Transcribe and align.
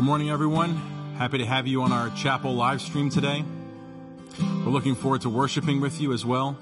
Good 0.00 0.06
morning, 0.06 0.30
everyone. 0.30 0.76
Happy 1.18 1.36
to 1.36 1.44
have 1.44 1.66
you 1.66 1.82
on 1.82 1.92
our 1.92 2.08
chapel 2.16 2.54
live 2.54 2.80
stream 2.80 3.10
today. 3.10 3.44
We're 4.40 4.72
looking 4.72 4.94
forward 4.94 5.20
to 5.20 5.28
worshiping 5.28 5.82
with 5.82 6.00
you 6.00 6.14
as 6.14 6.24
well. 6.24 6.56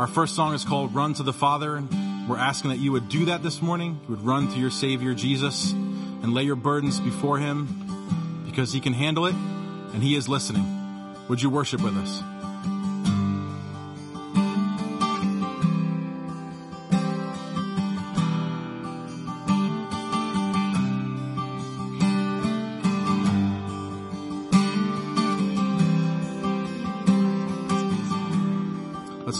Our 0.00 0.08
first 0.08 0.34
song 0.34 0.54
is 0.54 0.64
called 0.64 0.92
Run 0.92 1.14
to 1.14 1.22
the 1.22 1.32
Father. 1.32 1.80
We're 2.28 2.36
asking 2.36 2.70
that 2.70 2.78
you 2.78 2.90
would 2.90 3.08
do 3.08 3.26
that 3.26 3.44
this 3.44 3.62
morning. 3.62 4.00
You 4.02 4.16
would 4.16 4.26
run 4.26 4.52
to 4.52 4.58
your 4.58 4.72
Savior, 4.72 5.14
Jesus, 5.14 5.70
and 5.70 6.34
lay 6.34 6.42
your 6.42 6.56
burdens 6.56 6.98
before 6.98 7.38
Him 7.38 8.42
because 8.44 8.72
He 8.72 8.80
can 8.80 8.92
handle 8.92 9.26
it 9.26 9.36
and 9.36 10.02
He 10.02 10.16
is 10.16 10.28
listening. 10.28 10.66
Would 11.28 11.40
you 11.40 11.50
worship 11.50 11.80
with 11.80 11.96
us? 11.96 12.20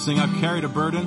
Sing 0.08 0.20
I've 0.20 0.40
carried 0.40 0.64
a 0.64 0.68
burden. 0.68 1.06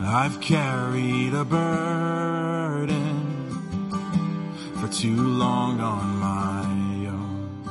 I've 0.00 0.40
carried 0.40 1.34
a 1.34 1.44
burden 1.44 2.94
for 4.78 4.86
too 4.86 5.16
long 5.16 5.80
on 5.80 6.16
my 6.30 6.62
own. 7.16 7.64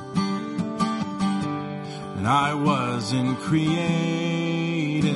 And 2.18 2.28
I 2.28 2.54
wasn't 2.54 3.40
created 3.40 5.14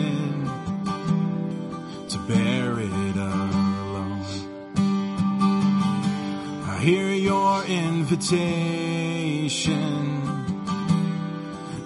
to 2.08 2.18
bear 2.30 2.80
it 2.80 3.18
alone. 3.18 4.26
I 6.72 6.80
hear 6.82 7.10
your 7.10 7.66
invitation 7.66 8.86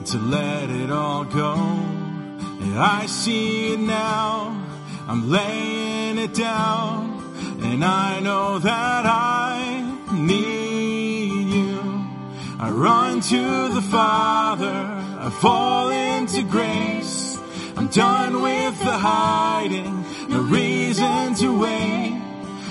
to 0.10 0.18
let 0.18 0.49
it 0.90 0.94
all 0.94 1.24
go. 1.24 1.54
And 1.54 2.80
I 2.80 3.06
see 3.06 3.74
it 3.74 3.80
now. 3.80 4.66
I'm 5.08 5.30
laying 5.30 6.18
it 6.18 6.34
down. 6.34 7.22
And 7.62 7.84
I 7.86 8.20
know 8.20 8.58
that 8.60 9.06
I 9.06 9.58
need 10.14 11.54
you. 11.54 11.80
I 12.60 12.72
run 12.72 13.22
to 13.22 13.70
the 13.76 13.82
Father. 13.92 14.80
I 15.26 15.30
fall 15.30 15.90
into 15.90 16.42
grace. 16.44 17.38
I'm 17.78 17.88
done 17.88 18.42
with 18.42 18.80
the 18.80 18.98
hiding. 18.98 20.06
No 20.28 20.42
reason 20.42 21.36
to 21.36 21.60
wait. 21.60 22.20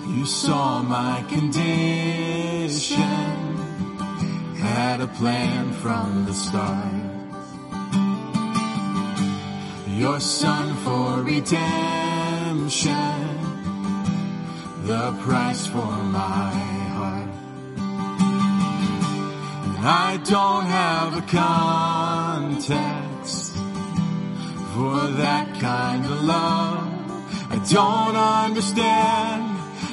You 0.06 0.24
saw 0.24 0.80
my 0.80 1.24
condition, 1.28 1.58
had 4.58 5.00
a 5.00 5.08
plan 5.08 5.72
from 5.72 6.24
the 6.26 6.32
start 6.32 7.02
your 10.02 10.18
son 10.18 10.74
for 10.84 11.22
redemption, 11.22 12.11
the 14.84 15.12
price 15.22 15.66
for 15.66 15.92
my 16.20 16.52
heart. 16.94 17.28
And 19.64 19.76
I 19.84 20.18
don't 20.24 20.66
have 20.66 21.16
a 21.18 21.22
context 21.22 22.76
for 24.74 25.08
that 25.22 25.58
kind 25.60 26.04
of 26.04 26.22
love. 26.22 26.88
I 27.50 27.56
don't 27.68 28.16
understand. 28.16 29.42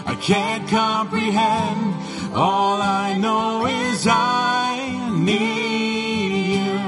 I 0.05 0.15
can't 0.21 0.67
comprehend. 0.69 1.95
All 2.35 2.79
I 2.81 3.17
know 3.17 3.65
is 3.65 4.07
I 4.07 5.09
need 5.17 6.55
you. 6.55 6.79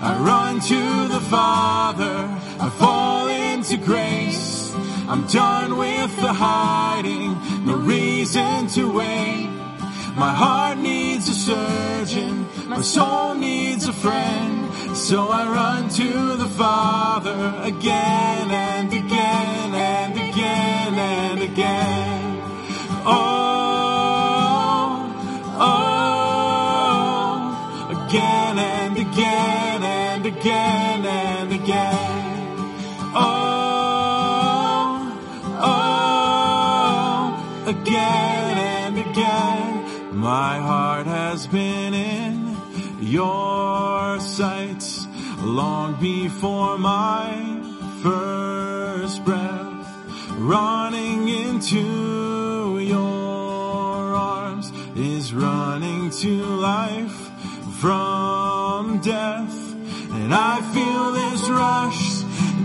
I 0.00 0.16
run 0.18 0.60
to 0.60 1.08
the 1.14 1.20
Father. 1.20 2.16
I 2.58 2.70
fall 2.78 3.28
into 3.28 3.76
grace. 3.76 4.31
I'm 5.12 5.26
done 5.26 5.76
with 5.76 6.16
the 6.16 6.32
hiding. 6.32 7.36
No 7.66 7.76
reason 7.76 8.66
to 8.68 8.90
wait. 8.90 9.46
My 10.16 10.32
heart 10.32 10.78
needs 10.78 11.28
a 11.28 11.34
surgeon. 11.34 12.46
My 12.66 12.80
soul 12.80 13.34
needs 13.34 13.86
a 13.86 13.92
friend. 13.92 14.96
So 14.96 15.28
I 15.28 15.44
run 15.44 15.90
to 15.90 16.36
the 16.36 16.48
Father 16.48 17.60
again 17.62 18.50
and 18.50 18.90
again 18.90 19.74
and 19.74 20.14
again 20.14 20.94
and 20.94 21.42
again. 21.42 22.40
Oh, 23.04 23.41
My 40.40 40.56
heart 40.60 41.06
has 41.06 41.46
been 41.46 41.92
in 41.92 42.56
your 43.02 44.18
sights 44.18 45.06
long 45.40 46.00
before 46.00 46.78
my 46.78 47.28
first 48.02 49.22
breath. 49.26 49.86
Running 50.30 51.28
into 51.28 52.78
your 52.78 54.14
arms 54.14 54.72
is 54.96 55.34
running 55.34 56.08
to 56.22 56.32
life 56.72 57.20
from 57.78 59.00
death. 59.00 59.54
And 60.16 60.32
I 60.32 60.56
feel 60.72 61.12
this 61.12 61.42
rush 61.50 62.02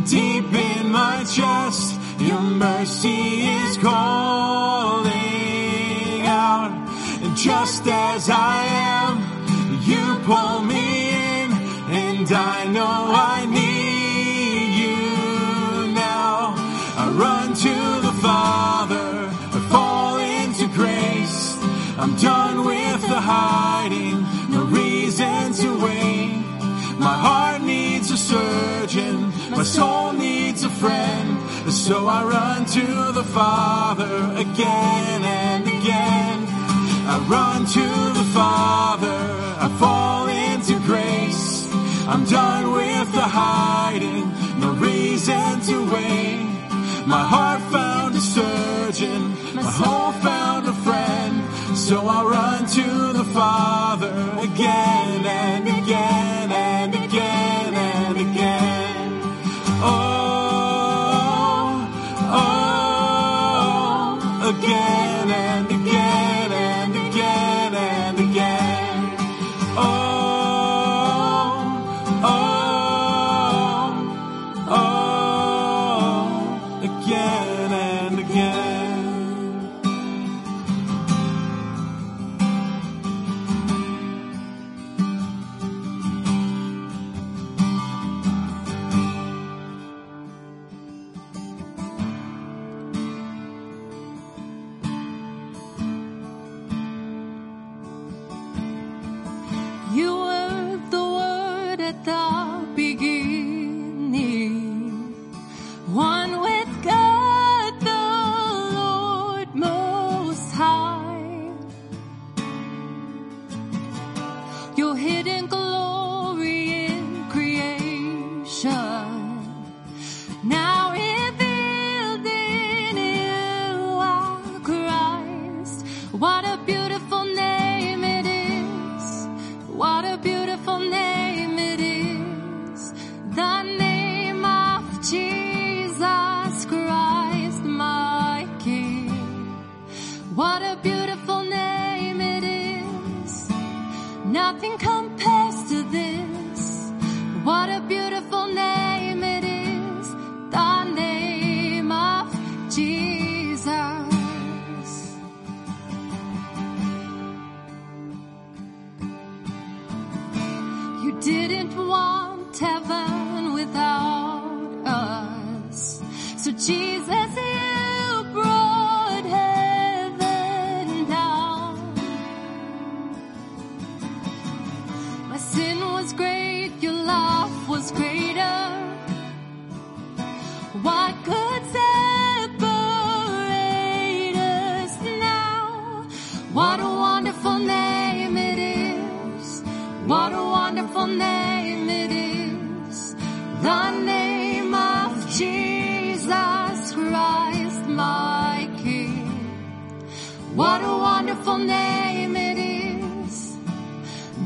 deep 0.09 0.53
in 0.53 0.89
my 0.89 1.25
chest. 1.25 2.00
Your 2.22 2.39
mercy 2.39 3.45
is 3.59 3.75
calling 3.75 4.26
just 7.59 7.88
as 7.88 8.29
I 8.29 8.66
am, 9.00 9.13
you 9.90 10.03
pull 10.25 10.62
me 10.62 11.09
in. 11.09 11.47
And 12.06 12.31
I 12.31 12.66
know 12.75 12.97
I 13.34 13.38
need 13.59 14.69
you 14.84 15.94
now. 15.94 16.53
I 17.01 17.06
run 17.23 17.47
to 17.66 17.75
the 18.07 18.16
Father. 18.28 19.09
I 19.57 19.59
fall 19.73 20.18
into 20.18 20.68
grace. 20.79 21.57
I'm 21.97 22.16
done 22.18 22.57
with 22.63 23.01
the 23.13 23.22
hiding. 23.34 24.18
No 24.56 24.62
reason 24.81 25.53
to 25.62 25.69
wait. 25.85 26.38
My 27.07 27.18
heart 27.25 27.62
needs 27.63 28.12
a 28.12 28.18
surgeon. 28.18 29.33
My 29.50 29.63
soul 29.63 30.13
needs 30.13 30.63
a 30.63 30.69
friend. 30.69 31.27
So 31.71 32.06
I 32.07 32.19
run 32.24 32.65
to 32.77 32.88
the 33.19 33.25
Father 33.39 34.15
again 34.45 35.19
and 35.24 35.63
again. 35.68 36.16
I 37.09 37.19
run 37.19 37.65
to 37.65 37.88
the 38.19 38.25
Father. 38.33 39.19
I 39.65 39.69
fall 39.80 40.27
into 40.27 40.77
grace. 40.86 41.68
I'm 42.06 42.25
done 42.25 42.74
with 42.74 43.12
the 43.13 43.27
hiding. 43.42 44.25
No 44.59 44.74
reason 44.74 45.62
to 45.69 45.75
wait. 45.94 46.48
My 47.06 47.24
heart 47.33 47.62
found 47.71 48.15
a 48.15 48.19
surgeon. 48.19 49.21
My 49.56 49.63
soul 49.63 50.12
found 50.27 50.68
a 50.68 50.74
friend. 50.86 51.77
So 51.77 52.06
I 52.07 52.24
run 52.24 52.65
to 52.77 53.13
the 53.13 53.24
Father 53.33 54.13
again 54.42 54.96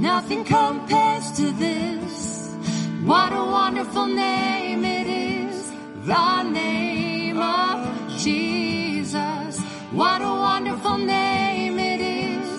Nothing 0.01 0.43
compares 0.43 1.31
to 1.33 1.51
this. 1.51 2.55
What 3.03 3.31
a 3.33 3.45
wonderful 3.45 4.07
name 4.07 4.83
it 4.83 5.05
is. 5.05 5.71
The 6.07 6.41
name 6.41 7.37
of 7.37 8.17
Jesus. 8.17 9.59
What 9.91 10.23
a 10.23 10.33
wonderful 10.47 10.97
name 10.97 11.77
it 11.77 12.01
is. 12.01 12.49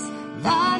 The 0.44 0.71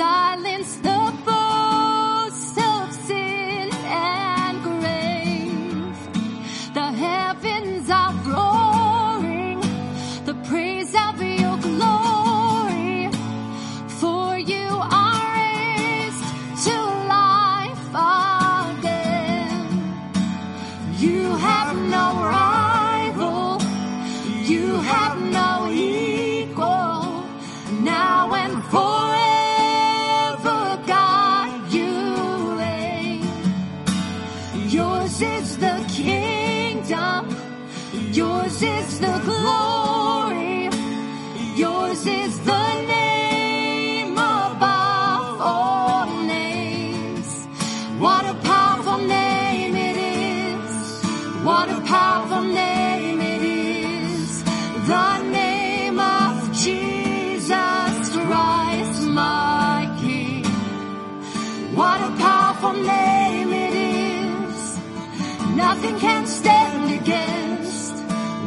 darling. 0.00 0.49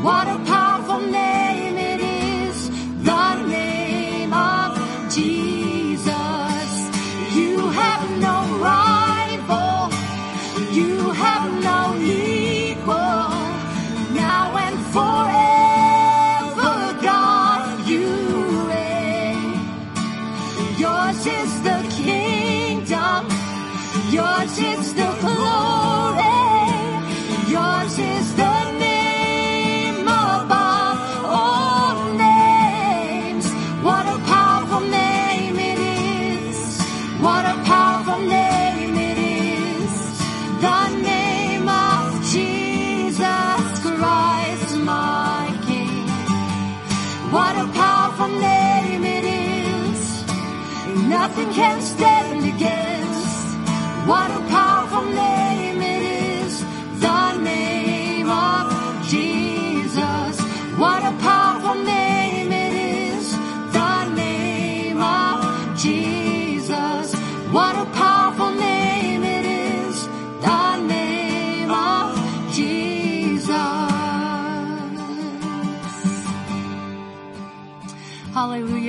What 0.03 0.27
a 0.27 0.37
powerful 0.39 0.99
name. 0.99 1.32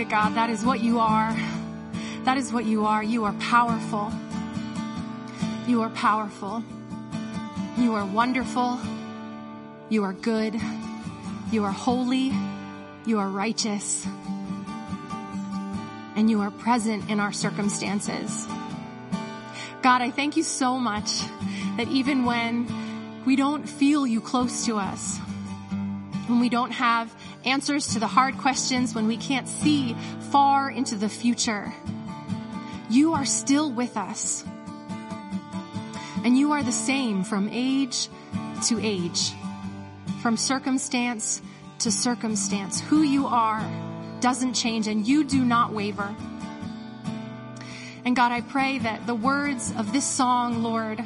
God. 0.05 0.35
That 0.35 0.51
is 0.51 0.65
what 0.65 0.81
you 0.81 1.01
are. 1.01 1.37
That 2.25 2.37
is 2.37 2.53
what 2.53 2.65
you 2.65 2.87
are. 2.87 3.03
You 3.03 3.25
are 3.25 3.33
powerful. 3.35 4.13
You 5.67 5.83
are 5.83 5.91
powerful. 5.91 6.63
You 7.77 7.95
are 7.95 8.05
wonderful. 8.05 8.79
You 9.89 10.05
are 10.05 10.13
good. 10.13 10.61
You 11.51 11.65
are 11.65 11.73
holy. 11.73 12.33
You 13.07 13.19
are 13.19 13.29
righteous. 13.29 14.07
And 16.17 16.31
you 16.31 16.41
are 16.41 16.51
present 16.51 17.11
in 17.11 17.21
our 17.21 17.33
circumstances. 17.33 18.47
God, 19.83 20.01
I 20.01 20.11
thank 20.11 20.37
you 20.37 20.43
so 20.43 20.79
much 20.79 21.21
that 21.77 21.89
even 21.89 22.25
when 22.25 23.25
we 23.27 23.37
don't 23.37 23.69
feel 23.69 24.07
you 24.07 24.21
close 24.21 24.67
to 24.67 24.79
us, 24.79 25.19
when 26.27 26.41
we 26.41 26.49
don't 26.49 26.71
have 26.71 27.15
answers 27.45 27.89
to 27.89 27.99
the 27.99 28.07
hard 28.07 28.39
questions, 28.39 28.95
when 28.95 29.07
we 29.07 29.17
can't 29.17 29.49
see 29.49 29.95
far 30.31 30.71
into 30.71 30.97
the 30.97 31.09
future, 31.09 31.73
you 32.91 33.15
are 33.15 33.25
still 33.25 33.71
with 33.71 33.97
us. 33.97 34.45
And 36.25 36.39
you 36.39 36.53
are 36.53 36.63
the 36.63 36.73
same 36.73 37.23
from 37.23 37.49
age 37.53 38.09
to 38.69 38.81
age, 38.81 39.33
from 40.23 40.37
circumstance 40.37 41.43
to 41.81 41.91
circumstance. 41.91 42.81
Who 42.81 43.03
you 43.03 43.27
are 43.27 43.63
doesn't 44.21 44.55
change 44.55 44.89
and 44.89 45.07
you 45.07 45.25
do 45.25 45.45
not 45.45 45.73
waver. 45.73 46.15
And 48.07 48.17
God, 48.17 48.33
I 48.33 48.41
pray 48.41 48.79
that 48.79 49.07
the 49.07 49.15
words 49.15 49.73
of 49.77 49.93
this 49.93 50.07
song, 50.07 50.63
Lord, 50.63 51.05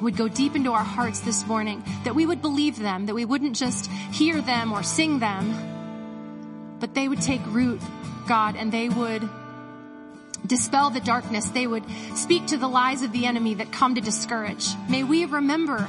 would 0.00 0.16
go 0.16 0.28
deep 0.28 0.54
into 0.56 0.72
our 0.72 0.84
hearts 0.84 1.20
this 1.20 1.46
morning, 1.46 1.82
that 2.04 2.14
we 2.14 2.26
would 2.26 2.40
believe 2.40 2.78
them, 2.78 3.06
that 3.06 3.14
we 3.14 3.24
wouldn't 3.24 3.56
just 3.56 3.90
hear 4.12 4.40
them 4.40 4.72
or 4.72 4.82
sing 4.82 5.18
them, 5.18 6.76
but 6.80 6.94
they 6.94 7.08
would 7.08 7.20
take 7.20 7.40
root, 7.46 7.80
God, 8.26 8.56
and 8.56 8.70
they 8.70 8.88
would 8.88 9.28
dispel 10.46 10.90
the 10.90 11.00
darkness. 11.00 11.48
They 11.48 11.66
would 11.66 11.84
speak 12.14 12.46
to 12.46 12.56
the 12.56 12.68
lies 12.68 13.02
of 13.02 13.12
the 13.12 13.26
enemy 13.26 13.54
that 13.54 13.72
come 13.72 13.96
to 13.96 14.00
discourage. 14.00 14.68
May 14.88 15.02
we 15.02 15.24
remember 15.24 15.88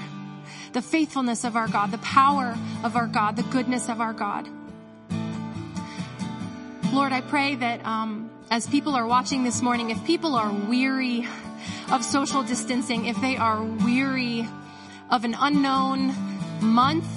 the 0.74 0.82
faithfulness 0.82 1.44
of 1.44 1.56
our 1.56 1.68
God, 1.68 1.92
the 1.92 1.98
power 2.00 2.58
of 2.84 2.96
our 2.96 3.08
God, 3.08 3.36
the 3.36 3.44
goodness 3.44 3.90
of 3.90 4.02
our 4.02 4.14
God. 4.14 4.48
Lord, 6.92 7.12
I 7.12 7.22
pray 7.22 7.56
that 7.56 7.86
um, 7.86 8.32
as 8.50 8.66
people 8.66 8.96
are 8.96 9.06
watching 9.06 9.44
this 9.44 9.62
morning, 9.62 9.92
if 9.92 10.04
people 10.06 10.36
are 10.36 10.52
weary 10.52 11.28
of 11.92 12.04
social 12.04 12.44
distancing, 12.44 13.06
if 13.06 13.20
they 13.22 13.38
are 13.38 13.64
weary 13.64 14.48
of 15.10 15.26
an 15.26 15.36
unknown 15.40 16.14
month, 16.62 17.08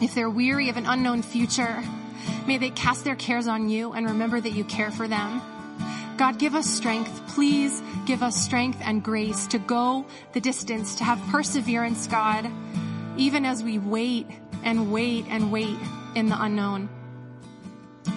if 0.00 0.14
they're 0.14 0.30
weary 0.30 0.68
of 0.68 0.76
an 0.76 0.86
unknown 0.86 1.22
future, 1.22 1.82
may 2.46 2.58
they 2.58 2.70
cast 2.70 3.04
their 3.04 3.16
cares 3.16 3.46
on 3.46 3.68
you 3.68 3.92
and 3.92 4.06
remember 4.06 4.40
that 4.40 4.50
you 4.50 4.64
care 4.64 4.90
for 4.90 5.08
them. 5.08 5.40
God, 6.16 6.38
give 6.38 6.54
us 6.54 6.68
strength. 6.68 7.28
Please 7.28 7.82
give 8.06 8.22
us 8.22 8.36
strength 8.36 8.78
and 8.84 9.02
grace 9.02 9.46
to 9.48 9.58
go 9.58 10.06
the 10.32 10.40
distance, 10.40 10.96
to 10.96 11.04
have 11.04 11.20
perseverance, 11.30 12.06
God, 12.06 12.50
even 13.16 13.44
as 13.44 13.62
we 13.62 13.78
wait 13.78 14.26
and 14.62 14.92
wait 14.92 15.26
and 15.28 15.50
wait 15.50 15.78
in 16.14 16.28
the 16.28 16.40
unknown. 16.40 16.88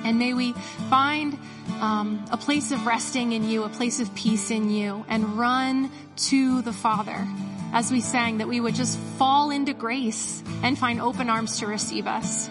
And 0.04 0.20
may 0.20 0.34
we 0.34 0.54
find 0.90 1.38
um, 1.82 2.26
a 2.32 2.38
place 2.38 2.72
of 2.72 2.86
resting 2.86 3.32
in 3.32 3.48
you, 3.48 3.64
a 3.64 3.70
place 3.70 4.00
of 4.00 4.14
peace 4.16 4.52
in 4.52 4.70
you, 4.70 5.06
and 5.08 5.38
run 5.38 5.92
to 6.18 6.62
the 6.62 6.74
Father. 6.74 7.28
As 7.74 7.92
we 7.92 8.02
sang, 8.02 8.38
that 8.38 8.48
we 8.48 8.60
would 8.60 8.76
just 8.76 8.98
fall 9.18 9.52
into 9.52 9.74
grace 9.74 10.44
and 10.64 10.78
find 10.78 11.02
open 11.02 11.30
arms 11.30 11.60
to 11.60 11.68
receive 11.68 12.08
us. 12.08 12.50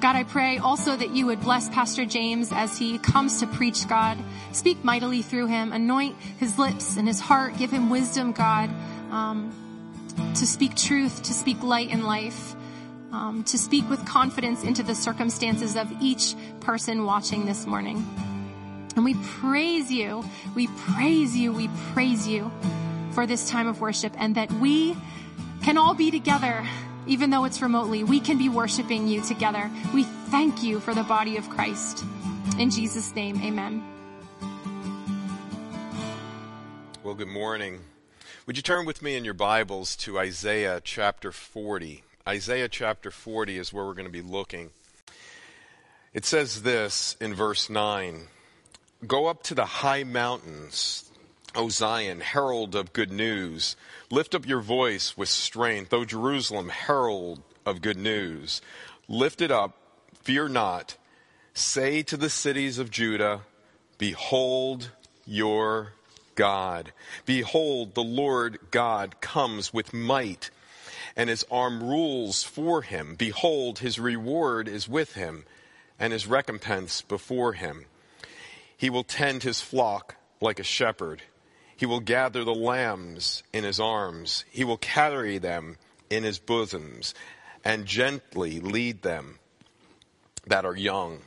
God, 0.00 0.16
I 0.16 0.24
pray 0.24 0.58
also 0.58 0.94
that 0.96 1.10
you 1.10 1.26
would 1.26 1.40
bless 1.40 1.68
Pastor 1.68 2.04
James 2.04 2.52
as 2.52 2.78
he 2.78 2.98
comes 2.98 3.40
to 3.40 3.46
preach, 3.46 3.88
God. 3.88 4.18
Speak 4.52 4.84
mightily 4.84 5.22
through 5.22 5.46
him, 5.46 5.72
anoint 5.72 6.16
his 6.38 6.58
lips 6.58 6.96
and 6.96 7.08
his 7.08 7.20
heart, 7.20 7.56
give 7.58 7.70
him 7.70 7.90
wisdom, 7.90 8.32
God, 8.32 8.70
um, 9.10 9.52
to 10.36 10.46
speak 10.46 10.76
truth, 10.76 11.22
to 11.24 11.32
speak 11.32 11.62
light 11.62 11.88
and 11.90 12.04
life 12.04 12.54
um, 13.14 13.44
to 13.44 13.56
speak 13.56 13.88
with 13.88 14.04
confidence 14.04 14.64
into 14.64 14.82
the 14.82 14.94
circumstances 14.94 15.76
of 15.76 15.90
each 16.00 16.34
person 16.60 17.04
watching 17.04 17.46
this 17.46 17.64
morning. 17.64 18.04
And 18.96 19.04
we 19.04 19.14
praise 19.14 19.90
you, 19.90 20.24
we 20.54 20.66
praise 20.66 21.36
you, 21.36 21.52
we 21.52 21.68
praise 21.92 22.26
you 22.26 22.50
for 23.12 23.26
this 23.26 23.48
time 23.48 23.68
of 23.68 23.80
worship 23.80 24.12
and 24.18 24.34
that 24.34 24.50
we 24.52 24.96
can 25.62 25.78
all 25.78 25.94
be 25.94 26.10
together, 26.10 26.66
even 27.06 27.30
though 27.30 27.44
it's 27.44 27.62
remotely. 27.62 28.02
We 28.04 28.20
can 28.20 28.36
be 28.36 28.48
worshiping 28.48 29.06
you 29.06 29.22
together. 29.22 29.70
We 29.92 30.02
thank 30.02 30.62
you 30.62 30.80
for 30.80 30.94
the 30.94 31.04
body 31.04 31.36
of 31.36 31.48
Christ. 31.50 32.04
In 32.58 32.70
Jesus' 32.70 33.14
name, 33.14 33.40
amen. 33.42 33.82
Well, 37.02 37.14
good 37.14 37.28
morning. 37.28 37.80
Would 38.46 38.56
you 38.56 38.62
turn 38.62 38.86
with 38.86 39.02
me 39.02 39.16
in 39.16 39.24
your 39.24 39.34
Bibles 39.34 39.96
to 39.96 40.18
Isaiah 40.18 40.80
chapter 40.82 41.32
40? 41.32 42.02
Isaiah 42.26 42.70
chapter 42.70 43.10
40 43.10 43.58
is 43.58 43.70
where 43.70 43.84
we're 43.84 43.92
going 43.92 44.06
to 44.06 44.10
be 44.10 44.22
looking. 44.22 44.70
It 46.14 46.24
says 46.24 46.62
this 46.62 47.18
in 47.20 47.34
verse 47.34 47.68
9 47.68 48.28
Go 49.06 49.26
up 49.26 49.42
to 49.42 49.54
the 49.54 49.66
high 49.66 50.04
mountains, 50.04 51.10
O 51.54 51.68
Zion, 51.68 52.20
herald 52.20 52.74
of 52.74 52.94
good 52.94 53.12
news. 53.12 53.76
Lift 54.10 54.34
up 54.34 54.46
your 54.46 54.62
voice 54.62 55.18
with 55.18 55.28
strength, 55.28 55.92
O 55.92 56.06
Jerusalem, 56.06 56.70
herald 56.70 57.42
of 57.66 57.82
good 57.82 57.98
news. 57.98 58.62
Lift 59.06 59.42
it 59.42 59.50
up, 59.50 59.76
fear 60.22 60.48
not. 60.48 60.96
Say 61.52 62.02
to 62.04 62.16
the 62.16 62.30
cities 62.30 62.78
of 62.78 62.90
Judah, 62.90 63.42
Behold 63.98 64.92
your 65.26 65.92
God. 66.36 66.92
Behold, 67.26 67.94
the 67.94 68.02
Lord 68.02 68.58
God 68.70 69.20
comes 69.20 69.74
with 69.74 69.92
might 69.92 70.48
and 71.16 71.30
his 71.30 71.44
arm 71.50 71.82
rules 71.82 72.42
for 72.42 72.82
him. 72.82 73.14
Behold, 73.14 73.78
his 73.78 73.98
reward 73.98 74.68
is 74.68 74.88
with 74.88 75.14
him, 75.14 75.44
and 75.98 76.12
his 76.12 76.26
recompense 76.26 77.02
before 77.02 77.52
him. 77.52 77.86
He 78.76 78.90
will 78.90 79.04
tend 79.04 79.42
his 79.42 79.60
flock 79.60 80.16
like 80.40 80.58
a 80.58 80.64
shepherd. 80.64 81.22
He 81.76 81.86
will 81.86 82.00
gather 82.00 82.44
the 82.44 82.54
lambs 82.54 83.42
in 83.52 83.64
his 83.64 83.78
arms. 83.78 84.44
He 84.50 84.64
will 84.64 84.76
carry 84.76 85.38
them 85.38 85.76
in 86.10 86.24
his 86.24 86.38
bosoms, 86.38 87.14
and 87.64 87.86
gently 87.86 88.60
lead 88.60 89.02
them 89.02 89.38
that 90.46 90.64
are 90.64 90.76
young. 90.76 91.20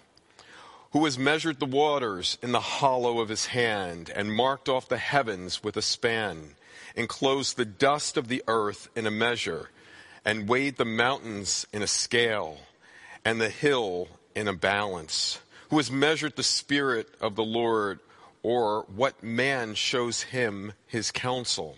Who 0.92 1.04
has 1.06 1.18
measured 1.18 1.60
the 1.60 1.66
waters 1.66 2.38
in 2.42 2.52
the 2.52 2.60
hollow 2.60 3.20
of 3.20 3.30
his 3.30 3.48
hand, 3.48 4.10
and 4.14 4.34
marked 4.34 4.70
off 4.70 4.90
the 4.90 4.98
heavens 4.98 5.64
with 5.64 5.78
a 5.78 5.82
span, 5.82 6.56
enclosed 6.96 7.58
the 7.58 7.66
dust 7.66 8.18
of 8.18 8.28
the 8.28 8.44
earth 8.48 8.90
in 8.96 9.06
a 9.06 9.12
measure 9.12 9.70
and 10.28 10.50
weighed 10.50 10.76
the 10.76 10.84
mountains 10.84 11.66
in 11.72 11.82
a 11.82 11.88
scale 11.88 12.58
and 13.24 13.40
the 13.40 13.50
hill 13.50 14.10
in 14.36 14.46
a 14.50 14.54
balance, 14.54 15.40
who 15.70 15.78
has 15.78 15.90
measured 15.90 16.36
the 16.36 16.44
Spirit 16.44 17.08
of 17.22 17.36
the 17.38 17.46
Lord, 17.46 18.00
or 18.44 18.82
what 18.94 19.24
man 19.24 19.74
shows 19.74 20.24
him 20.24 20.74
his 20.86 21.12
counsel? 21.12 21.78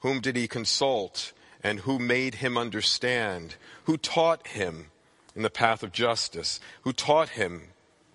Whom 0.00 0.20
did 0.20 0.36
he 0.36 0.46
consult, 0.46 1.32
and 1.64 1.80
who 1.80 1.98
made 1.98 2.36
him 2.36 2.58
understand? 2.58 3.56
Who 3.84 3.96
taught 3.96 4.48
him 4.48 4.88
in 5.34 5.40
the 5.40 5.48
path 5.48 5.82
of 5.82 5.92
justice? 5.92 6.60
Who 6.82 6.92
taught 6.92 7.30
him 7.30 7.68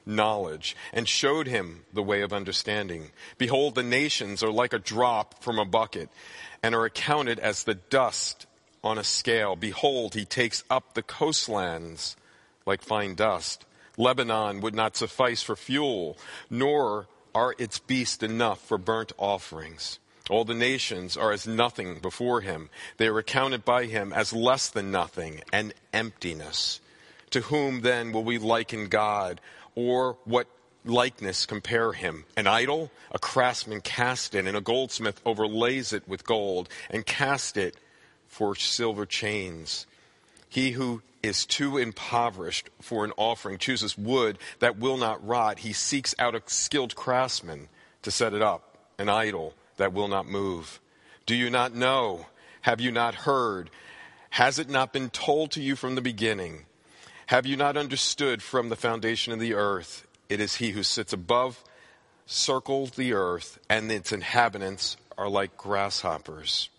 knowledge 0.05 0.75
and 0.93 1.09
showed 1.09 1.47
him 1.47 1.83
the 1.91 2.03
way 2.03 2.21
of 2.21 2.31
understanding? 2.31 3.09
Behold, 3.39 3.73
the 3.73 3.81
nations 3.81 4.43
are 4.43 4.51
like 4.51 4.73
a 4.73 4.79
drop 4.79 5.41
from 5.41 5.57
a 5.57 5.65
bucket 5.65 6.09
and 6.61 6.75
are 6.75 6.85
accounted 6.85 7.39
as 7.39 7.63
the 7.63 7.73
dust 7.73 8.45
on 8.83 8.97
a 8.97 9.03
scale. 9.03 9.55
Behold, 9.55 10.13
he 10.13 10.25
takes 10.25 10.63
up 10.69 10.93
the 10.93 11.03
coastlands 11.03 12.15
like 12.65 12.81
fine 12.81 13.15
dust. 13.15 13.65
Lebanon 13.97 14.61
would 14.61 14.75
not 14.75 14.95
suffice 14.95 15.41
for 15.41 15.55
fuel, 15.55 16.17
nor 16.49 17.07
are 17.33 17.55
its 17.57 17.79
beasts 17.79 18.23
enough 18.23 18.59
for 18.59 18.77
burnt 18.77 19.11
offerings. 19.17 19.99
All 20.29 20.43
the 20.43 20.53
nations 20.53 21.15
are 21.15 21.31
as 21.31 21.47
nothing 21.47 21.99
before 21.99 22.41
him. 22.41 22.69
They 22.97 23.07
are 23.07 23.17
accounted 23.17 23.63
by 23.63 23.85
him 23.85 24.11
as 24.11 24.33
less 24.33 24.69
than 24.69 24.91
nothing 24.91 25.41
and 25.53 25.73
emptiness. 25.93 26.81
To 27.31 27.41
whom 27.41 27.81
then 27.81 28.11
will 28.11 28.23
we 28.23 28.37
liken 28.37 28.87
God, 28.87 29.41
or 29.75 30.17
what 30.25 30.47
likeness 30.85 31.45
compare 31.45 31.93
him? 31.93 32.25
An 32.35 32.47
idol? 32.47 32.91
A 33.11 33.19
craftsman 33.19 33.81
cast 33.81 34.35
it, 34.35 34.45
and 34.45 34.57
a 34.57 34.61
goldsmith 34.61 35.21
overlays 35.25 35.93
it 35.93 36.07
with 36.07 36.25
gold, 36.25 36.69
and 36.89 37.05
cast 37.05 37.57
it 37.57 37.75
for 38.27 38.55
silver 38.55 39.05
chains. 39.05 39.85
He 40.49 40.71
who 40.71 41.01
is 41.23 41.45
too 41.45 41.77
impoverished 41.77 42.69
for 42.81 43.03
an 43.03 43.11
offering 43.17 43.57
chooses 43.57 43.97
wood 43.97 44.37
that 44.59 44.77
will 44.77 44.97
not 44.97 45.25
rot. 45.25 45.59
He 45.59 45.73
seeks 45.73 46.15
out 46.19 46.35
a 46.35 46.41
skilled 46.45 46.95
craftsman 46.95 47.69
to 48.03 48.11
set 48.11 48.33
it 48.33 48.41
up, 48.41 48.77
an 48.97 49.09
idol 49.09 49.53
that 49.77 49.93
will 49.93 50.07
not 50.07 50.27
move. 50.27 50.79
Do 51.25 51.35
you 51.35 51.49
not 51.49 51.73
know? 51.73 52.27
Have 52.61 52.79
you 52.79 52.91
not 52.91 53.15
heard? 53.15 53.69
Has 54.31 54.59
it 54.59 54.69
not 54.69 54.93
been 54.93 55.09
told 55.09 55.51
to 55.51 55.61
you 55.61 55.75
from 55.75 55.95
the 55.95 56.01
beginning? 56.01 56.65
Have 57.27 57.45
you 57.45 57.57
not 57.57 57.75
understood 57.75 58.41
from 58.41 58.69
the 58.69 58.75
foundation 58.75 59.33
of 59.33 59.39
the 59.39 59.53
earth? 59.53 60.07
It 60.29 60.39
is 60.39 60.55
he 60.55 60.71
who 60.71 60.83
sits 60.83 61.11
above, 61.11 61.63
circles 62.25 62.91
the 62.91 63.13
earth, 63.13 63.59
and 63.69 63.91
its 63.91 64.11
inhabitants 64.11 64.97
are 65.17 65.29
like 65.29 65.57
grasshoppers. 65.57 66.69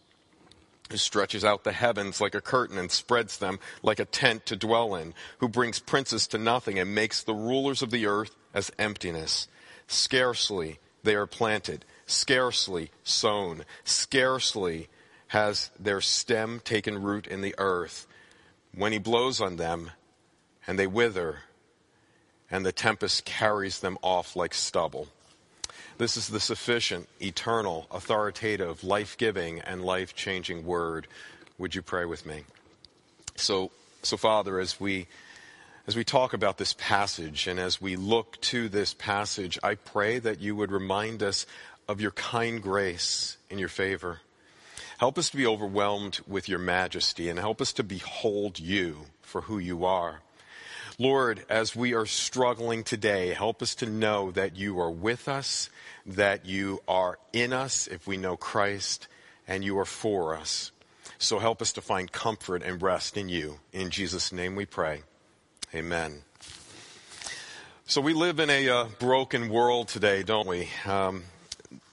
Who 0.91 0.97
stretches 0.97 1.45
out 1.45 1.65
the 1.65 1.73
heavens 1.73 2.21
like 2.21 2.35
a 2.35 2.41
curtain 2.41 2.79
and 2.79 2.91
spreads 2.91 3.39
them 3.39 3.59
like 3.83 3.99
a 3.99 4.05
tent 4.05 4.47
to 4.47 4.57
dwell 4.57 4.95
in, 4.95 5.15
who 5.39 5.49
brings 5.49 5.79
princes 5.79 6.27
to 6.29 6.39
nothing 6.39 6.79
and 6.79 6.95
makes 6.95 7.23
the 7.23 7.35
rulers 7.35 7.83
of 7.83 7.91
the 7.91 8.07
earth 8.07 8.35
as 8.55 8.73
emptiness. 8.79 9.49
Scarcely 9.87 10.79
they 11.03 11.15
are 11.15 11.27
planted, 11.27 11.85
scarcely 12.07 12.91
sown, 13.03 13.65
scarcely 13.85 14.89
has 15.29 15.71
their 15.79 16.01
stem 16.01 16.61
taken 16.65 17.03
root 17.03 17.27
in 17.27 17.41
the 17.41 17.55
earth. 17.59 18.07
When 18.75 18.93
he 18.93 18.99
blows 18.99 19.41
on 19.41 19.57
them, 19.57 19.91
and 20.67 20.79
they 20.79 20.87
wither, 20.87 21.41
and 22.51 22.65
the 22.65 22.73
tempest 22.73 23.25
carries 23.25 23.81
them 23.81 23.99
off 24.03 24.37
like 24.37 24.55
stubble. 24.55 25.09
This 25.99 26.17
is 26.17 26.29
the 26.29 26.39
sufficient, 26.39 27.09
eternal, 27.21 27.89
authoritative, 27.91 28.85
life 28.85 29.19
giving, 29.19 29.59
and 29.61 29.85
life 29.85 30.15
changing 30.15 30.65
word. 30.65 31.09
Would 31.59 31.75
you 31.75 31.83
pray 31.83 32.05
with 32.05 32.25
me? 32.25 32.45
So, 33.35 33.73
so 34.05 34.17
Father, 34.17 34.61
as 34.61 34.79
we, 34.79 35.09
as 35.89 35.97
we 35.97 36.05
talk 36.05 36.35
about 36.35 36.57
this 36.57 36.73
passage 36.75 37.49
and 37.49 37.59
as 37.59 37.81
we 37.81 37.97
look 37.97 38.41
to 38.43 38.69
this 38.69 38.95
passage, 38.95 39.59
I 39.61 39.75
pray 39.75 40.21
that 40.21 40.41
you 40.41 40.55
would 40.55 40.71
remind 40.71 41.21
us 41.21 41.47
of 41.89 42.01
your 42.01 42.13
kind 42.13 42.63
grace 42.63 43.37
and 43.51 43.59
your 43.59 43.69
favor. 43.69 44.21
Help 44.99 45.19
us 45.19 45.31
to 45.31 45.37
be 45.37 45.49
overwhelmed 45.49 46.21
with 46.29 46.49
your 46.49 46.61
majesty 46.61 47.29
and 47.29 47.41
help 47.41 47.61
us 47.61 47.73
to 47.73 47.83
behold 47.83 48.61
you 48.61 49.07
for 49.23 49.41
who 49.41 49.59
you 49.59 49.85
are. 49.85 50.21
Lord, 51.01 51.45
as 51.49 51.77
we 51.77 51.95
are 51.95 52.07
struggling 52.07 52.83
today, 52.83 53.29
help 53.33 53.63
us 53.63 53.77
to 53.77 53.87
know 53.87 54.33
that 54.33 54.57
you 54.57 54.81
are 54.81 54.91
with 54.91 55.29
us, 55.29 55.71
that 56.05 56.45
you 56.45 56.83
are 56.89 57.21
in 57.33 57.53
us 57.53 57.87
if 57.87 58.09
we 58.09 58.17
know 58.17 58.37
Christ, 58.37 59.07
and 59.47 59.63
you 59.63 59.79
are 59.79 59.85
for 59.85 60.35
us. 60.37 60.73
So 61.17 61.39
help 61.39 61.63
us 61.63 61.73
to 61.75 61.81
find 61.81 62.11
comfort 62.11 62.65
and 62.65 62.83
rest 62.83 63.17
in 63.17 63.29
you. 63.29 63.61
In 63.73 63.91
Jesus' 63.91 64.33
name 64.33 64.57
we 64.57 64.67
pray. 64.67 65.03
Amen. 65.73 66.23
So 67.87 68.01
we 68.01 68.13
live 68.13 68.41
in 68.41 68.51
a 68.51 68.69
uh, 68.69 68.85
broken 68.99 69.51
world 69.51 69.87
today, 69.87 70.25
don't 70.25 70.49
we? 70.49 70.69
Um, 70.85 71.23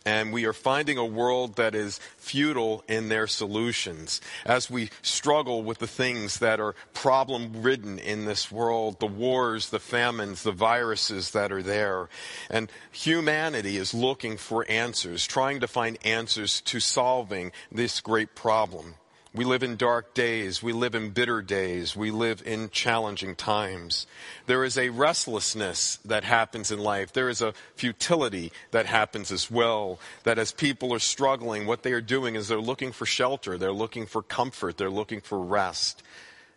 and 0.05 0.31
we 0.31 0.45
are 0.45 0.53
finding 0.53 0.97
a 0.97 1.05
world 1.05 1.55
that 1.55 1.73
is 1.73 1.99
futile 2.17 2.83
in 2.87 3.09
their 3.09 3.25
solutions. 3.25 4.21
As 4.45 4.69
we 4.69 4.89
struggle 5.01 5.63
with 5.63 5.79
the 5.79 5.87
things 5.87 6.39
that 6.39 6.59
are 6.59 6.75
problem 6.93 7.63
ridden 7.63 7.97
in 7.97 8.25
this 8.25 8.51
world, 8.51 8.99
the 8.99 9.07
wars, 9.07 9.69
the 9.69 9.79
famines, 9.79 10.43
the 10.43 10.51
viruses 10.51 11.31
that 11.31 11.51
are 11.51 11.63
there. 11.63 12.07
And 12.49 12.71
humanity 12.91 13.77
is 13.77 13.93
looking 13.93 14.37
for 14.37 14.69
answers, 14.69 15.25
trying 15.25 15.59
to 15.61 15.67
find 15.67 15.97
answers 16.05 16.61
to 16.61 16.79
solving 16.79 17.51
this 17.71 17.99
great 17.99 18.35
problem. 18.35 18.95
We 19.35 19.43
live 19.43 19.63
in 19.63 19.75
dark 19.75 20.13
days. 20.13 20.63
We 20.63 20.71
live 20.71 20.95
in 20.95 21.09
bitter 21.09 21.41
days. 21.41 21.93
We 21.93 22.09
live 22.09 22.41
in 22.45 22.69
challenging 22.69 23.35
times. 23.35 24.07
There 24.45 24.63
is 24.63 24.77
a 24.77 24.89
restlessness 24.89 25.97
that 26.05 26.23
happens 26.23 26.71
in 26.71 26.79
life. 26.79 27.11
There 27.11 27.27
is 27.27 27.41
a 27.41 27.53
futility 27.75 28.53
that 28.71 28.85
happens 28.85 29.33
as 29.33 29.51
well. 29.51 29.99
That 30.23 30.39
as 30.39 30.53
people 30.53 30.93
are 30.93 30.99
struggling, 30.99 31.65
what 31.65 31.83
they 31.83 31.91
are 31.91 31.99
doing 31.99 32.35
is 32.35 32.47
they're 32.47 32.61
looking 32.61 32.93
for 32.93 33.05
shelter. 33.05 33.57
They're 33.57 33.73
looking 33.73 34.05
for 34.05 34.21
comfort. 34.21 34.77
They're 34.77 34.89
looking 34.89 35.19
for 35.19 35.37
rest. 35.37 36.01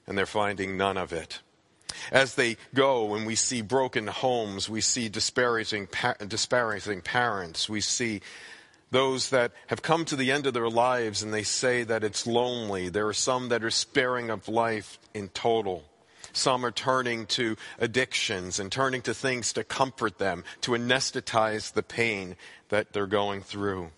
And 0.06 0.16
they're 0.16 0.24
finding 0.24 0.76
none 0.76 0.96
of 0.96 1.12
it. 1.12 1.40
As 2.12 2.36
they 2.36 2.58
go 2.74 3.14
and 3.16 3.26
we 3.26 3.34
see 3.34 3.60
broken 3.60 4.06
homes, 4.06 4.68
we 4.68 4.82
see 4.82 5.08
disparaging, 5.08 5.88
disparaging 6.28 7.00
parents, 7.00 7.68
we 7.68 7.80
see 7.80 8.20
those 8.90 9.30
that 9.30 9.52
have 9.66 9.82
come 9.82 10.04
to 10.06 10.16
the 10.16 10.32
end 10.32 10.46
of 10.46 10.54
their 10.54 10.68
lives 10.68 11.22
and 11.22 11.32
they 11.32 11.42
say 11.42 11.84
that 11.84 12.04
it's 12.04 12.26
lonely. 12.26 12.88
There 12.88 13.08
are 13.08 13.14
some 13.14 13.48
that 13.50 13.64
are 13.64 13.70
sparing 13.70 14.30
of 14.30 14.48
life 14.48 14.98
in 15.14 15.28
total. 15.28 15.84
Some 16.32 16.64
are 16.64 16.70
turning 16.70 17.26
to 17.26 17.56
addictions 17.78 18.58
and 18.58 18.70
turning 18.70 19.02
to 19.02 19.14
things 19.14 19.52
to 19.54 19.64
comfort 19.64 20.18
them, 20.18 20.44
to 20.62 20.72
anesthetize 20.72 21.72
the 21.72 21.82
pain 21.82 22.36
that 22.68 22.92
they're 22.92 23.06
going 23.06 23.42
through. 23.42 23.90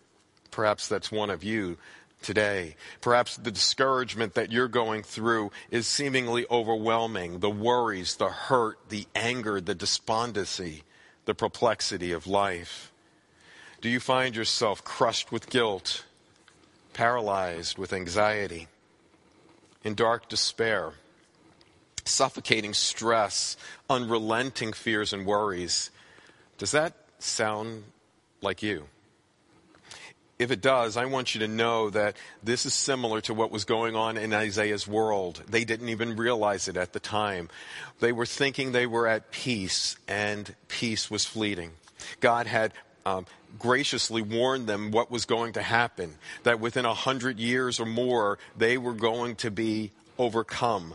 Perhaps 0.50 0.88
that's 0.88 1.12
one 1.12 1.31
of 1.31 1.44
you 1.44 1.76
today. 2.22 2.76
Perhaps 3.00 3.37
the 3.37 3.50
discouragement 3.50 4.35
that 4.35 4.53
you're 4.53 4.68
going 4.68 5.03
through 5.03 5.50
is 5.70 5.87
seemingly 5.87 6.46
overwhelming. 6.50 7.40
The 7.40 7.50
worries, 7.50 8.16
the 8.16 8.29
hurt, 8.29 8.79
the 8.88 9.07
anger, 9.14 9.61
the 9.61 9.74
despondency, 9.74 10.83
the 11.24 11.35
perplexity 11.35 12.12
of 12.12 12.26
life. 12.26 12.92
Do 13.80 13.88
you 13.88 13.98
find 13.98 14.36
yourself 14.36 14.84
crushed 14.84 15.32
with 15.32 15.48
guilt, 15.48 16.04
paralyzed 16.92 17.78
with 17.78 17.94
anxiety, 17.94 18.68
in 19.82 19.94
dark 19.94 20.28
despair, 20.28 20.92
suffocating 22.04 22.74
stress, 22.74 23.56
unrelenting 23.88 24.74
fears 24.74 25.14
and 25.14 25.24
worries? 25.24 25.90
Does 26.58 26.72
that 26.72 26.92
sound 27.20 27.84
like 28.42 28.62
you? 28.62 28.84
If 30.38 30.50
it 30.50 30.60
does, 30.60 30.98
I 30.98 31.06
want 31.06 31.34
you 31.34 31.40
to 31.40 31.48
know 31.48 31.88
that 31.88 32.16
this 32.42 32.66
is 32.66 32.74
similar 32.74 33.22
to 33.22 33.34
what 33.34 33.50
was 33.50 33.64
going 33.64 33.96
on 33.96 34.18
in 34.18 34.34
Isaiah's 34.34 34.86
world. 34.86 35.42
They 35.48 35.64
didn't 35.64 35.88
even 35.88 36.16
realize 36.16 36.68
it 36.68 36.76
at 36.76 36.92
the 36.92 37.00
time. 37.00 37.48
They 38.00 38.12
were 38.12 38.26
thinking 38.26 38.72
they 38.72 38.86
were 38.86 39.06
at 39.06 39.30
peace, 39.30 39.96
and 40.06 40.54
peace 40.68 41.10
was 41.10 41.24
fleeting. 41.24 41.72
God 42.20 42.46
had 42.46 42.72
um, 43.04 43.26
graciously 43.58 44.22
warned 44.22 44.66
them 44.66 44.90
what 44.90 45.10
was 45.10 45.24
going 45.24 45.54
to 45.54 45.62
happen, 45.62 46.14
that 46.42 46.60
within 46.60 46.84
a 46.84 46.94
hundred 46.94 47.38
years 47.38 47.80
or 47.80 47.86
more, 47.86 48.38
they 48.56 48.78
were 48.78 48.94
going 48.94 49.36
to 49.36 49.50
be 49.50 49.90
overcome 50.18 50.94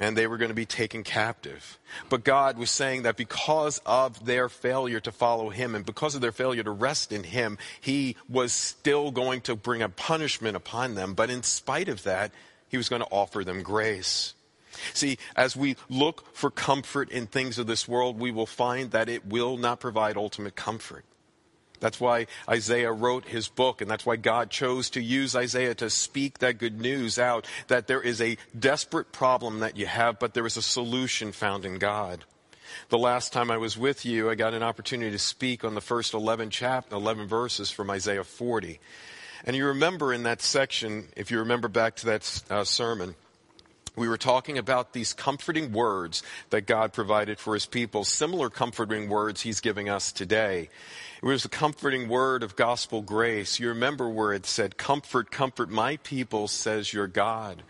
and 0.00 0.16
they 0.16 0.26
were 0.26 0.38
going 0.38 0.48
to 0.48 0.54
be 0.54 0.64
taken 0.64 1.04
captive. 1.04 1.78
But 2.08 2.24
God 2.24 2.56
was 2.56 2.70
saying 2.70 3.02
that 3.02 3.16
because 3.16 3.80
of 3.84 4.24
their 4.24 4.48
failure 4.48 5.00
to 5.00 5.12
follow 5.12 5.50
Him 5.50 5.74
and 5.74 5.84
because 5.84 6.14
of 6.14 6.22
their 6.22 6.32
failure 6.32 6.62
to 6.62 6.70
rest 6.70 7.12
in 7.12 7.22
Him, 7.22 7.58
He 7.80 8.16
was 8.28 8.52
still 8.52 9.10
going 9.10 9.42
to 9.42 9.54
bring 9.54 9.82
a 9.82 9.90
punishment 9.90 10.56
upon 10.56 10.94
them. 10.94 11.12
But 11.12 11.28
in 11.28 11.42
spite 11.42 11.90
of 11.90 12.02
that, 12.04 12.32
He 12.68 12.78
was 12.78 12.88
going 12.88 13.02
to 13.02 13.08
offer 13.10 13.44
them 13.44 13.62
grace. 13.62 14.32
See, 14.94 15.18
as 15.36 15.54
we 15.54 15.76
look 15.90 16.34
for 16.34 16.50
comfort 16.50 17.10
in 17.10 17.26
things 17.26 17.58
of 17.58 17.66
this 17.66 17.86
world, 17.86 18.18
we 18.18 18.30
will 18.30 18.46
find 18.46 18.92
that 18.92 19.10
it 19.10 19.26
will 19.26 19.58
not 19.58 19.80
provide 19.80 20.16
ultimate 20.16 20.56
comfort. 20.56 21.04
That's 21.80 22.00
why 22.00 22.26
Isaiah 22.48 22.92
wrote 22.92 23.26
his 23.26 23.48
book, 23.48 23.80
and 23.80 23.90
that's 23.90 24.06
why 24.06 24.16
God 24.16 24.50
chose 24.50 24.90
to 24.90 25.02
use 25.02 25.34
Isaiah 25.34 25.74
to 25.76 25.90
speak 25.90 26.38
that 26.38 26.58
good 26.58 26.80
news 26.80 27.18
out 27.18 27.46
that 27.68 27.86
there 27.86 28.02
is 28.02 28.20
a 28.20 28.36
desperate 28.58 29.12
problem 29.12 29.60
that 29.60 29.76
you 29.76 29.86
have, 29.86 30.18
but 30.18 30.34
there 30.34 30.46
is 30.46 30.56
a 30.56 30.62
solution 30.62 31.32
found 31.32 31.64
in 31.64 31.78
God. 31.78 32.24
The 32.90 32.98
last 32.98 33.32
time 33.32 33.50
I 33.50 33.56
was 33.56 33.76
with 33.76 34.04
you, 34.04 34.30
I 34.30 34.34
got 34.34 34.54
an 34.54 34.62
opportunity 34.62 35.10
to 35.10 35.18
speak 35.18 35.64
on 35.64 35.74
the 35.74 35.80
first 35.80 36.14
11 36.14 36.50
chap- 36.50 36.92
11 36.92 37.26
verses 37.26 37.70
from 37.70 37.90
Isaiah 37.90 38.24
40. 38.24 38.78
And 39.44 39.56
you 39.56 39.66
remember 39.66 40.12
in 40.12 40.24
that 40.24 40.42
section, 40.42 41.08
if 41.16 41.30
you 41.30 41.38
remember 41.38 41.68
back 41.68 41.96
to 41.96 42.06
that 42.06 42.42
uh, 42.50 42.64
sermon, 42.64 43.14
we 43.96 44.08
were 44.08 44.18
talking 44.18 44.58
about 44.58 44.92
these 44.92 45.12
comforting 45.12 45.72
words 45.72 46.22
that 46.50 46.66
God 46.66 46.92
provided 46.92 47.38
for 47.38 47.54
his 47.54 47.66
people, 47.66 48.04
similar 48.04 48.50
comforting 48.50 49.08
words 49.08 49.42
he's 49.42 49.60
giving 49.60 49.88
us 49.88 50.12
today. 50.12 50.68
It 51.22 51.26
was 51.26 51.44
a 51.44 51.50
comforting 51.50 52.08
word 52.08 52.42
of 52.42 52.56
gospel 52.56 53.02
grace. 53.02 53.58
You 53.58 53.68
remember 53.68 54.08
where 54.08 54.32
it 54.32 54.46
said, 54.46 54.76
Comfort, 54.76 55.30
comfort 55.30 55.68
my 55.68 55.98
people, 55.98 56.48
says 56.48 56.92
your 56.92 57.06
God. 57.06 57.62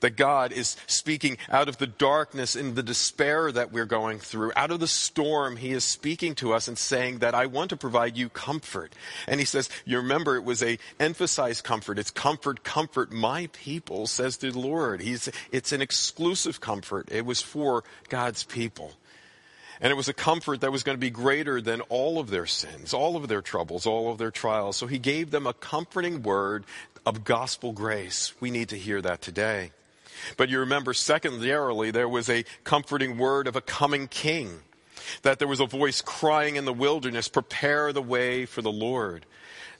That 0.00 0.16
God 0.16 0.52
is 0.52 0.76
speaking 0.86 1.38
out 1.50 1.68
of 1.68 1.78
the 1.78 1.86
darkness 1.86 2.56
and 2.56 2.74
the 2.74 2.82
despair 2.82 3.52
that 3.52 3.72
we're 3.72 3.86
going 3.86 4.18
through, 4.18 4.52
out 4.56 4.70
of 4.70 4.80
the 4.80 4.86
storm, 4.86 5.56
He 5.56 5.72
is 5.72 5.84
speaking 5.84 6.34
to 6.36 6.52
us 6.52 6.68
and 6.68 6.78
saying 6.78 7.18
that 7.18 7.34
I 7.34 7.46
want 7.46 7.70
to 7.70 7.76
provide 7.76 8.16
you 8.16 8.28
comfort. 8.28 8.94
And 9.26 9.40
He 9.40 9.46
says, 9.46 9.68
you 9.84 9.98
remember 9.98 10.36
it 10.36 10.44
was 10.44 10.62
a 10.62 10.78
emphasized 10.98 11.64
comfort. 11.64 11.98
It's 11.98 12.10
comfort, 12.10 12.64
comfort 12.64 13.12
my 13.12 13.48
people, 13.52 14.06
says 14.06 14.38
the 14.38 14.50
Lord. 14.50 15.00
He's, 15.00 15.28
it's 15.52 15.72
an 15.72 15.82
exclusive 15.82 16.60
comfort. 16.60 17.08
It 17.10 17.26
was 17.26 17.40
for 17.42 17.84
God's 18.08 18.44
people. 18.44 18.92
And 19.80 19.90
it 19.90 19.96
was 19.96 20.08
a 20.08 20.14
comfort 20.14 20.60
that 20.60 20.72
was 20.72 20.82
going 20.82 20.96
to 20.96 21.00
be 21.00 21.10
greater 21.10 21.60
than 21.60 21.80
all 21.82 22.18
of 22.18 22.28
their 22.28 22.46
sins, 22.46 22.92
all 22.92 23.16
of 23.16 23.28
their 23.28 23.40
troubles, 23.40 23.86
all 23.86 24.12
of 24.12 24.18
their 24.18 24.30
trials. 24.30 24.76
So 24.76 24.86
he 24.86 24.98
gave 24.98 25.30
them 25.30 25.46
a 25.46 25.54
comforting 25.54 26.22
word 26.22 26.64
of 27.06 27.24
gospel 27.24 27.72
grace. 27.72 28.34
We 28.40 28.50
need 28.50 28.68
to 28.70 28.76
hear 28.76 29.00
that 29.00 29.22
today. 29.22 29.72
But 30.36 30.48
you 30.48 30.58
remember, 30.60 30.94
secondarily, 30.94 31.90
there 31.90 32.08
was 32.08 32.28
a 32.28 32.44
comforting 32.64 33.18
word 33.18 33.46
of 33.46 33.56
a 33.56 33.60
coming 33.60 34.08
king. 34.08 34.60
That 35.22 35.38
there 35.38 35.48
was 35.48 35.60
a 35.60 35.66
voice 35.66 36.02
crying 36.02 36.56
in 36.56 36.66
the 36.66 36.72
wilderness, 36.72 37.28
prepare 37.28 37.92
the 37.92 38.02
way 38.02 38.46
for 38.46 38.62
the 38.62 38.72
Lord 38.72 39.26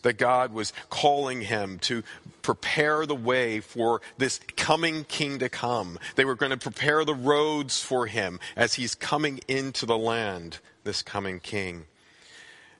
that 0.03 0.19
God 0.19 0.53
was 0.53 0.73
calling 0.89 1.43
him 1.43 1.79
to 1.81 2.03
prepare 2.43 3.07
the 3.07 3.15
way 3.15 3.61
for 3.61 4.01
this 4.19 4.41
coming 4.57 5.05
king 5.05 5.39
to 5.41 5.49
come. 5.49 5.99
They 6.17 6.25
were 6.25 6.35
going 6.35 6.51
to 6.51 6.57
prepare 6.57 7.05
the 7.05 7.15
roads 7.15 7.83
for 7.83 8.07
him 8.07 8.41
as 8.57 8.75
he's 8.75 8.95
coming 8.95 9.41
into 9.49 9.87
the 9.87 9.99
land, 9.99 10.59
this 10.85 11.03
coming 11.03 11.41
king. 11.41 11.85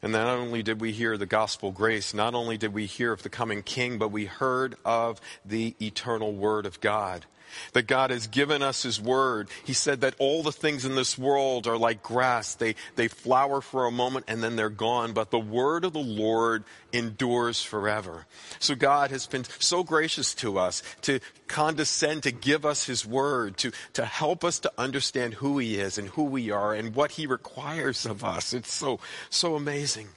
And 0.03 0.13
not 0.13 0.29
only 0.29 0.63
did 0.63 0.81
we 0.81 0.93
hear 0.93 1.19
the 1.19 1.27
gospel 1.27 1.73
grace, 1.73 2.15
not 2.15 2.35
only 2.35 2.57
did 2.57 2.73
we 2.73 2.87
hear 2.87 3.13
of 3.13 3.23
the 3.23 3.29
coming 3.29 3.63
king, 3.63 3.99
but 3.99 4.11
we 4.11 4.25
heard 4.25 4.77
of 4.83 5.21
the 5.45 5.75
eternal 5.81 6.33
word 6.33 6.65
of 6.65 6.81
God. 6.81 7.27
That 7.73 7.87
God 7.87 8.11
has 8.11 8.27
given 8.27 8.63
us 8.63 8.83
His 8.83 9.01
Word. 9.01 9.49
He 9.65 9.73
said 9.73 10.01
that 10.03 10.15
all 10.19 10.43
the 10.43 10.53
things 10.53 10.85
in 10.85 10.95
this 10.95 11.19
world 11.19 11.67
are 11.67 11.79
like 11.79 12.03
grass. 12.03 12.55
They, 12.55 12.75
they 12.97 13.09
flower 13.09 13.61
for 13.61 13.87
a 13.87 13.91
moment 13.91 14.27
and 14.29 14.43
then 14.43 14.57
they're 14.57 14.71
gone, 14.71 15.13
but 15.13 15.31
the 15.31 15.39
Word 15.39 15.85
of 15.85 15.93
the 15.93 15.99
Lord 15.99 16.65
endures 16.93 17.63
forever. 17.63 18.27
So 18.59 18.75
God 18.75 19.11
has 19.11 19.27
been 19.27 19.45
so 19.59 19.85
gracious 19.85 20.35
to 20.37 20.59
us 20.59 20.83
to 21.03 21.21
condescend 21.49 22.23
to 22.25 22.33
give 22.33 22.65
us 22.65 22.87
His 22.87 23.07
Word, 23.07 23.57
to, 23.59 23.73
to 23.95 24.05
help 24.05 24.45
us 24.45 24.59
to 24.61 24.73
understand 24.79 25.35
who 25.35 25.59
He 25.59 25.77
is 25.77 25.99
and 25.99 26.09
who 26.09 26.25
we 26.25 26.51
are 26.51 26.75
and 26.75 26.95
what 26.95 27.13
He 27.13 27.27
requires 27.27 28.07
of 28.07 28.25
us. 28.25 28.53
It's 28.53 28.73
so, 28.73 29.01
so 29.31 29.55
amazing. 29.57 30.09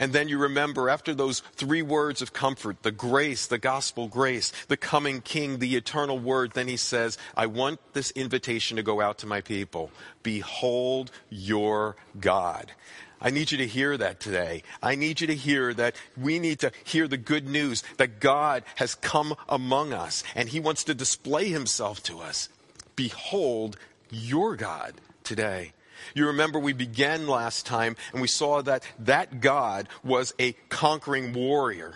And 0.00 0.14
then 0.14 0.28
you 0.28 0.38
remember 0.38 0.88
after 0.88 1.14
those 1.14 1.40
three 1.54 1.82
words 1.82 2.22
of 2.22 2.32
comfort, 2.32 2.82
the 2.82 2.90
grace, 2.90 3.46
the 3.46 3.58
gospel 3.58 4.08
grace, 4.08 4.50
the 4.66 4.78
coming 4.78 5.20
king, 5.20 5.58
the 5.58 5.76
eternal 5.76 6.18
word, 6.18 6.52
then 6.54 6.68
he 6.68 6.78
says, 6.78 7.18
I 7.36 7.44
want 7.46 7.80
this 7.92 8.10
invitation 8.12 8.78
to 8.78 8.82
go 8.82 9.02
out 9.02 9.18
to 9.18 9.26
my 9.26 9.42
people. 9.42 9.90
Behold 10.22 11.10
your 11.28 11.96
God. 12.18 12.72
I 13.20 13.28
need 13.28 13.52
you 13.52 13.58
to 13.58 13.66
hear 13.66 13.98
that 13.98 14.20
today. 14.20 14.62
I 14.82 14.94
need 14.94 15.20
you 15.20 15.26
to 15.26 15.36
hear 15.36 15.74
that 15.74 15.94
we 16.16 16.38
need 16.38 16.60
to 16.60 16.72
hear 16.84 17.06
the 17.06 17.18
good 17.18 17.46
news 17.46 17.82
that 17.98 18.20
God 18.20 18.64
has 18.76 18.94
come 18.94 19.34
among 19.50 19.92
us 19.92 20.24
and 20.34 20.48
he 20.48 20.60
wants 20.60 20.82
to 20.84 20.94
display 20.94 21.50
himself 21.50 22.02
to 22.04 22.20
us. 22.20 22.48
Behold 22.96 23.76
your 24.10 24.56
God 24.56 24.94
today. 25.24 25.72
You 26.14 26.26
remember 26.26 26.58
we 26.58 26.72
began 26.72 27.26
last 27.26 27.66
time 27.66 27.96
and 28.12 28.20
we 28.20 28.28
saw 28.28 28.62
that 28.62 28.82
that 29.00 29.40
God 29.40 29.88
was 30.02 30.34
a 30.38 30.52
conquering 30.68 31.32
warrior. 31.32 31.94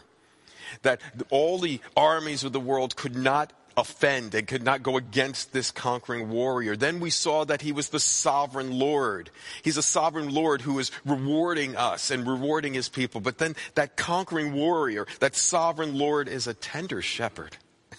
That 0.83 1.01
all 1.31 1.59
the 1.59 1.81
armies 1.97 2.45
of 2.45 2.53
the 2.53 2.61
world 2.61 2.97
could 2.97 3.17
not 3.17 3.53
offend 3.77 4.35
and 4.35 4.47
could 4.47 4.63
not 4.63 4.83
go 4.83 4.97
against 4.97 5.53
this 5.53 5.71
conquering 5.71 6.31
warrior. 6.31 6.77
Then 6.77 7.01
we 7.01 7.11
saw 7.11 7.45
that 7.45 7.63
he 7.63 7.73
was 7.73 7.89
the 7.89 8.01
sovereign 8.01 8.79
Lord. 8.79 9.31
He's 9.63 9.77
a 9.77 9.83
sovereign 9.83 10.33
Lord 10.33 10.63
who 10.63 10.79
is 10.79 10.91
rewarding 11.05 11.77
us 11.77 12.11
and 12.11 12.27
rewarding 12.27 12.75
his 12.75 12.89
people. 12.89 13.21
But 13.21 13.39
then 13.39 13.57
that 13.75 13.97
conquering 13.97 14.53
warrior, 14.53 15.07
that 15.21 15.37
sovereign 15.37 15.99
Lord 15.99 16.29
is 16.29 16.47
a 16.47 16.55
tender 16.55 17.03
shepherd. 17.03 17.57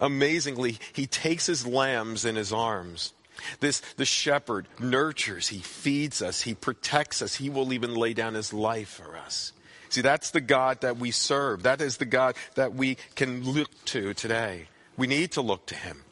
Amazingly, 0.00 0.78
he 0.92 1.06
takes 1.06 1.46
his 1.46 1.66
lambs 1.66 2.24
in 2.24 2.36
his 2.36 2.52
arms 2.52 3.12
this, 3.60 3.80
the 3.96 4.04
shepherd 4.04 4.68
nurtures, 4.78 5.48
he 5.48 5.58
feeds 5.58 6.22
us, 6.22 6.42
he 6.42 6.54
protects 6.54 7.22
us, 7.22 7.36
he 7.36 7.50
will 7.50 7.72
even 7.72 7.94
lay 7.94 8.14
down 8.14 8.34
his 8.34 8.52
life 8.52 8.88
for 8.88 9.16
us. 9.16 9.52
See, 9.88 10.00
that's 10.02 10.30
the 10.30 10.40
God 10.40 10.82
that 10.82 10.98
we 10.98 11.10
serve. 11.10 11.62
That 11.62 11.80
is 11.80 11.96
the 11.96 12.04
God 12.04 12.36
that 12.54 12.74
we 12.74 12.98
can 13.14 13.44
look 13.44 13.70
to 13.86 14.12
today. 14.14 14.68
We 14.96 15.06
need 15.06 15.32
to 15.32 15.40
look 15.40 15.66
to 15.66 15.74
him. 15.74 16.04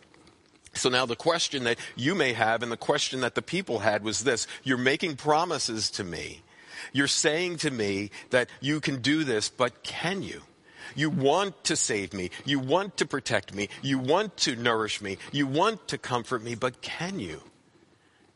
So 0.73 0.89
now 0.89 1.07
the 1.07 1.17
question 1.17 1.65
that 1.65 1.79
you 1.95 2.15
may 2.15 2.33
have 2.35 2.63
and 2.63 2.71
the 2.71 2.77
question 2.77 3.21
that 3.21 3.35
the 3.35 3.43
people 3.43 3.81
had 3.81 4.05
was 4.05 4.25
this 4.25 4.47
You're 4.63 4.79
making 4.79 5.17
promises 5.17 5.91
to 5.93 6.05
me. 6.05 6.43
You're 6.93 7.07
saying 7.07 7.59
to 7.59 7.71
me 7.71 8.11
that 8.31 8.49
you 8.61 8.81
can 8.81 9.01
do 9.01 9.25
this, 9.25 9.49
but 9.49 9.83
can 9.83 10.23
you? 10.23 10.43
You 10.95 11.11
want 11.11 11.65
to 11.65 11.77
save 11.77 12.13
me. 12.13 12.31
You 12.45 12.59
want 12.59 12.97
to 12.99 13.07
protect 13.07 13.55
me. 13.55 13.69
You 13.83 13.99
want 13.99 14.37
to 14.39 14.57
nourish 14.57 15.01
me. 15.01 15.19
You 15.33 15.47
want 15.47 15.89
to 15.89 15.99
comfort 15.99 16.43
me, 16.43 16.55
but 16.55 16.81
can 16.81 17.19
you? 17.19 17.43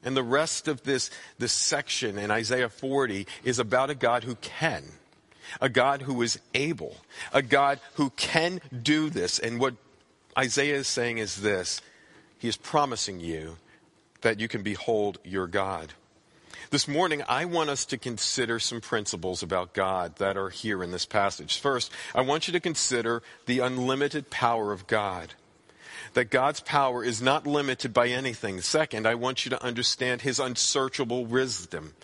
And 0.03 0.17
the 0.17 0.23
rest 0.23 0.67
of 0.69 0.83
this, 0.83 1.11
this 1.39 1.53
section 1.53 2.19
in 2.19 2.31
Isaiah 2.31 2.71
40 2.71 3.27
is 3.45 3.59
about 3.59 3.91
a 3.91 3.95
God 3.95 4.25
who 4.25 4.35
can, 4.37 4.85
a 5.61 5.69
God 5.69 6.03
who 6.03 6.23
is 6.23 6.41
able, 6.55 6.97
a 7.33 7.43
God 7.43 7.81
who 7.95 8.11
can 8.11 8.61
do 8.83 9.11
this. 9.11 9.39
And 9.39 9.61
what 9.61 9.75
Isaiah 10.39 10.77
is 10.77 10.89
saying 10.89 11.19
is 11.19 11.37
this 11.37 11.83
He 12.39 12.49
is 12.49 12.57
promising 12.57 13.21
you 13.21 13.59
that 14.23 14.41
you 14.41 14.49
can 14.49 14.63
behold 14.63 15.19
your 15.25 15.47
God. 15.47 15.93
This 16.71 16.87
morning, 16.87 17.25
I 17.29 17.47
want 17.47 17.69
us 17.69 17.85
to 17.87 17.99
consider 17.99 18.61
some 18.61 18.81
principles 18.81 19.43
about 19.43 19.73
God 19.73 20.15
that 20.19 20.37
are 20.37 20.51
here 20.51 20.85
in 20.85 20.93
this 20.93 21.05
passage. 21.05 21.59
First, 21.59 21.91
I 22.15 22.21
want 22.21 22.47
you 22.47 22.53
to 22.53 22.61
consider 22.61 23.25
the 23.47 23.59
unlimited 23.59 24.31
power 24.31 24.71
of 24.71 24.87
God. 24.87 25.35
That 26.15 26.31
God's 26.31 26.61
power 26.61 27.03
is 27.03 27.21
not 27.21 27.45
limited 27.45 27.93
by 27.93 28.07
anything. 28.07 28.61
Second, 28.61 29.05
I 29.05 29.17
want 29.17 29.45
you 29.45 29.51
to 29.51 29.61
understand 29.65 30.23
his 30.23 30.39
unsearchable 30.39 31.27
wisdom. 31.27 31.95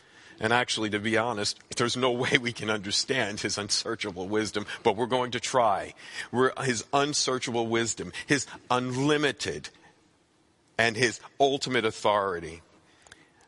And 0.40 0.52
actually, 0.52 0.90
to 0.90 0.98
be 0.98 1.16
honest, 1.16 1.60
there's 1.76 1.96
no 1.96 2.10
way 2.10 2.36
we 2.36 2.52
can 2.52 2.68
understand 2.68 3.38
his 3.38 3.58
unsearchable 3.58 4.26
wisdom, 4.26 4.66
but 4.82 4.96
we're 4.96 5.06
going 5.06 5.30
to 5.30 5.40
try. 5.40 5.94
We're, 6.32 6.50
his 6.64 6.84
unsearchable 6.92 7.68
wisdom, 7.68 8.12
his 8.26 8.48
unlimited, 8.68 9.68
and 10.76 10.96
his 10.96 11.20
ultimate 11.38 11.84
authority 11.84 12.62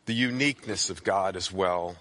the 0.08 0.14
uniqueness 0.14 0.88
of 0.88 1.04
God 1.04 1.36
as 1.36 1.52
well. 1.52 1.96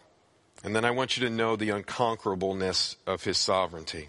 And 0.64 0.74
then 0.74 0.86
I 0.86 0.92
want 0.92 1.18
you 1.18 1.28
to 1.28 1.30
know 1.30 1.58
the 1.58 1.72
unconquerableness 1.72 2.96
of 3.06 3.26
his 3.26 3.38
sovereignty. 3.38 4.08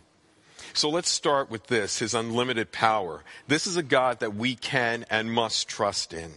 So 0.72 0.88
let's 0.88 1.08
start 1.08 1.50
with 1.50 1.66
this 1.66 1.98
his 1.98 2.14
unlimited 2.14 2.70
power. 2.70 3.24
This 3.48 3.66
is 3.66 3.76
a 3.76 3.82
God 3.82 4.20
that 4.20 4.36
we 4.36 4.54
can 4.54 5.04
and 5.10 5.32
must 5.32 5.68
trust 5.68 6.14
in. 6.14 6.34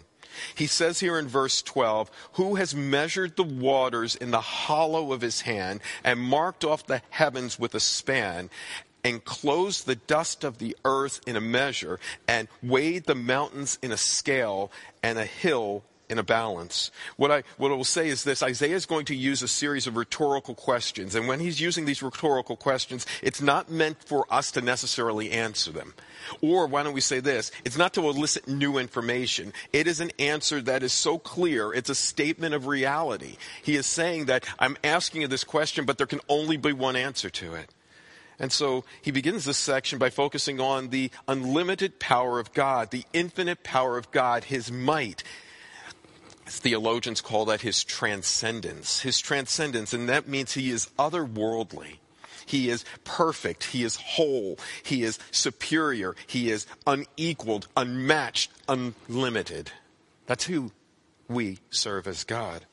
He 0.55 0.65
says 0.65 0.99
here 0.99 1.19
in 1.19 1.27
verse 1.27 1.61
12, 1.61 2.09
Who 2.33 2.55
has 2.55 2.73
measured 2.73 3.35
the 3.35 3.43
waters 3.43 4.15
in 4.15 4.31
the 4.31 4.41
hollow 4.41 5.13
of 5.13 5.21
his 5.21 5.41
hand 5.41 5.81
and 6.03 6.19
marked 6.19 6.65
off 6.65 6.87
the 6.87 7.03
heavens 7.11 7.59
with 7.59 7.75
a 7.75 7.79
span 7.79 8.49
and 9.03 9.23
closed 9.23 9.85
the 9.85 9.95
dust 9.95 10.43
of 10.43 10.57
the 10.57 10.75
earth 10.83 11.21
in 11.27 11.35
a 11.35 11.41
measure 11.41 11.99
and 12.27 12.47
weighed 12.63 13.05
the 13.05 13.13
mountains 13.13 13.77
in 13.83 13.91
a 13.91 13.97
scale 13.97 14.71
and 15.03 15.19
a 15.19 15.25
hill 15.25 15.83
in 16.11 16.19
a 16.19 16.23
balance. 16.23 16.91
What 17.15 17.31
I, 17.31 17.43
what 17.57 17.71
I 17.71 17.75
will 17.75 17.85
say 17.85 18.09
is 18.09 18.23
this 18.23 18.43
Isaiah 18.43 18.75
is 18.75 18.85
going 18.85 19.05
to 19.05 19.15
use 19.15 19.41
a 19.41 19.47
series 19.47 19.87
of 19.87 19.95
rhetorical 19.95 20.53
questions. 20.53 21.15
And 21.15 21.27
when 21.27 21.39
he's 21.39 21.61
using 21.61 21.85
these 21.85 22.03
rhetorical 22.03 22.57
questions, 22.57 23.07
it's 23.23 23.41
not 23.41 23.71
meant 23.71 24.03
for 24.03 24.31
us 24.31 24.51
to 24.51 24.61
necessarily 24.61 25.31
answer 25.31 25.71
them. 25.71 25.93
Or 26.41 26.67
why 26.67 26.83
don't 26.83 26.93
we 26.93 27.01
say 27.01 27.21
this? 27.21 27.51
It's 27.63 27.77
not 27.77 27.93
to 27.93 28.01
elicit 28.09 28.47
new 28.47 28.77
information. 28.77 29.53
It 29.71 29.87
is 29.87 30.01
an 30.01 30.11
answer 30.19 30.61
that 30.61 30.83
is 30.83 30.91
so 30.91 31.17
clear. 31.17 31.73
It's 31.73 31.89
a 31.89 31.95
statement 31.95 32.53
of 32.53 32.67
reality. 32.67 33.37
He 33.63 33.77
is 33.77 33.85
saying 33.85 34.25
that 34.25 34.45
I'm 34.59 34.77
asking 34.83 35.21
you 35.21 35.27
this 35.27 35.45
question, 35.45 35.85
but 35.85 35.97
there 35.97 36.07
can 36.07 36.21
only 36.27 36.57
be 36.57 36.73
one 36.73 36.97
answer 36.97 37.29
to 37.29 37.55
it. 37.55 37.69
And 38.37 38.51
so 38.51 38.83
he 39.01 39.11
begins 39.11 39.45
this 39.45 39.59
section 39.59 39.99
by 39.99 40.09
focusing 40.09 40.59
on 40.59 40.89
the 40.89 41.11
unlimited 41.27 41.99
power 41.99 42.39
of 42.39 42.53
God, 42.53 42.89
the 42.89 43.05
infinite 43.13 43.63
power 43.63 43.99
of 43.99 44.09
God, 44.09 44.45
his 44.45 44.71
might, 44.71 45.23
theologians 46.59 47.21
call 47.21 47.45
that 47.45 47.61
his 47.61 47.83
transcendence. 47.83 49.01
His 49.01 49.19
transcendence, 49.19 49.93
and 49.93 50.09
that 50.09 50.27
means 50.27 50.53
he 50.53 50.71
is 50.71 50.89
otherworldly. 50.97 51.97
He 52.45 52.69
is 52.69 52.83
perfect. 53.03 53.65
He 53.65 53.83
is 53.83 53.95
whole. 53.95 54.57
He 54.83 55.03
is 55.03 55.19
superior. 55.31 56.15
He 56.27 56.49
is 56.49 56.65
unequaled, 56.85 57.67
unmatched, 57.77 58.51
unlimited. 58.67 59.71
That's 60.25 60.45
who 60.45 60.71
we 61.27 61.59
serve 61.69 62.07
as 62.07 62.23
God. 62.23 62.65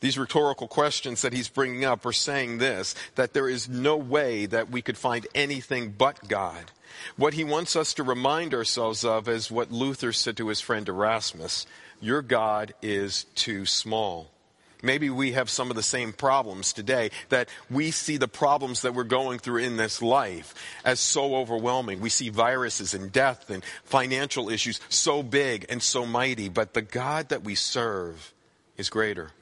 These 0.00 0.18
rhetorical 0.18 0.68
questions 0.68 1.22
that 1.22 1.32
he's 1.32 1.48
bringing 1.48 1.84
up 1.84 2.04
are 2.04 2.12
saying 2.12 2.58
this 2.58 2.94
that 3.14 3.32
there 3.32 3.48
is 3.48 3.68
no 3.68 3.96
way 3.96 4.46
that 4.46 4.70
we 4.70 4.82
could 4.82 4.98
find 4.98 5.26
anything 5.34 5.94
but 5.96 6.28
God. 6.28 6.70
What 7.16 7.34
he 7.34 7.44
wants 7.44 7.76
us 7.76 7.94
to 7.94 8.02
remind 8.02 8.52
ourselves 8.52 9.04
of 9.04 9.28
is 9.28 9.50
what 9.50 9.70
Luther 9.70 10.12
said 10.12 10.36
to 10.36 10.48
his 10.48 10.60
friend 10.60 10.88
Erasmus 10.88 11.66
your 12.00 12.22
God 12.22 12.74
is 12.82 13.24
too 13.34 13.66
small. 13.66 14.30
Maybe 14.82 15.10
we 15.10 15.32
have 15.32 15.50
some 15.50 15.70
of 15.70 15.76
the 15.76 15.82
same 15.82 16.12
problems 16.12 16.72
today 16.72 17.10
that 17.28 17.48
we 17.70 17.90
see 17.90 18.16
the 18.16 18.28
problems 18.28 18.82
that 18.82 18.94
we're 18.94 19.04
going 19.04 19.38
through 19.38 19.58
in 19.58 19.76
this 19.76 20.00
life 20.00 20.54
as 20.84 21.00
so 21.00 21.36
overwhelming. 21.36 22.00
We 22.00 22.08
see 22.08 22.30
viruses 22.30 22.94
and 22.94 23.12
death 23.12 23.50
and 23.50 23.62
financial 23.84 24.48
issues 24.48 24.80
so 24.88 25.22
big 25.22 25.66
and 25.68 25.82
so 25.82 26.06
mighty, 26.06 26.48
but 26.48 26.72
the 26.72 26.82
God 26.82 27.28
that 27.28 27.42
we 27.42 27.54
serve 27.54 28.32
is 28.78 28.88
greater. 28.88 29.32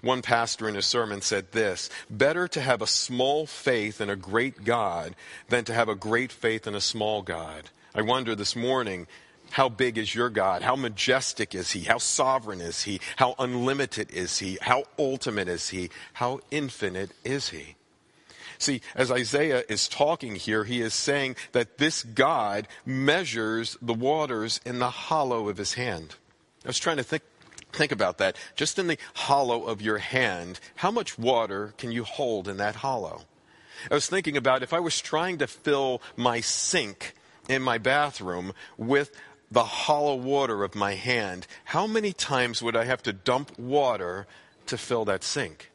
One 0.00 0.22
pastor 0.22 0.68
in 0.68 0.74
his 0.74 0.86
sermon 0.86 1.22
said 1.22 1.52
this 1.52 1.88
Better 2.10 2.46
to 2.48 2.60
have 2.60 2.82
a 2.82 2.86
small 2.86 3.46
faith 3.46 4.00
in 4.00 4.10
a 4.10 4.16
great 4.16 4.64
God 4.64 5.14
than 5.48 5.64
to 5.64 5.74
have 5.74 5.88
a 5.88 5.94
great 5.94 6.32
faith 6.32 6.66
in 6.66 6.74
a 6.74 6.80
small 6.80 7.22
God. 7.22 7.70
I 7.94 8.02
wonder 8.02 8.34
this 8.34 8.56
morning 8.56 9.06
how 9.54 9.68
big 9.68 9.98
is 9.98 10.12
your 10.12 10.30
God? 10.30 10.62
How 10.62 10.74
majestic 10.74 11.54
is 11.54 11.70
He? 11.70 11.84
How 11.84 11.98
sovereign 11.98 12.60
is 12.60 12.82
He? 12.82 12.98
How 13.14 13.36
unlimited 13.38 14.10
is 14.10 14.40
He? 14.40 14.58
How 14.60 14.82
ultimate 14.98 15.46
is 15.46 15.68
He? 15.68 15.90
How 16.14 16.40
infinite 16.50 17.12
is 17.22 17.50
He? 17.50 17.76
See, 18.58 18.80
as 18.96 19.12
Isaiah 19.12 19.62
is 19.68 19.86
talking 19.86 20.34
here, 20.34 20.64
he 20.64 20.80
is 20.80 20.92
saying 20.92 21.36
that 21.52 21.78
this 21.78 22.02
God 22.02 22.66
measures 22.84 23.78
the 23.80 23.94
waters 23.94 24.60
in 24.64 24.80
the 24.80 24.90
hollow 24.90 25.48
of 25.48 25.56
his 25.56 25.74
hand. 25.74 26.16
I 26.64 26.68
was 26.68 26.78
trying 26.78 26.96
to 26.96 27.04
think 27.04 27.22
Think 27.72 27.90
about 27.90 28.18
that. 28.18 28.36
Just 28.54 28.78
in 28.78 28.86
the 28.86 28.98
hollow 29.14 29.64
of 29.64 29.82
your 29.82 29.98
hand, 29.98 30.60
how 30.76 30.92
much 30.92 31.18
water 31.18 31.74
can 31.76 31.90
you 31.90 32.04
hold 32.04 32.46
in 32.46 32.56
that 32.58 32.76
hollow? 32.76 33.22
I 33.90 33.94
was 33.94 34.06
thinking 34.06 34.36
about 34.36 34.62
if 34.62 34.72
I 34.72 34.78
was 34.78 35.00
trying 35.00 35.38
to 35.38 35.48
fill 35.48 36.00
my 36.16 36.40
sink 36.40 37.14
in 37.48 37.62
my 37.62 37.78
bathroom 37.78 38.52
with 38.76 39.10
the 39.50 39.64
hollow 39.64 40.14
water 40.14 40.64
of 40.64 40.74
my 40.74 40.94
hand, 40.94 41.46
how 41.64 41.86
many 41.86 42.12
times 42.12 42.62
would 42.62 42.76
I 42.76 42.84
have 42.84 43.02
to 43.04 43.12
dump 43.12 43.58
water 43.58 44.26
to 44.66 44.78
fill 44.78 45.04
that 45.06 45.22
sink? 45.22 45.70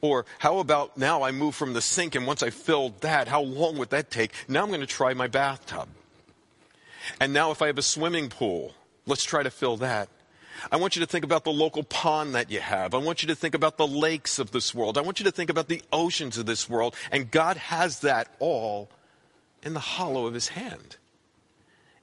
Or 0.00 0.26
how 0.40 0.58
about 0.58 0.98
now 0.98 1.22
I 1.22 1.30
move 1.30 1.54
from 1.54 1.72
the 1.72 1.80
sink 1.80 2.14
and 2.14 2.26
once 2.26 2.42
I 2.42 2.50
filled 2.50 3.00
that, 3.00 3.28
how 3.28 3.42
long 3.42 3.78
would 3.78 3.90
that 3.90 4.10
take? 4.10 4.32
Now 4.48 4.62
I'm 4.62 4.68
going 4.68 4.80
to 4.80 4.86
try 4.86 5.14
my 5.14 5.26
bathtub. 5.26 5.88
And 7.18 7.32
now 7.32 7.50
if 7.50 7.62
I 7.62 7.68
have 7.68 7.78
a 7.78 7.82
swimming 7.82 8.28
pool, 8.28 8.74
let's 9.06 9.24
try 9.24 9.42
to 9.42 9.50
fill 9.50 9.76
that. 9.78 10.08
I 10.70 10.76
want 10.76 10.94
you 10.94 11.00
to 11.00 11.06
think 11.06 11.24
about 11.24 11.44
the 11.44 11.52
local 11.52 11.82
pond 11.82 12.34
that 12.34 12.50
you 12.50 12.60
have. 12.60 12.94
I 12.94 12.98
want 12.98 13.22
you 13.22 13.28
to 13.28 13.34
think 13.34 13.54
about 13.54 13.78
the 13.78 13.86
lakes 13.86 14.38
of 14.38 14.50
this 14.50 14.74
world. 14.74 14.98
I 14.98 15.00
want 15.00 15.18
you 15.18 15.24
to 15.24 15.30
think 15.30 15.48
about 15.48 15.68
the 15.68 15.82
oceans 15.92 16.36
of 16.36 16.44
this 16.44 16.68
world. 16.68 16.94
And 17.10 17.30
God 17.30 17.56
has 17.56 18.00
that 18.00 18.28
all 18.38 18.90
in 19.62 19.72
the 19.72 19.80
hollow 19.80 20.26
of 20.26 20.34
his 20.34 20.48
hand. 20.48 20.96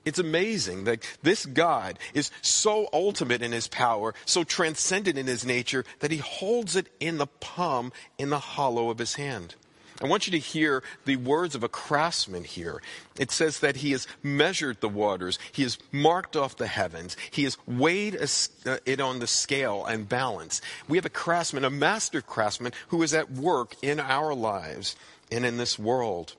It's 0.07 0.19
amazing 0.19 0.85
that 0.85 1.05
this 1.21 1.45
God 1.45 1.99
is 2.13 2.31
so 2.41 2.87
ultimate 2.93 3.41
in 3.41 3.51
his 3.51 3.67
power, 3.67 4.13
so 4.25 4.45
transcendent 4.45 5.17
in 5.17 5.27
his 5.27 5.45
nature, 5.45 5.83
that 5.99 6.11
he 6.11 6.17
holds 6.19 6.77
it 6.77 6.87
in 7.01 7.17
the 7.17 7.27
palm, 7.27 7.91
in 8.17 8.29
the 8.29 8.39
hollow 8.39 8.89
of 8.89 8.99
his 8.99 9.15
hand. 9.15 9.55
I 10.01 10.07
want 10.07 10.25
you 10.25 10.31
to 10.31 10.37
hear 10.37 10.81
the 11.03 11.17
words 11.17 11.55
of 11.55 11.63
a 11.63 11.67
craftsman 11.67 12.45
here. 12.45 12.81
It 13.19 13.31
says 13.31 13.59
that 13.59 13.75
he 13.75 13.91
has 13.91 14.07
measured 14.23 14.79
the 14.79 14.87
waters, 14.87 15.39
he 15.51 15.63
has 15.63 15.77
marked 15.91 16.37
off 16.37 16.55
the 16.55 16.67
heavens, 16.67 17.17
he 17.29 17.43
has 17.43 17.57
weighed 17.67 18.15
uh, 18.15 18.77
it 18.85 19.01
on 19.01 19.19
the 19.19 19.27
scale 19.27 19.83
and 19.83 20.07
balance. 20.07 20.61
We 20.87 20.97
have 20.97 21.05
a 21.05 21.09
craftsman, 21.09 21.65
a 21.65 21.69
master 21.69 22.21
craftsman, 22.21 22.71
who 22.87 23.03
is 23.03 23.13
at 23.13 23.29
work 23.29 23.75
in 23.81 23.99
our 23.99 24.33
lives 24.33 24.95
and 25.29 25.45
in 25.45 25.57
this 25.57 25.77
world 25.77 26.35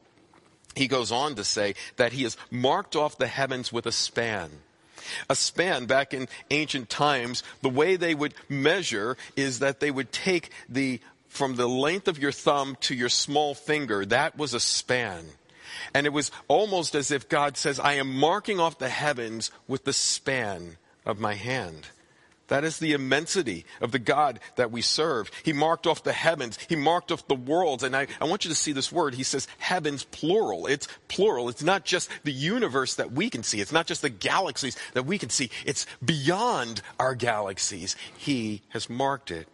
he 0.78 0.88
goes 0.88 1.12
on 1.12 1.34
to 1.34 1.44
say 1.44 1.74
that 1.96 2.12
he 2.12 2.22
has 2.22 2.36
marked 2.50 2.96
off 2.96 3.18
the 3.18 3.26
heavens 3.26 3.72
with 3.72 3.86
a 3.86 3.92
span. 3.92 4.50
A 5.28 5.34
span 5.34 5.86
back 5.86 6.12
in 6.12 6.28
ancient 6.50 6.88
times, 6.88 7.42
the 7.62 7.68
way 7.68 7.96
they 7.96 8.14
would 8.14 8.34
measure 8.48 9.16
is 9.36 9.60
that 9.60 9.80
they 9.80 9.90
would 9.90 10.12
take 10.12 10.50
the 10.68 11.00
from 11.28 11.56
the 11.56 11.68
length 11.68 12.08
of 12.08 12.18
your 12.18 12.32
thumb 12.32 12.76
to 12.80 12.94
your 12.94 13.10
small 13.10 13.54
finger, 13.54 14.04
that 14.06 14.36
was 14.36 14.54
a 14.54 14.60
span. 14.60 15.26
And 15.94 16.06
it 16.06 16.12
was 16.12 16.30
almost 16.48 16.94
as 16.94 17.10
if 17.10 17.28
God 17.28 17.56
says, 17.56 17.78
I 17.78 17.94
am 17.94 18.18
marking 18.18 18.58
off 18.58 18.78
the 18.78 18.88
heavens 18.88 19.50
with 19.68 19.84
the 19.84 19.92
span 19.92 20.78
of 21.04 21.20
my 21.20 21.34
hand. 21.34 21.86
That 22.48 22.64
is 22.64 22.78
the 22.78 22.94
immensity 22.94 23.64
of 23.80 23.92
the 23.92 23.98
God 23.98 24.40
that 24.56 24.72
we 24.72 24.82
serve. 24.82 25.30
He 25.42 25.52
marked 25.52 25.86
off 25.86 26.02
the 26.02 26.12
heavens. 26.12 26.58
He 26.68 26.76
marked 26.76 27.12
off 27.12 27.28
the 27.28 27.34
worlds. 27.34 27.82
And 27.82 27.94
I, 27.94 28.06
I 28.20 28.24
want 28.24 28.44
you 28.44 28.48
to 28.50 28.56
see 28.56 28.72
this 28.72 28.90
word. 28.90 29.14
He 29.14 29.22
says 29.22 29.46
heavens 29.58 30.04
plural. 30.04 30.66
It's 30.66 30.88
plural. 31.08 31.50
It's 31.50 31.62
not 31.62 31.84
just 31.84 32.10
the 32.24 32.32
universe 32.32 32.94
that 32.96 33.12
we 33.12 33.28
can 33.28 33.42
see. 33.42 33.60
It's 33.60 33.72
not 33.72 33.86
just 33.86 34.02
the 34.02 34.10
galaxies 34.10 34.76
that 34.94 35.04
we 35.04 35.18
can 35.18 35.28
see. 35.28 35.50
It's 35.66 35.86
beyond 36.04 36.80
our 36.98 37.14
galaxies. 37.14 37.96
He 38.16 38.62
has 38.70 38.88
marked 38.88 39.30
it 39.30 39.46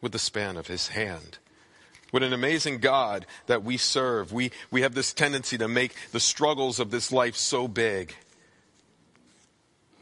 with 0.00 0.12
the 0.12 0.18
span 0.18 0.56
of 0.56 0.66
his 0.66 0.88
hand. 0.88 1.38
What 2.10 2.24
an 2.24 2.32
amazing 2.32 2.78
God 2.78 3.24
that 3.46 3.62
we 3.62 3.76
serve. 3.76 4.32
We, 4.32 4.50
we 4.72 4.82
have 4.82 4.94
this 4.94 5.12
tendency 5.12 5.58
to 5.58 5.68
make 5.68 5.94
the 6.10 6.18
struggles 6.18 6.80
of 6.80 6.90
this 6.90 7.12
life 7.12 7.36
so 7.36 7.68
big 7.68 8.16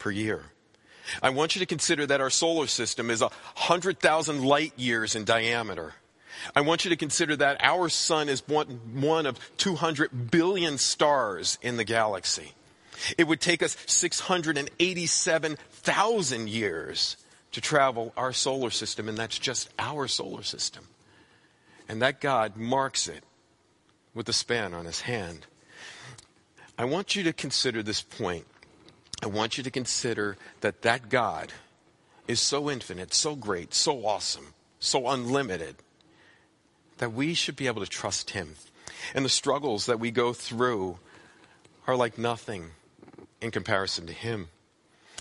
per 0.00 0.10
year. 0.10 0.46
I 1.22 1.30
want 1.30 1.54
you 1.54 1.60
to 1.60 1.66
consider 1.66 2.04
that 2.06 2.20
our 2.20 2.30
solar 2.30 2.66
system 2.66 3.08
is 3.10 3.20
100,000 3.20 4.44
light 4.44 4.72
years 4.76 5.14
in 5.14 5.24
diameter. 5.24 5.94
I 6.54 6.60
want 6.62 6.84
you 6.84 6.90
to 6.90 6.96
consider 6.96 7.36
that 7.36 7.58
our 7.60 7.88
sun 7.88 8.28
is 8.28 8.42
one, 8.48 8.66
one 9.00 9.26
of 9.26 9.38
200 9.58 10.30
billion 10.30 10.78
stars 10.78 11.58
in 11.62 11.76
the 11.76 11.84
galaxy. 11.84 12.54
It 13.16 13.28
would 13.28 13.40
take 13.40 13.62
us 13.62 13.76
687,000 13.86 16.48
years 16.48 17.16
to 17.52 17.60
travel 17.60 18.12
our 18.16 18.32
solar 18.32 18.70
system, 18.70 19.08
and 19.08 19.16
that's 19.18 19.38
just 19.38 19.70
our 19.78 20.08
solar 20.08 20.42
system. 20.42 20.88
And 21.88 22.02
that 22.02 22.20
God 22.20 22.56
marks 22.56 23.06
it 23.08 23.22
with 24.14 24.28
a 24.28 24.32
span 24.32 24.74
on 24.74 24.84
his 24.84 25.00
hand. 25.02 25.46
I 26.78 26.84
want 26.84 27.16
you 27.16 27.24
to 27.24 27.32
consider 27.32 27.82
this 27.82 28.02
point. 28.02 28.46
I 29.22 29.26
want 29.26 29.58
you 29.58 29.64
to 29.64 29.70
consider 29.70 30.36
that 30.60 30.82
that 30.82 31.08
God 31.08 31.52
is 32.26 32.40
so 32.40 32.70
infinite, 32.70 33.12
so 33.12 33.34
great, 33.34 33.74
so 33.74 34.06
awesome, 34.06 34.54
so 34.78 35.08
unlimited, 35.08 35.76
that 36.98 37.12
we 37.12 37.34
should 37.34 37.56
be 37.56 37.66
able 37.66 37.84
to 37.84 37.90
trust 37.90 38.30
Him. 38.30 38.54
And 39.14 39.24
the 39.24 39.30
struggles 39.30 39.86
that 39.86 40.00
we 40.00 40.10
go 40.10 40.32
through 40.32 40.98
are 41.86 41.96
like 41.96 42.18
nothing 42.18 42.70
in 43.40 43.50
comparison 43.50 44.06
to 44.06 44.12
Him. 44.12 44.48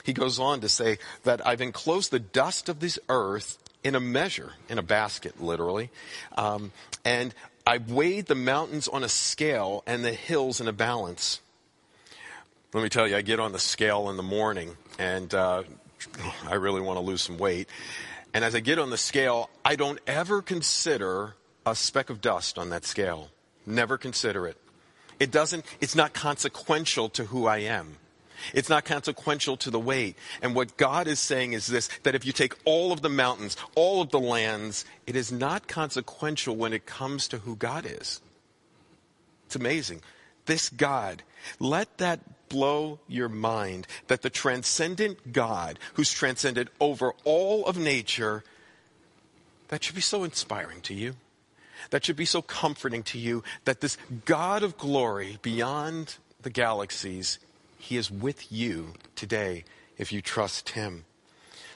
He 0.03 0.13
goes 0.13 0.39
on 0.39 0.61
to 0.61 0.69
say 0.69 0.97
that 1.23 1.45
I've 1.45 1.61
enclosed 1.61 2.11
the 2.11 2.19
dust 2.19 2.69
of 2.69 2.79
this 2.79 2.99
earth 3.09 3.57
in 3.83 3.95
a 3.95 3.99
measure, 3.99 4.53
in 4.67 4.77
a 4.77 4.83
basket, 4.83 5.41
literally, 5.41 5.89
um, 6.37 6.71
and 7.03 7.33
I've 7.65 7.91
weighed 7.91 8.25
the 8.25 8.35
mountains 8.35 8.87
on 8.87 9.03
a 9.03 9.09
scale 9.09 9.83
and 9.85 10.03
the 10.03 10.13
hills 10.13 10.59
in 10.59 10.67
a 10.67 10.73
balance. 10.73 11.39
Let 12.71 12.83
me 12.83 12.89
tell 12.89 13.07
you, 13.07 13.15
I 13.15 13.21
get 13.21 13.39
on 13.39 13.51
the 13.51 13.59
scale 13.59 14.11
in 14.11 14.17
the 14.17 14.23
morning 14.23 14.77
and 14.99 15.33
uh, 15.33 15.63
I 16.47 16.53
really 16.53 16.81
want 16.81 16.97
to 16.97 17.01
lose 17.01 17.23
some 17.23 17.39
weight. 17.39 17.67
And 18.31 18.45
as 18.45 18.53
I 18.53 18.59
get 18.59 18.77
on 18.77 18.91
the 18.91 18.97
scale, 18.97 19.49
I 19.65 19.75
don't 19.75 19.99
ever 20.05 20.43
consider 20.43 21.33
a 21.65 21.73
speck 21.73 22.11
of 22.11 22.21
dust 22.21 22.59
on 22.59 22.69
that 22.69 22.85
scale. 22.85 23.29
Never 23.65 23.97
consider 23.97 24.45
it. 24.45 24.55
It 25.19 25.31
doesn't, 25.31 25.65
it's 25.81 25.95
not 25.95 26.13
consequential 26.13 27.09
to 27.09 27.25
who 27.25 27.47
I 27.47 27.57
am. 27.57 27.97
It's 28.53 28.69
not 28.69 28.85
consequential 28.85 29.57
to 29.57 29.71
the 29.71 29.79
weight. 29.79 30.15
And 30.43 30.53
what 30.53 30.77
God 30.77 31.07
is 31.07 31.19
saying 31.19 31.53
is 31.53 31.65
this 31.65 31.89
that 32.03 32.13
if 32.13 32.23
you 32.23 32.31
take 32.31 32.53
all 32.65 32.91
of 32.91 33.01
the 33.01 33.09
mountains, 33.09 33.57
all 33.73 33.99
of 33.99 34.11
the 34.11 34.19
lands, 34.19 34.85
it 35.07 35.15
is 35.15 35.31
not 35.31 35.67
consequential 35.67 36.55
when 36.55 36.71
it 36.71 36.85
comes 36.85 37.27
to 37.29 37.39
who 37.39 37.55
God 37.55 37.85
is. 37.85 38.21
It's 39.47 39.55
amazing. 39.55 40.01
This 40.45 40.69
God, 40.69 41.23
let 41.59 41.97
that 41.97 42.21
blow 42.49 42.99
your 43.07 43.29
mind 43.29 43.87
that 44.07 44.21
the 44.21 44.29
transcendent 44.29 45.31
God, 45.31 45.79
who's 45.93 46.11
transcended 46.11 46.69
over 46.79 47.13
all 47.23 47.65
of 47.65 47.77
nature, 47.77 48.43
that 49.69 49.83
should 49.83 49.95
be 49.95 50.01
so 50.01 50.23
inspiring 50.23 50.81
to 50.81 50.93
you. 50.93 51.15
That 51.91 52.03
should 52.03 52.15
be 52.15 52.25
so 52.25 52.41
comforting 52.41 53.03
to 53.03 53.17
you 53.17 53.43
that 53.65 53.81
this 53.81 53.97
God 54.25 54.63
of 54.63 54.77
glory 54.77 55.37
beyond 55.41 56.17
the 56.41 56.49
galaxies, 56.49 57.39
He 57.77 57.97
is 57.97 58.11
with 58.11 58.51
you 58.51 58.93
today 59.15 59.63
if 59.97 60.11
you 60.11 60.21
trust 60.21 60.69
Him. 60.69 61.05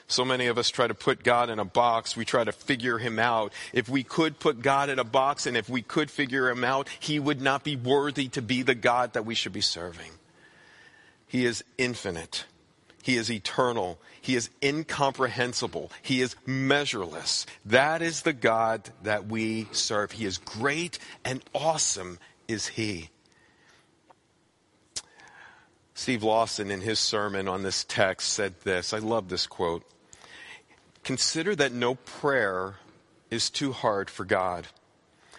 So 0.06 0.24
many 0.24 0.48
of 0.48 0.58
us 0.58 0.68
try 0.68 0.86
to 0.86 0.94
put 0.94 1.24
God 1.24 1.48
in 1.48 1.58
a 1.58 1.64
box. 1.64 2.16
We 2.16 2.24
try 2.24 2.44
to 2.44 2.52
figure 2.52 2.98
him 2.98 3.18
out. 3.18 3.52
If 3.72 3.88
we 3.88 4.02
could 4.02 4.38
put 4.38 4.60
God 4.60 4.90
in 4.90 4.98
a 4.98 5.04
box 5.04 5.46
and 5.46 5.56
if 5.56 5.68
we 5.68 5.80
could 5.80 6.10
figure 6.10 6.50
him 6.50 6.62
out, 6.62 6.88
he 7.00 7.18
would 7.18 7.40
not 7.40 7.64
be 7.64 7.74
worthy 7.74 8.28
to 8.28 8.42
be 8.42 8.62
the 8.62 8.74
God 8.74 9.14
that 9.14 9.24
we 9.24 9.34
should 9.34 9.52
be 9.52 9.62
serving. 9.62 10.10
He 11.34 11.46
is 11.46 11.64
infinite. 11.78 12.44
He 13.02 13.16
is 13.16 13.28
eternal. 13.28 13.98
He 14.20 14.36
is 14.36 14.50
incomprehensible. 14.62 15.90
He 16.00 16.20
is 16.20 16.36
measureless. 16.46 17.44
That 17.64 18.02
is 18.02 18.22
the 18.22 18.32
God 18.32 18.90
that 19.02 19.26
we 19.26 19.66
serve. 19.72 20.12
He 20.12 20.26
is 20.26 20.38
great 20.38 21.00
and 21.24 21.42
awesome 21.52 22.20
is 22.46 22.68
He. 22.68 23.10
Steve 25.94 26.22
Lawson, 26.22 26.70
in 26.70 26.82
his 26.82 27.00
sermon 27.00 27.48
on 27.48 27.64
this 27.64 27.82
text, 27.82 28.28
said 28.28 28.54
this. 28.62 28.92
I 28.92 28.98
love 28.98 29.28
this 29.28 29.48
quote. 29.48 29.82
Consider 31.02 31.56
that 31.56 31.72
no 31.72 31.96
prayer 31.96 32.76
is 33.28 33.50
too 33.50 33.72
hard 33.72 34.08
for 34.08 34.24
God. 34.24 34.68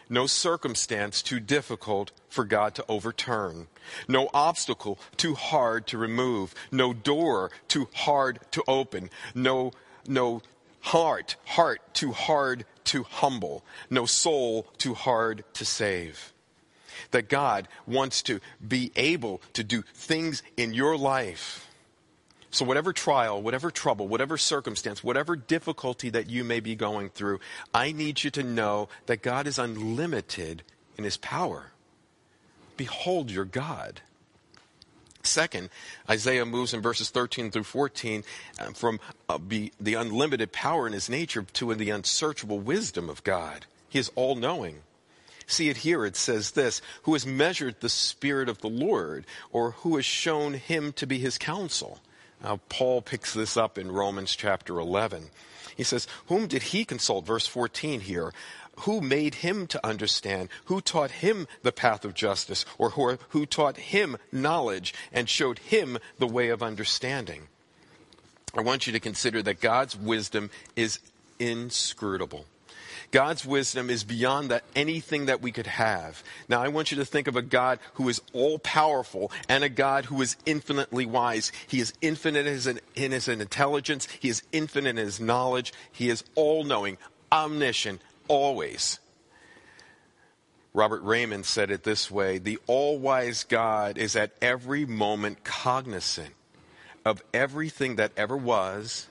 no 0.10 0.28
circumstance 0.28 1.22
too 1.22 1.40
difficult 1.40 2.12
for 2.36 2.46
God 2.46 2.76
to 2.76 2.86
overturn, 2.88 3.68
no 4.08 4.30
obstacle 4.34 5.00
too 5.18 5.34
hard 5.34 5.88
to 5.88 5.98
remove, 5.98 6.54
no 6.72 6.94
door 6.94 7.50
too 7.68 7.88
hard 7.96 8.40
to 8.52 8.64
open, 8.68 9.10
no, 9.34 9.72
no 10.06 10.42
heart, 10.82 11.38
heart 11.46 11.82
too 11.94 12.12
hard 12.12 12.66
to 12.86 13.04
humble, 13.04 13.64
no 13.90 14.06
soul 14.06 14.68
too 14.78 14.94
hard 14.94 15.44
to 15.54 15.66
save. 15.66 16.34
That 17.12 17.30
God 17.30 17.68
wants 17.88 18.22
to 18.24 18.40
be 18.66 18.92
able 18.96 19.42
to 19.54 19.64
do 19.64 19.84
things 19.94 20.44
in 20.58 20.74
your 20.74 20.98
life. 20.98 21.68
So, 22.52 22.64
whatever 22.64 22.94
trial, 22.94 23.42
whatever 23.42 23.70
trouble, 23.70 24.08
whatever 24.08 24.38
circumstance, 24.38 25.04
whatever 25.04 25.36
difficulty 25.36 26.10
that 26.12 26.30
you 26.30 26.44
may 26.44 26.62
be 26.62 26.76
going 26.76 27.10
through, 27.10 27.40
I 27.74 27.92
need 27.92 28.24
you 28.24 28.32
to 28.32 28.44
know 28.44 28.88
that 29.08 29.22
God 29.22 29.46
is 29.46 29.60
unlimited 29.60 30.64
in 30.98 31.04
his 31.04 31.18
power. 31.18 31.72
Behold 32.78 33.32
your 33.32 33.46
God. 33.46 34.02
Second, 35.24 35.70
Isaiah 36.10 36.46
moves 36.46 36.74
in 36.74 36.82
verses 36.82 37.10
13 37.10 37.52
through 37.52 37.64
14 37.64 38.24
uh, 38.60 38.66
from 38.72 39.00
uh, 39.28 39.40
the 39.80 39.94
unlimited 39.96 40.52
power 40.52 40.86
in 40.86 40.94
his 40.94 41.10
nature 41.10 41.44
to 41.54 41.74
the 41.74 41.90
unsearchable 41.90 42.60
wisdom 42.60 43.10
of 43.10 43.24
God. 43.24 43.66
He 43.90 44.00
is 44.00 44.12
all 44.16 44.36
knowing. 44.36 44.82
See 45.48 45.70
it 45.70 45.78
here, 45.78 46.06
it 46.06 46.16
says 46.16 46.52
this 46.52 46.82
Who 47.04 47.14
has 47.14 47.26
measured 47.26 47.80
the 47.80 47.90
Spirit 47.90 48.50
of 48.50 48.62
the 48.62 48.70
Lord, 48.70 49.26
or 49.52 49.72
who 49.72 49.96
has 49.96 50.06
shown 50.06 50.56
him 50.56 50.92
to 50.94 51.06
be 51.08 51.20
his 51.20 51.38
counsel? 51.38 52.00
Now, 52.44 52.60
Paul 52.70 53.02
picks 53.02 53.34
this 53.34 53.58
up 53.58 53.78
in 53.78 53.92
Romans 53.92 54.36
chapter 54.36 54.80
11. 54.80 55.30
He 55.76 55.84
says, 55.84 56.08
Whom 56.28 56.48
did 56.48 56.64
he 56.64 56.86
consult? 56.86 57.26
Verse 57.26 57.48
14 57.48 58.02
here. 58.02 58.34
Who 58.80 59.02
made 59.02 59.36
him 59.36 59.68
to 59.68 59.86
understand? 59.86 60.50
Who 60.66 60.82
taught 60.82 61.12
him 61.12 61.48
the 61.64 61.72
path 61.72 62.06
of 62.06 62.14
justice? 62.14 62.66
Or 62.78 62.92
who, 62.92 63.18
who 63.30 63.46
taught 63.46 63.78
him 63.78 64.18
knowledge 64.32 64.94
and 65.12 65.30
showed 65.30 65.60
him 65.60 65.98
the 66.20 66.28
way 66.28 66.50
of 66.50 66.62
understanding? 66.62 67.48
I 68.58 68.62
want 68.62 68.88
you 68.88 68.94
to 68.94 69.00
consider 69.00 69.42
that 69.44 69.60
God's 69.60 69.96
wisdom 69.98 70.50
is 70.76 71.00
inscrutable. 71.40 72.46
God's 73.12 73.46
wisdom 73.46 73.90
is 73.90 74.04
beyond 74.04 74.50
that 74.50 74.64
anything 74.76 75.28
that 75.28 75.42
we 75.42 75.52
could 75.52 75.68
have. 75.68 76.24
Now, 76.50 76.62
I 76.62 76.70
want 76.70 76.92
you 76.92 76.98
to 76.98 77.06
think 77.06 77.28
of 77.28 77.36
a 77.36 77.42
God 77.42 77.80
who 77.94 78.10
is 78.10 78.22
all 78.34 78.60
powerful 78.60 79.32
and 79.48 79.64
a 79.64 79.70
God 79.70 80.06
who 80.06 80.22
is 80.22 80.36
infinitely 80.46 81.06
wise. 81.06 81.52
He 81.68 81.80
is 81.80 81.94
infinite 82.02 82.48
in 82.96 83.12
his 83.12 83.28
intelligence. 83.28 84.08
He 84.20 84.30
is 84.30 84.44
infinite 84.52 84.90
in 84.90 84.98
his 84.98 85.20
knowledge. 85.20 85.72
He 85.92 86.10
is 86.10 86.24
all 86.34 86.64
knowing, 86.64 86.98
omniscient, 87.32 88.02
always. 88.28 89.00
Robert 90.74 91.04
Reymond 91.04 91.46
said 91.46 91.72
it 91.72 91.84
this 91.84 92.12
way 92.12 92.38
The 92.38 92.60
all 92.68 93.00
wise 93.00 93.44
God 93.46 93.98
is 93.98 94.16
at 94.16 94.32
every 94.42 94.86
moment 94.86 95.44
cognizant 95.44 96.34
of 97.06 97.24
everything 97.34 97.96
that 97.96 98.12
ever 98.18 98.36
was, 98.36 99.08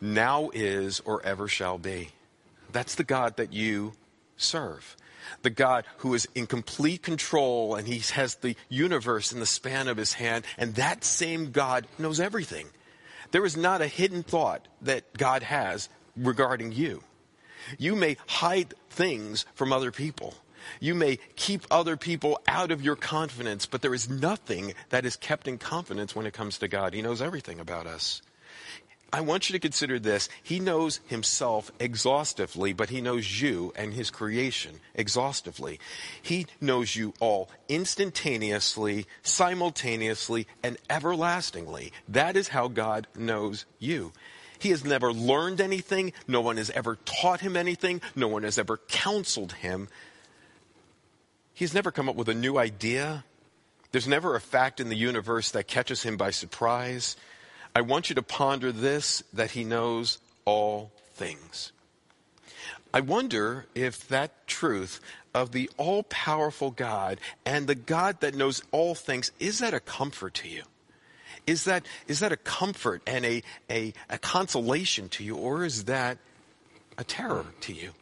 now 0.00 0.50
is, 0.54 1.00
or 1.00 1.22
ever 1.24 1.48
shall 1.48 1.76
be. 1.76 2.10
That's 2.72 2.94
the 2.94 3.04
God 3.04 3.36
that 3.36 3.52
you 3.52 3.92
serve. 4.36 4.96
The 5.42 5.50
God 5.50 5.84
who 5.98 6.14
is 6.14 6.28
in 6.34 6.46
complete 6.46 7.02
control 7.02 7.74
and 7.74 7.86
he 7.86 7.98
has 8.14 8.36
the 8.36 8.56
universe 8.68 9.32
in 9.32 9.40
the 9.40 9.46
span 9.46 9.88
of 9.88 9.96
his 9.96 10.12
hand, 10.12 10.44
and 10.56 10.74
that 10.76 11.04
same 11.04 11.50
God 11.50 11.86
knows 11.98 12.20
everything. 12.20 12.68
There 13.32 13.44
is 13.44 13.56
not 13.56 13.82
a 13.82 13.88
hidden 13.88 14.22
thought 14.22 14.66
that 14.82 15.12
God 15.16 15.42
has 15.42 15.88
regarding 16.16 16.72
you. 16.72 17.02
You 17.78 17.96
may 17.96 18.16
hide 18.26 18.74
things 18.90 19.44
from 19.54 19.72
other 19.72 19.90
people. 19.90 20.34
You 20.80 20.94
may 20.94 21.18
keep 21.36 21.62
other 21.70 21.96
people 21.96 22.40
out 22.48 22.70
of 22.70 22.82
your 22.82 22.96
confidence, 22.96 23.66
but 23.66 23.82
there 23.82 23.94
is 23.94 24.10
nothing 24.10 24.74
that 24.88 25.06
is 25.06 25.16
kept 25.16 25.46
in 25.46 25.58
confidence 25.58 26.14
when 26.14 26.26
it 26.26 26.34
comes 26.34 26.58
to 26.58 26.68
God. 26.68 26.94
He 26.94 27.02
knows 27.02 27.22
everything 27.22 27.60
about 27.60 27.86
us. 27.86 28.22
I 29.12 29.20
want 29.20 29.48
you 29.48 29.52
to 29.52 29.60
consider 29.60 29.98
this. 29.98 30.28
He 30.42 30.58
knows 30.58 31.00
himself 31.06 31.70
exhaustively, 31.78 32.72
but 32.72 32.90
he 32.90 33.00
knows 33.00 33.40
you 33.40 33.72
and 33.76 33.94
his 33.94 34.10
creation 34.10 34.80
exhaustively. 34.94 35.78
He 36.20 36.46
knows 36.60 36.96
you 36.96 37.14
all 37.20 37.48
instantaneously, 37.68 39.06
simultaneously, 39.22 40.48
and 40.62 40.76
everlastingly. 40.90 41.92
That 42.08 42.36
is 42.36 42.48
how 42.48 42.68
God 42.68 43.06
knows 43.16 43.64
you. 43.78 44.12
He 44.58 44.70
has 44.70 44.84
never 44.84 45.12
learned 45.12 45.60
anything. 45.60 46.12
No 46.26 46.40
one 46.40 46.56
has 46.56 46.70
ever 46.70 46.96
taught 47.04 47.40
him 47.40 47.56
anything. 47.56 48.00
No 48.14 48.28
one 48.28 48.42
has 48.42 48.58
ever 48.58 48.78
counseled 48.88 49.52
him. 49.52 49.88
He's 51.54 51.74
never 51.74 51.90
come 51.90 52.08
up 52.08 52.16
with 52.16 52.28
a 52.28 52.34
new 52.34 52.58
idea. 52.58 53.24
There's 53.92 54.08
never 54.08 54.36
a 54.36 54.40
fact 54.40 54.80
in 54.80 54.88
the 54.88 54.96
universe 54.96 55.52
that 55.52 55.68
catches 55.68 56.02
him 56.02 56.16
by 56.16 56.30
surprise. 56.30 57.16
I 57.74 57.80
want 57.80 58.08
you 58.08 58.14
to 58.16 58.22
ponder 58.22 58.72
this 58.72 59.22
that 59.32 59.52
he 59.52 59.64
knows 59.64 60.18
all 60.44 60.92
things. 61.14 61.72
I 62.92 63.00
wonder 63.00 63.66
if 63.74 64.08
that 64.08 64.46
truth 64.46 65.00
of 65.34 65.52
the 65.52 65.70
all 65.76 66.02
powerful 66.04 66.70
God 66.70 67.20
and 67.44 67.66
the 67.66 67.74
God 67.74 68.20
that 68.20 68.34
knows 68.34 68.62
all 68.70 68.94
things, 68.94 69.32
is 69.38 69.58
that 69.58 69.74
a 69.74 69.80
comfort 69.80 70.34
to 70.34 70.48
you? 70.48 70.62
Is 71.46 71.64
that, 71.64 71.86
is 72.08 72.20
that 72.20 72.32
a 72.32 72.36
comfort 72.36 73.02
and 73.06 73.24
a, 73.24 73.42
a, 73.70 73.92
a 74.10 74.18
consolation 74.18 75.08
to 75.10 75.24
you, 75.24 75.36
or 75.36 75.64
is 75.64 75.84
that 75.84 76.18
a 76.98 77.04
terror 77.04 77.46
to 77.62 77.72
you? 77.72 77.92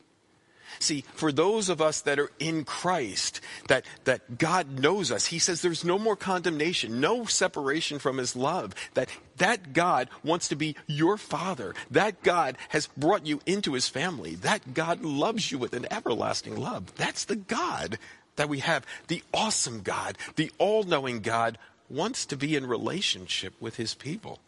See, 0.80 1.04
for 1.14 1.30
those 1.30 1.68
of 1.68 1.80
us 1.80 2.00
that 2.00 2.18
are 2.18 2.32
in 2.40 2.64
Christ, 2.64 3.40
that, 3.68 3.84
that 4.04 4.38
God 4.38 4.80
knows 4.80 5.12
us, 5.12 5.26
He 5.26 5.38
says 5.38 5.62
there's 5.62 5.84
no 5.84 5.98
more 5.98 6.16
condemnation, 6.16 7.00
no 7.00 7.26
separation 7.26 7.98
from 7.98 8.18
His 8.18 8.34
love, 8.34 8.74
that 8.94 9.08
that 9.36 9.72
God 9.72 10.08
wants 10.24 10.48
to 10.48 10.56
be 10.56 10.76
your 10.86 11.16
Father. 11.16 11.74
That 11.90 12.22
God 12.22 12.56
has 12.70 12.88
brought 12.96 13.26
you 13.26 13.40
into 13.46 13.74
His 13.74 13.88
family. 13.88 14.34
That 14.34 14.74
God 14.74 15.04
loves 15.04 15.52
you 15.52 15.58
with 15.58 15.74
an 15.74 15.86
everlasting 15.92 16.56
love. 16.56 16.94
That's 16.96 17.24
the 17.24 17.36
God 17.36 17.98
that 18.36 18.48
we 18.48 18.58
have. 18.58 18.84
The 19.06 19.22
awesome 19.32 19.82
God, 19.82 20.18
the 20.34 20.50
all-knowing 20.58 21.20
God 21.20 21.56
wants 21.88 22.26
to 22.26 22.36
be 22.36 22.56
in 22.56 22.66
relationship 22.66 23.54
with 23.60 23.76
His 23.76 23.94
people. 23.94 24.40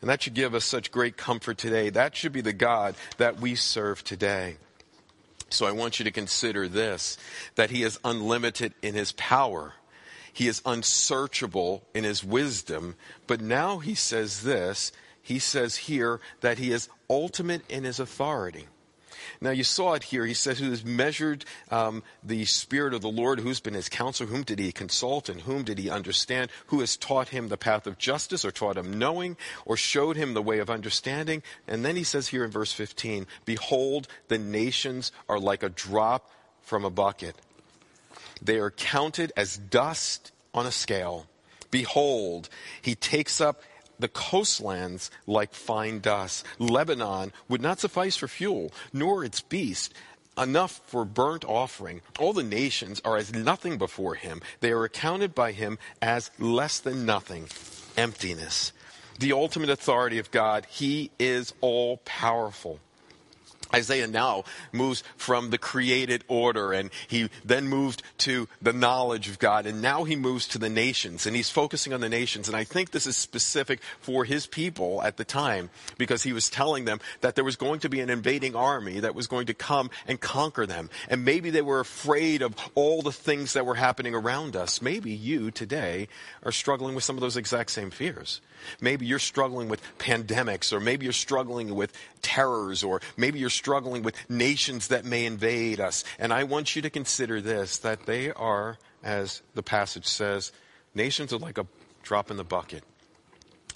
And 0.00 0.08
that 0.08 0.22
should 0.22 0.34
give 0.34 0.54
us 0.54 0.64
such 0.64 0.92
great 0.92 1.16
comfort 1.16 1.58
today. 1.58 1.90
That 1.90 2.14
should 2.14 2.32
be 2.32 2.40
the 2.40 2.52
God 2.52 2.94
that 3.16 3.40
we 3.40 3.54
serve 3.54 4.04
today. 4.04 4.56
So 5.50 5.66
I 5.66 5.72
want 5.72 5.98
you 5.98 6.04
to 6.04 6.10
consider 6.10 6.68
this 6.68 7.16
that 7.54 7.70
he 7.70 7.82
is 7.82 7.98
unlimited 8.04 8.74
in 8.82 8.94
his 8.94 9.12
power. 9.12 9.74
He 10.32 10.46
is 10.46 10.62
unsearchable 10.64 11.82
in 11.94 12.04
his 12.04 12.22
wisdom. 12.22 12.94
But 13.26 13.40
now 13.40 13.78
he 13.78 13.94
says 13.94 14.42
this 14.42 14.92
he 15.20 15.38
says 15.38 15.76
here 15.76 16.20
that 16.40 16.58
he 16.58 16.70
is 16.70 16.88
ultimate 17.10 17.68
in 17.70 17.84
his 17.84 17.98
authority. 17.98 18.66
Now 19.40 19.50
you 19.50 19.64
saw 19.64 19.94
it 19.94 20.04
here. 20.04 20.26
He 20.26 20.34
says, 20.34 20.58
"Who 20.58 20.70
has 20.70 20.84
measured 20.84 21.44
um, 21.70 22.02
the 22.22 22.44
Spirit 22.44 22.94
of 22.94 23.02
the 23.02 23.08
Lord? 23.08 23.40
Who's 23.40 23.60
been 23.60 23.74
his 23.74 23.88
counselor? 23.88 24.28
Whom 24.28 24.42
did 24.42 24.58
he 24.58 24.72
consult? 24.72 25.28
And 25.28 25.42
whom 25.42 25.64
did 25.64 25.78
he 25.78 25.90
understand? 25.90 26.50
Who 26.66 26.80
has 26.80 26.96
taught 26.96 27.28
him 27.28 27.48
the 27.48 27.56
path 27.56 27.86
of 27.86 27.98
justice, 27.98 28.44
or 28.44 28.50
taught 28.50 28.76
him 28.76 28.98
knowing, 28.98 29.36
or 29.64 29.76
showed 29.76 30.16
him 30.16 30.34
the 30.34 30.42
way 30.42 30.58
of 30.58 30.70
understanding?" 30.70 31.42
And 31.66 31.84
then 31.84 31.96
he 31.96 32.04
says 32.04 32.28
here 32.28 32.44
in 32.44 32.50
verse 32.50 32.72
15, 32.72 33.26
"Behold, 33.44 34.08
the 34.28 34.38
nations 34.38 35.12
are 35.28 35.38
like 35.38 35.62
a 35.62 35.68
drop 35.68 36.30
from 36.62 36.84
a 36.84 36.90
bucket; 36.90 37.36
they 38.42 38.58
are 38.58 38.70
counted 38.70 39.32
as 39.36 39.56
dust 39.56 40.32
on 40.54 40.66
a 40.66 40.72
scale." 40.72 41.26
Behold, 41.70 42.48
he 42.80 42.94
takes 42.94 43.40
up 43.40 43.62
the 43.98 44.08
coastlands 44.08 45.10
like 45.26 45.54
fine 45.54 46.00
dust. 46.00 46.44
Lebanon 46.58 47.32
would 47.48 47.60
not 47.60 47.80
suffice 47.80 48.16
for 48.16 48.28
fuel, 48.28 48.72
nor 48.92 49.24
its 49.24 49.40
beast 49.40 49.94
enough 50.36 50.80
for 50.86 51.04
burnt 51.04 51.44
offering. 51.44 52.00
All 52.18 52.32
the 52.32 52.42
nations 52.42 53.00
are 53.04 53.16
as 53.16 53.34
nothing 53.34 53.76
before 53.76 54.14
him. 54.14 54.40
They 54.60 54.70
are 54.70 54.84
accounted 54.84 55.34
by 55.34 55.52
him 55.52 55.78
as 56.00 56.30
less 56.38 56.78
than 56.78 57.04
nothing, 57.04 57.48
emptiness. 57.96 58.72
The 59.18 59.32
ultimate 59.32 59.70
authority 59.70 60.18
of 60.18 60.30
God, 60.30 60.66
he 60.70 61.10
is 61.18 61.52
all 61.60 61.98
powerful. 62.04 62.78
Isaiah 63.74 64.06
now 64.06 64.44
moves 64.72 65.02
from 65.16 65.50
the 65.50 65.58
created 65.58 66.24
order 66.28 66.72
and 66.72 66.90
he 67.06 67.28
then 67.44 67.68
moved 67.68 68.02
to 68.18 68.48
the 68.62 68.72
knowledge 68.72 69.28
of 69.28 69.38
God 69.38 69.66
and 69.66 69.82
now 69.82 70.04
he 70.04 70.16
moves 70.16 70.46
to 70.48 70.58
the 70.58 70.68
nations 70.68 71.26
and 71.26 71.36
he's 71.36 71.50
focusing 71.50 71.92
on 71.92 72.00
the 72.00 72.08
nations. 72.08 72.48
And 72.48 72.56
I 72.56 72.64
think 72.64 72.90
this 72.90 73.06
is 73.06 73.16
specific 73.16 73.80
for 74.00 74.24
his 74.24 74.46
people 74.46 75.02
at 75.02 75.16
the 75.16 75.24
time 75.24 75.70
because 75.96 76.22
he 76.22 76.32
was 76.32 76.50
telling 76.50 76.84
them 76.84 77.00
that 77.20 77.34
there 77.34 77.44
was 77.44 77.56
going 77.56 77.80
to 77.80 77.88
be 77.88 78.00
an 78.00 78.10
invading 78.10 78.56
army 78.56 79.00
that 79.00 79.14
was 79.14 79.26
going 79.26 79.46
to 79.46 79.54
come 79.54 79.90
and 80.06 80.20
conquer 80.20 80.66
them. 80.66 80.90
And 81.08 81.24
maybe 81.24 81.50
they 81.50 81.62
were 81.62 81.80
afraid 81.80 82.42
of 82.42 82.54
all 82.74 83.02
the 83.02 83.12
things 83.12 83.52
that 83.52 83.66
were 83.66 83.74
happening 83.74 84.14
around 84.14 84.56
us. 84.56 84.80
Maybe 84.80 85.12
you 85.12 85.50
today 85.50 86.08
are 86.42 86.52
struggling 86.52 86.94
with 86.94 87.04
some 87.04 87.16
of 87.16 87.20
those 87.20 87.36
exact 87.36 87.70
same 87.70 87.90
fears. 87.90 88.40
Maybe 88.80 89.06
you're 89.06 89.18
struggling 89.18 89.68
with 89.68 89.82
pandemics 89.98 90.72
or 90.72 90.80
maybe 90.80 91.04
you're 91.04 91.12
struggling 91.12 91.74
with 91.74 91.92
terrors 92.22 92.82
or 92.82 93.00
maybe 93.16 93.38
you're 93.38 93.50
struggling 93.50 94.02
with 94.02 94.14
nations 94.30 94.88
that 94.88 95.04
may 95.04 95.26
invade 95.26 95.80
us. 95.80 96.04
And 96.18 96.32
I 96.32 96.44
want 96.44 96.76
you 96.76 96.82
to 96.82 96.90
consider 96.90 97.40
this 97.40 97.78
that 97.78 98.06
they 98.06 98.32
are, 98.32 98.78
as 99.02 99.42
the 99.54 99.62
passage 99.62 100.06
says, 100.06 100.52
nations 100.94 101.32
are 101.32 101.38
like 101.38 101.58
a 101.58 101.66
drop 102.02 102.30
in 102.30 102.36
the 102.36 102.44
bucket 102.44 102.82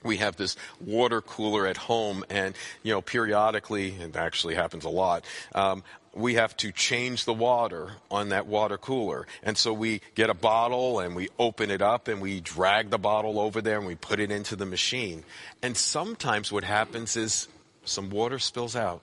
we 0.05 0.17
have 0.19 0.37
this 0.37 0.57
water 0.81 1.21
cooler 1.21 1.67
at 1.67 1.77
home, 1.77 2.25
and 2.29 2.55
you 2.83 2.93
know, 2.93 3.01
periodically, 3.01 3.91
it 3.91 4.17
actually 4.17 4.55
happens 4.55 4.85
a 4.85 4.89
lot. 4.89 5.25
Um, 5.55 5.83
we 6.15 6.35
have 6.35 6.57
to 6.59 6.71
change 6.73 7.25
the 7.25 7.33
water 7.33 7.93
on 8.11 8.29
that 8.31 8.47
water 8.47 8.77
cooler. 8.77 9.27
And 9.43 9.57
so 9.57 9.73
we 9.73 10.03
get 10.15 10.29
a 10.29 10.35
bottle 10.35 11.01
and 11.01 11.17
we 11.17 11.29
open 11.39 11.71
it 11.71 11.81
up 11.81 12.09
and 12.09 12.21
we 12.21 12.41
drag 12.41 12.91
the 12.91 12.99
bottle 12.99 13.39
over 13.41 13.63
there 13.63 13.79
and 13.79 13.87
we 13.87 13.95
put 13.95 14.21
it 14.21 14.31
into 14.31 14.55
the 14.55 14.67
machine. 14.67 15.25
And 15.63 15.77
sometimes 15.77 16.53
what 16.53 16.65
happens 16.65 17.17
is 17.17 17.49
some 17.85 18.11
water 18.11 18.39
spills 18.39 18.77
out. 18.77 19.01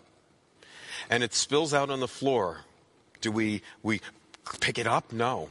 And 1.09 1.23
it 1.23 1.33
spills 1.33 1.73
out 1.73 1.89
on 1.89 1.99
the 1.99 2.07
floor. 2.07 2.61
Do 3.21 3.31
we, 3.31 3.63
we 3.81 4.01
pick 4.59 4.77
it 4.77 4.85
up? 4.85 5.11
No. 5.11 5.49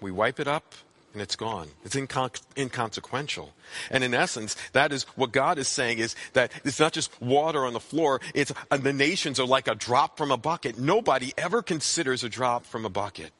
We 0.00 0.10
wipe 0.10 0.38
it 0.38 0.46
up 0.48 0.74
and 1.12 1.20
it's 1.20 1.36
gone. 1.36 1.68
It's 1.84 1.96
incon- 1.96 2.40
inconsequential. 2.56 3.52
And 3.90 4.04
in 4.04 4.14
essence, 4.14 4.56
that 4.72 4.92
is 4.92 5.04
what 5.16 5.32
God 5.32 5.58
is 5.58 5.68
saying 5.68 5.98
is 5.98 6.14
that 6.34 6.52
it's 6.64 6.78
not 6.78 6.92
just 6.92 7.20
water 7.20 7.64
on 7.64 7.72
the 7.72 7.80
floor, 7.80 8.20
it's 8.34 8.52
uh, 8.70 8.76
the 8.76 8.92
nations 8.92 9.40
are 9.40 9.46
like 9.46 9.68
a 9.68 9.74
drop 9.74 10.16
from 10.16 10.30
a 10.30 10.36
bucket. 10.36 10.78
Nobody 10.78 11.32
ever 11.36 11.62
considers 11.62 12.22
a 12.22 12.28
drop 12.28 12.64
from 12.64 12.84
a 12.84 12.90
bucket. 12.90 13.32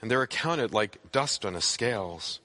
And 0.00 0.10
they're 0.10 0.22
accounted 0.22 0.72
like 0.72 1.12
dust 1.12 1.46
on 1.46 1.54
a 1.54 1.60
scales. 1.60 2.40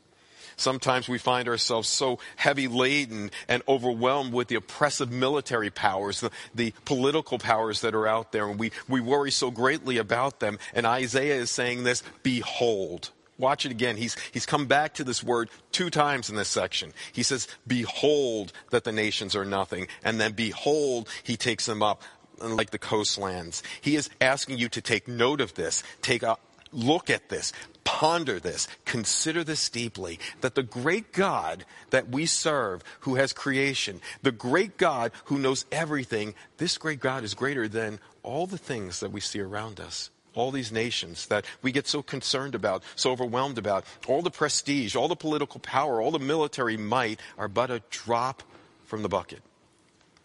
Sometimes 0.56 1.08
we 1.08 1.18
find 1.18 1.48
ourselves 1.48 1.88
so 1.88 2.20
heavy 2.36 2.68
laden 2.68 3.32
and 3.48 3.64
overwhelmed 3.68 4.34
with 4.34 4.50
the 4.50 4.56
oppressive 4.56 5.10
military 5.10 5.70
powers, 5.70 6.20
the, 6.20 6.32
the, 6.54 6.74
political 6.84 7.40
powers 7.40 7.80
that 7.82 7.96
are 7.96 8.06
out 8.06 8.34
there, 8.34 8.50
and 8.50 8.60
we, 8.60 8.72
we 8.90 9.00
worry 9.00 9.32
so 9.32 9.52
greatly 9.52 9.98
about 9.98 10.42
them. 10.42 10.60
And 10.74 10.86
Isaiah 10.86 11.36
is 11.36 11.50
saying 11.50 11.84
this 11.84 12.04
Behold, 12.24 13.12
Watch 13.40 13.66
it 13.66 13.72
again. 13.72 13.96
He's, 13.96 14.18
he's 14.34 14.46
come 14.46 14.68
back 14.68 14.96
to 14.96 15.06
this 15.06 15.24
word 15.24 15.50
two 15.72 15.90
times 15.90 16.30
in 16.30 16.36
this 16.36 16.50
section. 16.50 16.94
He 17.14 17.24
says, 17.24 17.48
Behold 17.66 18.52
that 18.70 18.84
the 18.84 18.92
nations 18.92 19.34
are 19.36 19.46
nothing. 19.46 19.88
And 20.04 20.20
then, 20.20 20.34
Behold, 20.34 21.08
he 21.24 21.38
takes 21.38 21.66
them 21.66 21.82
up 21.82 22.04
uh, 22.42 22.50
like 22.50 22.72
the 22.72 22.78
coastlands. 22.78 23.64
He 23.80 23.96
is 23.96 24.10
asking 24.20 24.58
you 24.58 24.68
to 24.70 24.82
take 24.82 25.08
note 25.08 25.40
of 25.40 25.54
this. 25.54 25.84
Take 26.02 26.22
a 26.22 26.38
look 26.74 27.10
at 27.10 27.30
this. 27.30 27.54
Ponder 27.86 28.42
this. 28.42 28.68
Consider 28.84 29.46
this 29.46 29.70
deeply. 29.70 30.20
That 30.42 30.56
the 30.56 30.64
great 30.64 31.14
God 31.14 31.64
that 31.92 32.10
we 32.10 32.26
serve, 32.26 32.84
who 33.02 33.16
has 33.16 33.32
creation, 33.32 34.02
the 34.22 34.34
great 34.34 34.78
God 34.78 35.14
who 35.26 35.40
knows 35.40 35.66
everything, 35.72 36.36
this 36.58 36.78
great 36.78 37.00
God 37.00 37.24
is 37.24 37.34
greater 37.34 37.70
than 37.70 38.02
all 38.22 38.48
the 38.48 38.58
things 38.58 39.00
that 39.00 39.14
we 39.14 39.22
see 39.22 39.40
around 39.40 39.80
us 39.80 40.12
all 40.40 40.52
these 40.52 40.72
nations 40.72 41.28
that 41.28 41.46
we 41.62 41.72
get 41.72 41.88
so 41.88 42.02
concerned 42.02 42.56
about, 42.56 42.84
so 42.96 43.12
overwhelmed 43.12 43.58
about, 43.58 43.86
all 44.08 44.22
the 44.22 44.32
prestige, 44.32 44.96
all 44.96 45.08
the 45.08 45.16
political 45.16 45.60
power, 45.60 46.02
all 46.02 46.12
the 46.12 46.20
military 46.20 46.78
might 46.78 47.20
are 47.38 47.48
but 47.48 47.70
a 47.70 47.82
drop 47.90 48.44
from 48.86 49.04
the 49.04 49.10
bucket 49.10 49.42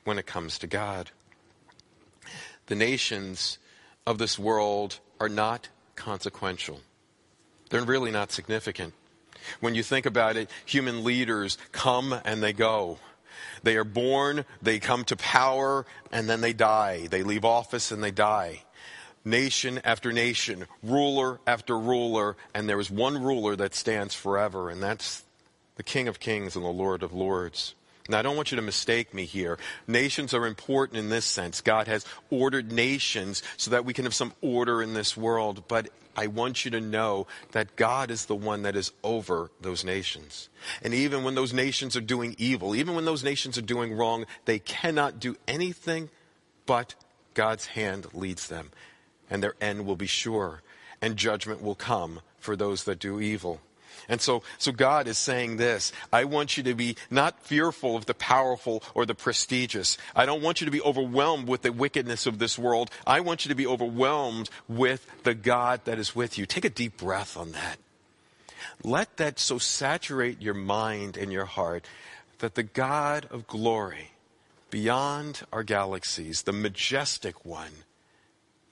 when 0.05 0.19
it 0.19 0.27
comes 0.27 0.59
to 0.59 0.67
God. 0.67 1.11
The 2.67 2.75
nations 2.75 3.59
of 4.07 4.19
this 4.19 4.39
world 4.39 5.01
are 5.21 5.29
not 5.29 5.69
consequential. 5.97 6.81
They're 7.71 7.83
really 7.83 8.11
not 8.11 8.33
significant. 8.33 8.95
When 9.61 9.75
you 9.75 9.83
think 9.83 10.07
about 10.07 10.37
it, 10.37 10.49
human 10.65 11.05
leaders 11.05 11.59
come 11.73 12.15
and 12.25 12.43
they 12.43 12.53
go. 12.53 12.99
They 13.63 13.77
are 13.77 13.85
born, 13.85 14.45
they 14.63 14.79
come 14.79 15.05
to 15.05 15.17
power, 15.17 15.87
and 16.13 16.29
then 16.29 16.41
they 16.41 16.53
die. 16.53 17.09
They 17.09 17.23
leave 17.23 17.45
office 17.45 17.91
and 17.91 18.03
they 18.03 18.11
die 18.11 18.63
nation 19.25 19.81
after 19.85 20.13
nation, 20.13 20.67
ruler 20.83 21.41
after 21.47 21.79
ruler, 21.79 22.37
and 22.55 22.69
there 22.69 22.81
is 22.81 22.91
one 22.91 23.23
ruler 23.23 23.57
that 23.57 23.75
stands 23.75 24.15
forever, 24.15 24.71
and 24.71 24.83
that's 24.83 25.23
the 25.77 25.83
King 25.83 26.09
of 26.09 26.21
Kings 26.21 26.57
and 26.57 26.65
the 26.65 26.69
Lord 26.69 27.03
of 27.03 27.13
Lords. 27.13 27.75
Now, 28.09 28.19
I 28.19 28.23
don't 28.23 28.37
want 28.37 28.53
you 28.53 28.57
to 28.57 28.63
mistake 28.63 29.15
me 29.15 29.25
here. 29.25 29.59
Nations 29.87 30.35
are 30.35 30.47
important 30.47 30.99
in 30.99 31.09
this 31.09 31.25
sense. 31.25 31.63
God 31.63 31.87
has 31.87 32.05
ordered 32.31 32.71
nations 32.71 33.43
so 33.57 33.71
that 33.71 33.87
we 33.87 33.95
can 33.95 34.05
have 34.05 34.15
some 34.15 34.35
order 34.43 34.83
in 34.83 34.93
this 34.93 35.17
world. 35.17 35.65
But 35.69 35.89
I 36.15 36.27
want 36.27 36.67
you 36.67 36.71
to 36.73 36.83
know 36.83 37.27
that 37.53 37.77
God 37.77 38.11
is 38.11 38.27
the 38.27 38.35
one 38.35 38.63
that 38.63 38.77
is 38.77 38.93
over 39.03 39.51
those 39.59 39.85
nations. 39.85 40.51
And 40.83 40.93
even 40.93 41.25
when 41.25 41.35
those 41.35 41.55
nations 41.55 41.97
are 41.97 42.03
doing 42.03 42.37
evil, 42.37 42.77
even 42.77 42.95
when 42.95 43.07
those 43.07 43.25
nations 43.25 43.57
are 43.57 43.63
doing 43.63 43.95
wrong, 43.95 44.27
they 44.45 44.59
cannot 44.59 45.19
do 45.19 45.37
anything 45.49 46.11
but 46.67 46.95
God's 47.33 47.67
hand 47.67 48.07
leads 48.13 48.49
them 48.49 48.71
and 49.31 49.43
their 49.43 49.55
end 49.61 49.87
will 49.87 49.97
be 49.97 50.07
sure, 50.07 50.63
and 51.01 51.17
judgment 51.17 51.63
will 51.63 51.75
come 51.75 52.21
for 52.39 52.57
those 52.57 52.85
that 52.85 52.99
do 52.99 53.21
evil. 53.21 53.61
And 54.09 54.21
so, 54.21 54.43
so 54.59 54.73
God 54.73 55.09
is 55.09 55.19
saying 55.19 55.57
this. 55.57 55.93
I 56.13 56.25
want 56.25 56.57
you 56.57 56.63
to 56.65 56.75
be 56.75 56.97
not 57.11 57.41
fearful 57.41 57.97
of 57.97 58.07
the 58.07 58.15
powerful 58.15 58.83
or 58.95 59.07
the 59.07 59.15
prestigious. 59.15 59.97
I 60.15 60.27
don't 60.27 60.43
want 60.43 60.61
you 60.61 60.67
to 60.67 60.71
be 60.71 60.83
overwhelmed 60.83 61.49
with 61.49 61.63
the 61.63 61.73
wickedness 61.73 62.27
of 62.27 62.39
this 62.39 62.59
world. 62.59 62.91
I 63.07 63.21
want 63.21 63.45
you 63.45 63.49
to 63.49 63.55
be 63.55 63.67
overwhelmed 63.67 64.51
with 64.69 65.07
the 65.23 65.35
God 65.35 65.81
that 65.85 65.99
is 65.99 66.15
with 66.15 66.37
you. 66.39 66.47
Take 66.47 66.65
a 66.65 66.71
deep 66.71 66.97
breath 66.97 67.37
on 67.37 67.53
that. 67.53 67.79
Let 68.83 69.17
that 69.17 69.39
so 69.39 69.59
saturate 69.59 70.43
your 70.43 70.55
mind 70.55 71.17
and 71.17 71.33
your 71.33 71.47
heart 71.47 71.87
that 72.39 72.55
the 72.55 72.63
God 72.63 73.27
of 73.31 73.47
glory, 73.47 74.11
beyond 74.71 75.43
our 75.53 75.63
galaxies, 75.63 76.43
the 76.43 76.53
majestic 76.53 77.45
one, 77.45 77.85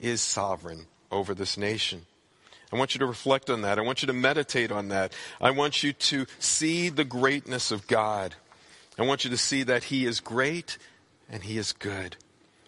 is 0.03 0.21
sovereign 0.21 0.87
over 1.11 1.33
this 1.33 1.57
nation. 1.57 2.03
I 2.73 2.77
want 2.77 2.95
you 2.95 2.99
to 2.99 3.07
reflect 3.07 3.49
on 3.49 3.63
that. 3.63 3.79
I 3.79 3.83
want 3.83 4.03
you 4.03 4.07
to 4.07 4.13
meditate 4.13 4.73
on 4.73 4.89
that. 4.89 5.13
I 5.41 5.51
want 5.51 5.83
you 5.83 5.93
to 5.93 6.27
see 6.39 6.89
the 6.89 7.05
greatness 7.05 7.71
of 7.71 7.87
God. 7.87 8.35
I 8.99 9.03
want 9.03 9.25
you 9.25 9.31
to 9.31 9.37
see 9.37 9.63
that 9.63 9.85
He 9.85 10.05
is 10.05 10.21
great 10.21 10.79
and 11.31 11.43
He 11.45 11.59
is 11.59 11.73
good. 11.73 12.17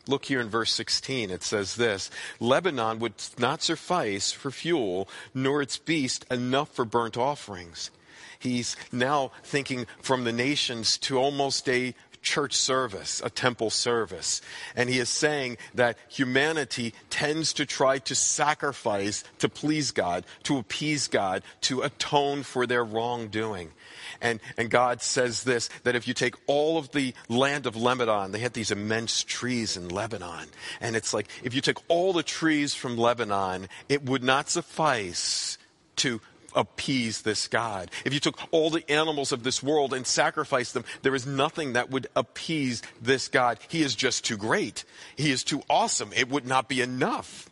Look 0.06 0.26
here 0.26 0.40
in 0.40 0.50
verse 0.50 0.72
16. 0.72 1.30
It 1.30 1.42
says 1.42 1.76
this 1.76 2.10
Lebanon 2.38 2.98
would 2.98 3.14
not 3.38 3.62
suffice 3.62 4.30
for 4.30 4.50
fuel, 4.50 5.08
nor 5.32 5.62
its 5.62 5.78
beast 5.78 6.26
enough 6.30 6.70
for 6.74 6.84
burnt 6.84 7.16
offerings. 7.16 7.90
He's 8.38 8.76
now 8.92 9.32
thinking 9.42 9.86
from 10.02 10.24
the 10.24 10.32
nations 10.32 10.98
to 10.98 11.16
almost 11.16 11.66
a 11.66 11.94
church 12.24 12.54
service, 12.54 13.22
a 13.24 13.30
temple 13.30 13.70
service. 13.70 14.42
And 14.74 14.90
he 14.90 14.98
is 14.98 15.08
saying 15.08 15.58
that 15.74 15.96
humanity 16.08 16.94
tends 17.10 17.52
to 17.52 17.66
try 17.66 17.98
to 17.98 18.14
sacrifice 18.16 19.22
to 19.38 19.48
please 19.48 19.92
God, 19.92 20.24
to 20.44 20.58
appease 20.58 21.06
God, 21.06 21.44
to 21.62 21.82
atone 21.82 22.42
for 22.42 22.66
their 22.66 22.82
wrongdoing. 22.84 23.70
And, 24.20 24.40
and 24.56 24.70
God 24.70 25.02
says 25.02 25.44
this, 25.44 25.68
that 25.84 25.94
if 25.94 26.08
you 26.08 26.14
take 26.14 26.34
all 26.46 26.78
of 26.78 26.90
the 26.90 27.14
land 27.28 27.66
of 27.66 27.76
Lebanon, 27.76 28.32
they 28.32 28.38
had 28.38 28.54
these 28.54 28.70
immense 28.70 29.22
trees 29.22 29.76
in 29.76 29.88
Lebanon. 29.88 30.48
And 30.80 30.96
it's 30.96 31.14
like, 31.14 31.28
if 31.44 31.54
you 31.54 31.60
took 31.60 31.82
all 31.88 32.12
the 32.12 32.22
trees 32.22 32.74
from 32.74 32.96
Lebanon, 32.96 33.68
it 33.88 34.04
would 34.04 34.24
not 34.24 34.48
suffice 34.48 35.58
to 35.96 36.20
appease 36.54 37.22
this 37.22 37.48
God. 37.48 37.90
If 38.04 38.14
you 38.14 38.20
took 38.20 38.38
all 38.50 38.70
the 38.70 38.88
animals 38.90 39.32
of 39.32 39.42
this 39.42 39.62
world 39.62 39.92
and 39.92 40.06
sacrificed 40.06 40.74
them, 40.74 40.84
there 41.02 41.14
is 41.14 41.26
nothing 41.26 41.74
that 41.74 41.90
would 41.90 42.06
appease 42.16 42.82
this 43.00 43.28
God. 43.28 43.58
He 43.68 43.82
is 43.82 43.94
just 43.94 44.24
too 44.24 44.36
great. 44.36 44.84
He 45.16 45.30
is 45.30 45.44
too 45.44 45.62
awesome. 45.68 46.12
It 46.14 46.28
would 46.28 46.46
not 46.46 46.68
be 46.68 46.80
enough. 46.80 47.50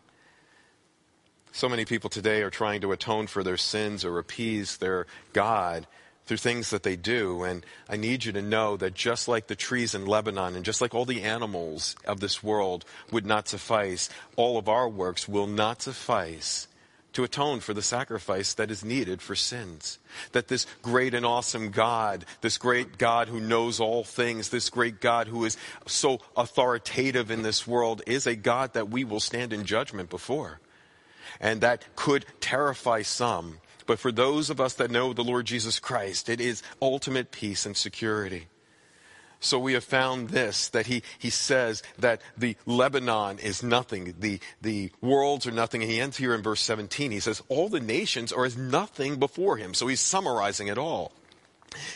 So 1.53 1.69
many 1.69 1.85
people 1.85 2.09
today 2.09 2.43
are 2.43 2.51
trying 2.51 2.81
to 2.81 2.93
atone 2.93 3.27
for 3.27 3.45
their 3.45 3.59
sins 3.59 4.05
or 4.05 4.19
appease 4.19 4.79
their 4.79 5.07
God 5.33 5.87
through 6.25 6.39
things 6.39 6.71
that 6.71 6.83
they 6.83 6.97
do. 6.97 7.43
And 7.43 7.67
I 7.89 7.97
need 7.97 8.25
you 8.25 8.33
to 8.33 8.43
know 8.43 8.77
that 8.79 8.95
just 8.95 9.29
like 9.29 9.49
the 9.49 9.57
trees 9.57 9.95
in 9.95 10.07
Lebanon 10.07 10.57
and 10.57 10.65
just 10.65 10.81
like 10.81 10.95
all 10.95 11.05
the 11.05 11.23
animals 11.23 11.95
of 12.07 12.21
this 12.21 12.43
world 12.43 12.85
would 13.11 13.27
not 13.27 13.49
suffice, 13.49 14.09
all 14.37 14.57
of 14.57 14.69
our 14.69 14.89
works 14.89 15.29
will 15.29 15.47
not 15.47 15.83
suffice 15.83 16.69
to 17.13 17.25
atone 17.25 17.61
for 17.61 17.75
the 17.75 17.83
sacrifice 17.83 18.55
that 18.55 18.71
is 18.71 18.85
needed 18.85 19.21
for 19.21 19.35
sins. 19.35 19.99
That 20.33 20.49
this 20.49 20.67
great 20.83 21.15
and 21.15 21.27
awesome 21.27 21.71
God, 21.71 22.25
this 22.41 22.59
great 22.59 22.99
God 22.99 23.29
who 23.29 23.41
knows 23.41 23.81
all 23.81 24.05
things, 24.05 24.49
this 24.49 24.71
great 24.71 25.01
God 25.01 25.29
who 25.29 25.45
is 25.45 25.57
so 25.87 26.21
authoritative 26.37 27.31
in 27.31 27.43
this 27.43 27.67
world 27.67 28.03
is 28.07 28.27
a 28.27 28.37
God 28.37 28.73
that 28.75 28.91
we 28.91 29.05
will 29.05 29.21
stand 29.21 29.53
in 29.53 29.65
judgment 29.65 30.11
before. 30.11 30.61
And 31.41 31.61
that 31.61 31.85
could 31.97 32.27
terrify 32.41 33.03
some. 33.03 33.59
But 33.87 33.99
for 33.99 34.13
those 34.13 34.49
of 34.51 34.61
us 34.61 34.75
that 34.75 34.91
know 34.91 35.13
the 35.13 35.25
Lord 35.25 35.47
Jesus 35.47 35.81
Christ, 35.81 36.29
it 36.29 36.41
is 36.41 36.63
ultimate 36.81 37.31
peace 37.31 37.67
and 37.67 37.77
security. 37.77 38.49
So 39.45 39.59
we 39.59 39.73
have 39.73 39.83
found 39.83 40.29
this, 40.29 40.69
that 40.69 40.87
he, 40.87 41.03
he 41.19 41.29
says 41.29 41.83
that 41.99 42.23
the 42.39 42.57
Lebanon 42.65 43.41
is 43.41 43.61
nothing, 43.61 44.15
the, 44.21 44.39
the 44.63 44.93
worlds 45.01 45.49
are 45.49 45.53
nothing. 45.53 45.83
And 45.83 45.91
he 45.91 46.01
ends 46.01 46.17
here 46.17 46.33
in 46.33 46.43
verse 46.43 46.61
17. 46.61 47.11
He 47.11 47.19
says, 47.19 47.43
all 47.49 47.69
the 47.69 47.81
nations 47.81 48.33
are 48.33 48.45
as 48.45 48.57
nothing 48.57 49.19
before 49.19 49.57
him. 49.57 49.75
So 49.75 49.89
he's 49.89 49.99
summarizing 49.99 50.69
it 50.69 50.79
all. 50.79 51.11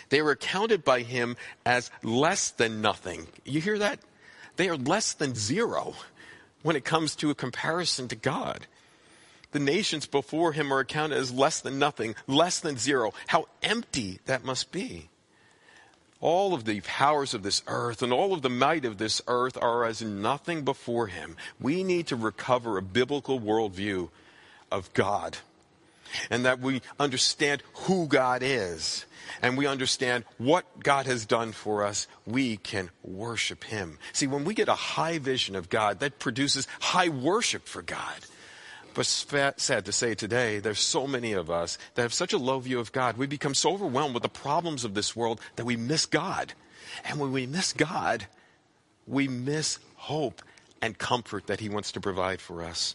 They 0.08 0.22
were 0.22 0.34
counted 0.34 0.84
by 0.84 1.02
him 1.02 1.36
as 1.64 1.90
less 2.02 2.50
than 2.50 2.80
nothing. 2.80 3.28
You 3.44 3.60
hear 3.60 3.78
that? 3.78 4.00
They 4.56 4.68
are 4.68 4.76
less 4.76 5.12
than 5.12 5.36
zero. 5.36 5.94
when 6.62 6.74
it 6.74 6.84
comes 6.84 7.14
to 7.14 7.30
a 7.30 7.34
comparison 7.34 8.08
to 8.08 8.16
God. 8.16 8.66
The 9.52 9.60
nations 9.60 10.06
before 10.06 10.52
him 10.52 10.72
are 10.72 10.80
accounted 10.80 11.16
as 11.16 11.30
less 11.30 11.60
than 11.60 11.78
nothing, 11.78 12.16
less 12.26 12.58
than 12.58 12.76
zero. 12.76 13.14
How 13.28 13.46
empty 13.62 14.18
that 14.26 14.44
must 14.44 14.72
be. 14.72 15.08
All 16.26 16.54
of 16.54 16.64
the 16.64 16.80
powers 16.80 17.34
of 17.34 17.44
this 17.44 17.62
earth 17.68 18.02
and 18.02 18.12
all 18.12 18.34
of 18.34 18.42
the 18.42 18.50
might 18.50 18.84
of 18.84 18.98
this 18.98 19.22
earth 19.28 19.56
are 19.62 19.84
as 19.84 20.02
nothing 20.02 20.64
before 20.64 21.06
him. 21.06 21.36
We 21.60 21.84
need 21.84 22.08
to 22.08 22.16
recover 22.16 22.76
a 22.76 22.82
biblical 22.82 23.38
worldview 23.38 24.08
of 24.72 24.92
God 24.92 25.38
and 26.28 26.44
that 26.44 26.58
we 26.58 26.82
understand 26.98 27.62
who 27.74 28.08
God 28.08 28.42
is 28.42 29.06
and 29.40 29.56
we 29.56 29.68
understand 29.68 30.24
what 30.36 30.64
God 30.82 31.06
has 31.06 31.26
done 31.26 31.52
for 31.52 31.84
us, 31.84 32.06
we 32.26 32.56
can 32.56 32.90
worship 33.04 33.64
Him. 33.64 33.98
See, 34.12 34.26
when 34.26 34.44
we 34.44 34.54
get 34.54 34.68
a 34.68 34.74
high 34.74 35.18
vision 35.18 35.56
of 35.56 35.68
God, 35.68 36.00
that 36.00 36.18
produces 36.18 36.66
high 36.80 37.08
worship 37.08 37.66
for 37.66 37.82
God. 37.82 38.26
But 38.96 39.04
sad 39.04 39.84
to 39.84 39.92
say 39.92 40.14
today, 40.14 40.58
there's 40.58 40.80
so 40.80 41.06
many 41.06 41.34
of 41.34 41.50
us 41.50 41.76
that 41.94 42.02
have 42.02 42.14
such 42.14 42.32
a 42.32 42.38
low 42.38 42.58
view 42.60 42.80
of 42.80 42.92
God. 42.92 43.18
We 43.18 43.26
become 43.26 43.52
so 43.52 43.74
overwhelmed 43.74 44.14
with 44.14 44.22
the 44.22 44.30
problems 44.30 44.84
of 44.84 44.94
this 44.94 45.14
world 45.14 45.38
that 45.56 45.66
we 45.66 45.76
miss 45.76 46.06
God. 46.06 46.54
And 47.04 47.20
when 47.20 47.30
we 47.30 47.46
miss 47.46 47.74
God, 47.74 48.26
we 49.06 49.28
miss 49.28 49.78
hope 49.96 50.40
and 50.80 50.96
comfort 50.96 51.46
that 51.48 51.60
He 51.60 51.68
wants 51.68 51.92
to 51.92 52.00
provide 52.00 52.40
for 52.40 52.62
us. 52.62 52.94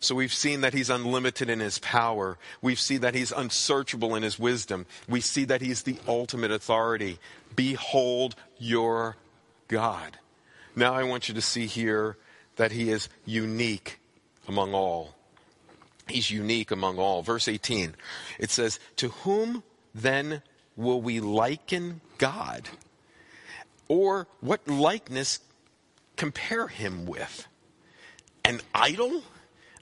So 0.00 0.14
we've 0.14 0.34
seen 0.34 0.60
that 0.60 0.74
he's 0.74 0.90
unlimited 0.90 1.50
in 1.50 1.58
his 1.58 1.80
power. 1.80 2.38
We've 2.62 2.78
seen 2.78 3.00
that 3.00 3.16
he's 3.16 3.32
unsearchable 3.32 4.14
in 4.14 4.22
his 4.22 4.38
wisdom. 4.38 4.86
We 5.08 5.20
see 5.20 5.44
that 5.46 5.60
he's 5.60 5.82
the 5.82 5.98
ultimate 6.06 6.52
authority. 6.52 7.18
Behold 7.56 8.36
your 8.58 9.16
God. 9.66 10.18
Now 10.76 10.94
I 10.94 11.02
want 11.02 11.28
you 11.28 11.34
to 11.34 11.42
see 11.42 11.66
here 11.66 12.16
that 12.56 12.70
he 12.70 12.90
is 12.90 13.08
unique 13.24 13.98
among 14.46 14.72
all. 14.72 15.17
He's 16.08 16.30
unique 16.30 16.70
among 16.70 16.98
all. 16.98 17.22
Verse 17.22 17.48
18, 17.48 17.94
it 18.38 18.50
says, 18.50 18.78
To 18.96 19.08
whom 19.08 19.62
then 19.94 20.42
will 20.76 21.00
we 21.00 21.20
liken 21.20 22.00
God? 22.18 22.68
Or 23.88 24.26
what 24.40 24.66
likeness 24.68 25.40
compare 26.16 26.68
him 26.68 27.06
with? 27.06 27.46
An 28.44 28.60
idol? 28.74 29.22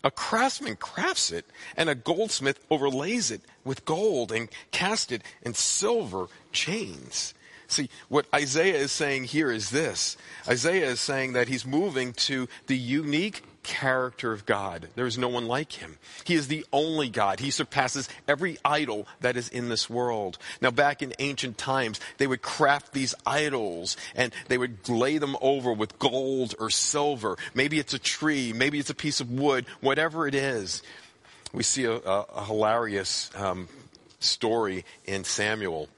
A 0.04 0.10
craftsman 0.10 0.76
crafts 0.76 1.32
it, 1.32 1.46
and 1.76 1.88
a 1.88 1.94
goldsmith 1.96 2.60
overlays 2.70 3.32
it 3.32 3.40
with 3.64 3.84
gold 3.84 4.30
and 4.30 4.48
cast 4.70 5.10
it 5.10 5.22
in 5.42 5.54
silver 5.54 6.28
chains. 6.52 7.34
See, 7.68 7.90
what 8.08 8.26
Isaiah 8.34 8.76
is 8.76 8.92
saying 8.92 9.24
here 9.24 9.50
is 9.50 9.70
this 9.70 10.16
Isaiah 10.48 10.86
is 10.90 11.00
saying 11.00 11.32
that 11.32 11.48
he's 11.48 11.66
moving 11.66 12.12
to 12.12 12.48
the 12.66 12.76
unique 12.76 13.42
character 13.66 14.32
of 14.32 14.46
God. 14.46 14.88
There 14.94 15.06
is 15.06 15.18
no 15.18 15.26
one 15.28 15.48
like 15.48 15.72
him. 15.72 15.98
He 16.24 16.34
is 16.34 16.46
the 16.46 16.64
only 16.72 17.08
God. 17.08 17.40
He 17.40 17.50
surpasses 17.50 18.08
every 18.28 18.58
idol 18.64 19.08
that 19.20 19.36
is 19.36 19.48
in 19.48 19.68
this 19.68 19.90
world. 19.90 20.38
Now, 20.60 20.70
back 20.70 21.02
in 21.02 21.12
ancient 21.18 21.58
times, 21.58 21.98
they 22.18 22.28
would 22.28 22.42
craft 22.42 22.92
these 22.92 23.12
idols 23.26 23.96
and 24.14 24.32
they 24.46 24.56
would 24.56 24.88
lay 24.88 25.18
them 25.18 25.36
over 25.40 25.72
with 25.72 25.98
gold 25.98 26.54
or 26.60 26.70
silver. 26.70 27.36
Maybe 27.54 27.80
it's 27.80 27.92
a 27.92 27.98
tree, 27.98 28.52
maybe 28.52 28.78
it's 28.78 28.90
a 28.90 28.94
piece 28.94 29.20
of 29.20 29.32
wood, 29.32 29.66
whatever 29.80 30.28
it 30.28 30.36
is. 30.36 30.84
We 31.52 31.64
see 31.64 31.84
a, 31.84 31.94
a, 31.96 32.26
a 32.36 32.44
hilarious 32.44 33.32
um, 33.34 33.68
story 34.20 34.84
in 35.06 35.24
Samuel 35.24 35.88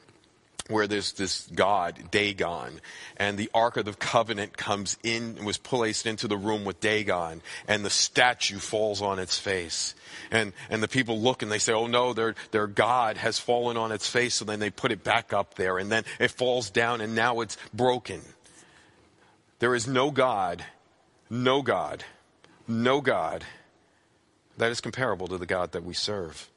where 0.69 0.87
there's 0.87 1.13
this 1.13 1.49
god, 1.55 2.11
Dagon, 2.11 2.81
and 3.17 3.39
the 3.39 3.51
Ark 3.55 3.77
of 3.77 3.87
the 3.87 3.95
Covenant 3.95 4.57
comes 4.57 4.99
in, 5.03 5.45
was 5.45 5.57
placed 5.57 6.07
into 6.07 6.29
the 6.29 6.37
room 6.37 6.65
with 6.65 6.81
Dagon, 6.81 7.43
and 7.67 7.85
the 7.85 7.91
statue 7.91 8.59
falls 8.59 9.03
on 9.03 9.19
its 9.19 9.39
face. 9.39 9.95
And, 10.31 10.53
and 10.71 10.83
the 10.83 10.89
people 10.89 11.21
look 11.21 11.43
and 11.43 11.51
they 11.51 11.59
say, 11.59 11.73
oh 11.73 11.87
no, 11.87 12.13
their, 12.13 12.35
their 12.51 12.67
God 12.67 13.17
has 13.17 13.39
fallen 13.39 13.77
on 13.77 13.93
its 13.93 14.09
face, 14.09 14.35
so 14.35 14.45
then 14.45 14.61
they 14.61 14.71
put 14.71 14.93
it 14.93 15.03
back 15.03 15.33
up 15.33 15.55
there, 15.55 15.79
and 15.79 15.91
then 15.91 16.05
it 16.21 16.31
falls 16.31 16.71
down, 16.71 17.01
and 17.01 17.15
now 17.15 17.41
it's 17.41 17.57
broken. 17.73 18.21
There 19.59 19.75
is 19.75 19.89
no 19.89 20.11
God, 20.11 20.65
no 21.31 21.63
God, 21.63 22.05
no 22.69 23.01
God 23.01 23.45
that 24.59 24.71
is 24.71 24.81
comparable 24.81 25.29
to 25.29 25.39
the 25.39 25.47
God 25.47 25.73
that 25.73 25.85
we 25.85 25.95
serve. 25.95 26.49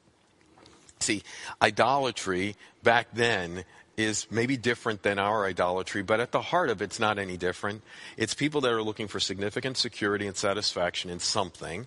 See, 1.00 1.22
idolatry 1.60 2.54
back 2.82 3.08
then 3.12 3.64
is 4.02 4.26
maybe 4.30 4.56
different 4.56 5.02
than 5.02 5.18
our 5.18 5.46
idolatry, 5.46 6.02
but 6.02 6.20
at 6.20 6.32
the 6.32 6.42
heart 6.42 6.70
of 6.70 6.82
it's 6.82 7.00
not 7.00 7.18
any 7.18 7.36
different. 7.36 7.82
It's 8.16 8.34
people 8.34 8.60
that 8.62 8.72
are 8.72 8.82
looking 8.82 9.08
for 9.08 9.20
significant 9.20 9.76
security 9.76 10.26
and 10.26 10.36
satisfaction 10.36 11.10
in 11.10 11.18
something 11.20 11.86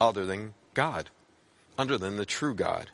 other 0.00 0.26
than 0.26 0.54
God, 0.74 1.10
other 1.76 1.98
than 1.98 2.16
the 2.16 2.26
true 2.26 2.54
God. 2.54 2.90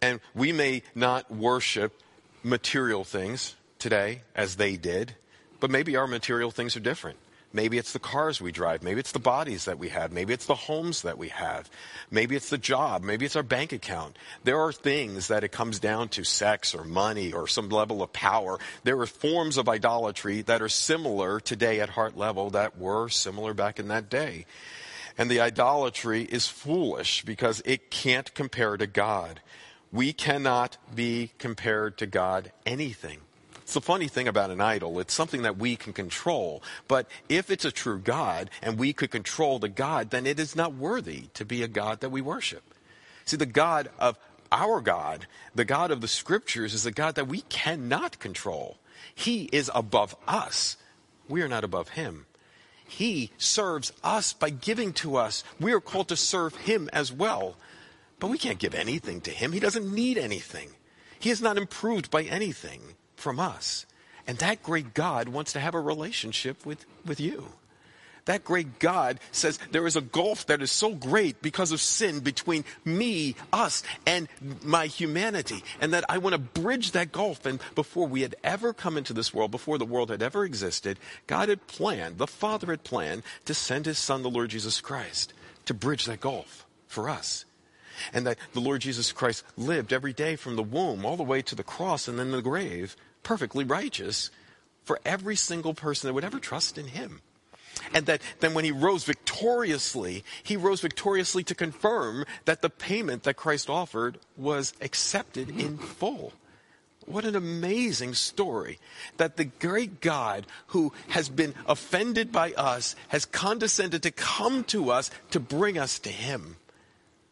And 0.00 0.20
we 0.34 0.52
may 0.52 0.82
not 0.94 1.30
worship 1.30 2.00
material 2.42 3.04
things 3.04 3.56
today 3.78 4.22
as 4.34 4.56
they 4.56 4.76
did, 4.76 5.14
but 5.58 5.70
maybe 5.70 5.96
our 5.96 6.06
material 6.06 6.50
things 6.50 6.76
are 6.76 6.80
different. 6.80 7.18
Maybe 7.52 7.78
it's 7.78 7.92
the 7.92 7.98
cars 7.98 8.40
we 8.40 8.52
drive. 8.52 8.84
Maybe 8.84 9.00
it's 9.00 9.10
the 9.10 9.18
bodies 9.18 9.64
that 9.64 9.78
we 9.78 9.88
have. 9.88 10.12
Maybe 10.12 10.32
it's 10.32 10.46
the 10.46 10.54
homes 10.54 11.02
that 11.02 11.18
we 11.18 11.28
have. 11.30 11.68
Maybe 12.08 12.36
it's 12.36 12.48
the 12.48 12.58
job. 12.58 13.02
Maybe 13.02 13.26
it's 13.26 13.34
our 13.34 13.42
bank 13.42 13.72
account. 13.72 14.16
There 14.44 14.60
are 14.60 14.72
things 14.72 15.28
that 15.28 15.42
it 15.42 15.50
comes 15.50 15.80
down 15.80 16.10
to 16.10 16.22
sex 16.22 16.74
or 16.74 16.84
money 16.84 17.32
or 17.32 17.48
some 17.48 17.68
level 17.68 18.02
of 18.02 18.12
power. 18.12 18.60
There 18.84 19.00
are 19.00 19.06
forms 19.06 19.56
of 19.56 19.68
idolatry 19.68 20.42
that 20.42 20.62
are 20.62 20.68
similar 20.68 21.40
today 21.40 21.80
at 21.80 21.90
heart 21.90 22.16
level 22.16 22.50
that 22.50 22.78
were 22.78 23.08
similar 23.08 23.52
back 23.52 23.80
in 23.80 23.88
that 23.88 24.08
day. 24.08 24.46
And 25.18 25.28
the 25.28 25.40
idolatry 25.40 26.22
is 26.22 26.46
foolish 26.46 27.24
because 27.24 27.62
it 27.64 27.90
can't 27.90 28.32
compare 28.32 28.76
to 28.76 28.86
God. 28.86 29.40
We 29.90 30.12
cannot 30.12 30.76
be 30.94 31.32
compared 31.38 31.98
to 31.98 32.06
God 32.06 32.52
anything. 32.64 33.18
It's 33.70 33.74
the 33.76 33.80
funny 33.80 34.08
thing 34.08 34.26
about 34.26 34.50
an 34.50 34.60
idol. 34.60 34.98
It's 34.98 35.14
something 35.14 35.42
that 35.42 35.56
we 35.56 35.76
can 35.76 35.92
control. 35.92 36.60
But 36.88 37.06
if 37.28 37.52
it's 37.52 37.64
a 37.64 37.70
true 37.70 38.00
God 38.00 38.50
and 38.62 38.76
we 38.76 38.92
could 38.92 39.12
control 39.12 39.60
the 39.60 39.68
God, 39.68 40.10
then 40.10 40.26
it 40.26 40.40
is 40.40 40.56
not 40.56 40.74
worthy 40.74 41.28
to 41.34 41.44
be 41.44 41.62
a 41.62 41.68
God 41.68 42.00
that 42.00 42.10
we 42.10 42.20
worship. 42.20 42.64
See, 43.26 43.36
the 43.36 43.46
God 43.46 43.88
of 43.96 44.18
our 44.50 44.80
God, 44.80 45.28
the 45.54 45.64
God 45.64 45.92
of 45.92 46.00
the 46.00 46.08
scriptures, 46.08 46.74
is 46.74 46.84
a 46.84 46.90
God 46.90 47.14
that 47.14 47.28
we 47.28 47.42
cannot 47.42 48.18
control. 48.18 48.78
He 49.14 49.44
is 49.52 49.70
above 49.72 50.16
us. 50.26 50.76
We 51.28 51.40
are 51.40 51.48
not 51.48 51.62
above 51.62 51.90
him. 51.90 52.26
He 52.84 53.30
serves 53.38 53.92
us 54.02 54.32
by 54.32 54.50
giving 54.50 54.92
to 54.94 55.14
us. 55.14 55.44
We 55.60 55.72
are 55.72 55.80
called 55.80 56.08
to 56.08 56.16
serve 56.16 56.56
him 56.56 56.90
as 56.92 57.12
well. 57.12 57.54
But 58.18 58.30
we 58.30 58.38
can't 58.38 58.58
give 58.58 58.74
anything 58.74 59.20
to 59.20 59.30
him. 59.30 59.52
He 59.52 59.60
doesn't 59.60 59.94
need 59.94 60.18
anything. 60.18 60.70
He 61.20 61.30
is 61.30 61.40
not 61.40 61.56
improved 61.56 62.10
by 62.10 62.24
anything 62.24 62.96
from 63.20 63.38
us. 63.38 63.86
And 64.26 64.38
that 64.38 64.62
great 64.62 64.94
God 64.94 65.28
wants 65.28 65.52
to 65.54 65.60
have 65.60 65.74
a 65.74 65.80
relationship 65.80 66.64
with, 66.64 66.84
with 67.04 67.20
you. 67.20 67.48
That 68.26 68.44
great 68.44 68.78
God 68.78 69.18
says 69.32 69.58
there 69.72 69.86
is 69.86 69.96
a 69.96 70.00
gulf 70.00 70.46
that 70.46 70.62
is 70.62 70.70
so 70.70 70.94
great 70.94 71.40
because 71.42 71.72
of 71.72 71.80
sin 71.80 72.20
between 72.20 72.64
me, 72.84 73.34
us, 73.52 73.82
and 74.06 74.28
my 74.62 74.86
humanity. 74.86 75.64
And 75.80 75.92
that 75.94 76.04
I 76.08 76.18
want 76.18 76.34
to 76.34 76.38
bridge 76.38 76.92
that 76.92 77.12
gulf. 77.12 77.46
And 77.46 77.60
before 77.74 78.06
we 78.06 78.22
had 78.22 78.36
ever 78.44 78.72
come 78.72 78.96
into 78.96 79.12
this 79.12 79.32
world, 79.34 79.50
before 79.50 79.78
the 79.78 79.84
world 79.84 80.10
had 80.10 80.22
ever 80.22 80.44
existed, 80.44 80.98
God 81.26 81.48
had 81.48 81.66
planned, 81.66 82.18
the 82.18 82.26
Father 82.26 82.68
had 82.68 82.84
planned 82.84 83.22
to 83.46 83.54
send 83.54 83.86
His 83.86 83.98
Son, 83.98 84.22
the 84.22 84.30
Lord 84.30 84.50
Jesus 84.50 84.80
Christ, 84.80 85.32
to 85.64 85.74
bridge 85.74 86.04
that 86.04 86.20
gulf 86.20 86.66
for 86.86 87.08
us. 87.08 87.46
And 88.12 88.26
that 88.26 88.38
the 88.52 88.60
Lord 88.60 88.80
Jesus 88.80 89.12
Christ 89.12 89.44
lived 89.56 89.92
every 89.92 90.12
day 90.12 90.36
from 90.36 90.56
the 90.56 90.62
womb 90.62 91.04
all 91.04 91.16
the 91.16 91.22
way 91.22 91.42
to 91.42 91.54
the 91.54 91.64
cross 91.64 92.08
and 92.08 92.18
then 92.18 92.30
the 92.30 92.42
grave 92.42 92.96
perfectly 93.22 93.64
righteous 93.64 94.30
for 94.84 95.00
every 95.04 95.36
single 95.36 95.74
person 95.74 96.08
that 96.08 96.14
would 96.14 96.24
ever 96.24 96.38
trust 96.38 96.78
in 96.78 96.86
him. 96.88 97.20
And 97.94 98.06
that 98.06 98.20
then 98.40 98.54
when 98.54 98.64
he 98.64 98.72
rose 98.72 99.04
victoriously, 99.04 100.24
he 100.42 100.56
rose 100.56 100.80
victoriously 100.80 101.44
to 101.44 101.54
confirm 101.54 102.24
that 102.44 102.62
the 102.62 102.70
payment 102.70 103.22
that 103.22 103.36
Christ 103.36 103.70
offered 103.70 104.18
was 104.36 104.74
accepted 104.80 105.48
in 105.48 105.78
full. 105.78 106.32
What 107.06 107.24
an 107.24 107.34
amazing 107.34 108.14
story 108.14 108.78
that 109.16 109.36
the 109.36 109.46
great 109.46 110.00
God 110.00 110.46
who 110.68 110.92
has 111.08 111.28
been 111.28 111.54
offended 111.66 112.30
by 112.30 112.52
us 112.52 112.94
has 113.08 113.24
condescended 113.24 114.02
to 114.02 114.10
come 114.10 114.64
to 114.64 114.90
us 114.90 115.10
to 115.30 115.40
bring 115.40 115.78
us 115.78 115.98
to 116.00 116.10
him. 116.10 116.56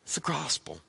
It's 0.05 0.15
the 0.15 0.21
gospel. 0.21 0.81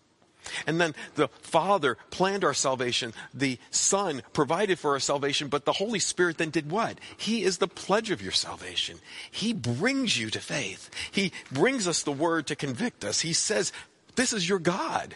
And 0.65 0.79
then 0.79 0.95
the 1.15 1.27
Father 1.27 1.97
planned 2.11 2.43
our 2.43 2.53
salvation. 2.53 3.13
The 3.33 3.57
Son 3.71 4.21
provided 4.33 4.79
for 4.79 4.91
our 4.91 4.99
salvation, 4.99 5.47
but 5.47 5.65
the 5.65 5.73
Holy 5.73 5.99
Spirit 5.99 6.37
then 6.37 6.49
did 6.49 6.71
what? 6.71 6.99
He 7.17 7.43
is 7.43 7.57
the 7.57 7.67
pledge 7.67 8.11
of 8.11 8.21
your 8.21 8.31
salvation. 8.31 8.99
He 9.29 9.53
brings 9.53 10.19
you 10.19 10.29
to 10.29 10.39
faith. 10.39 10.89
He 11.11 11.31
brings 11.51 11.87
us 11.87 12.03
the 12.03 12.11
word 12.11 12.47
to 12.47 12.55
convict 12.55 13.03
us. 13.03 13.21
He 13.21 13.33
says, 13.33 13.71
this 14.15 14.33
is 14.33 14.49
your 14.49 14.59
God. 14.59 15.15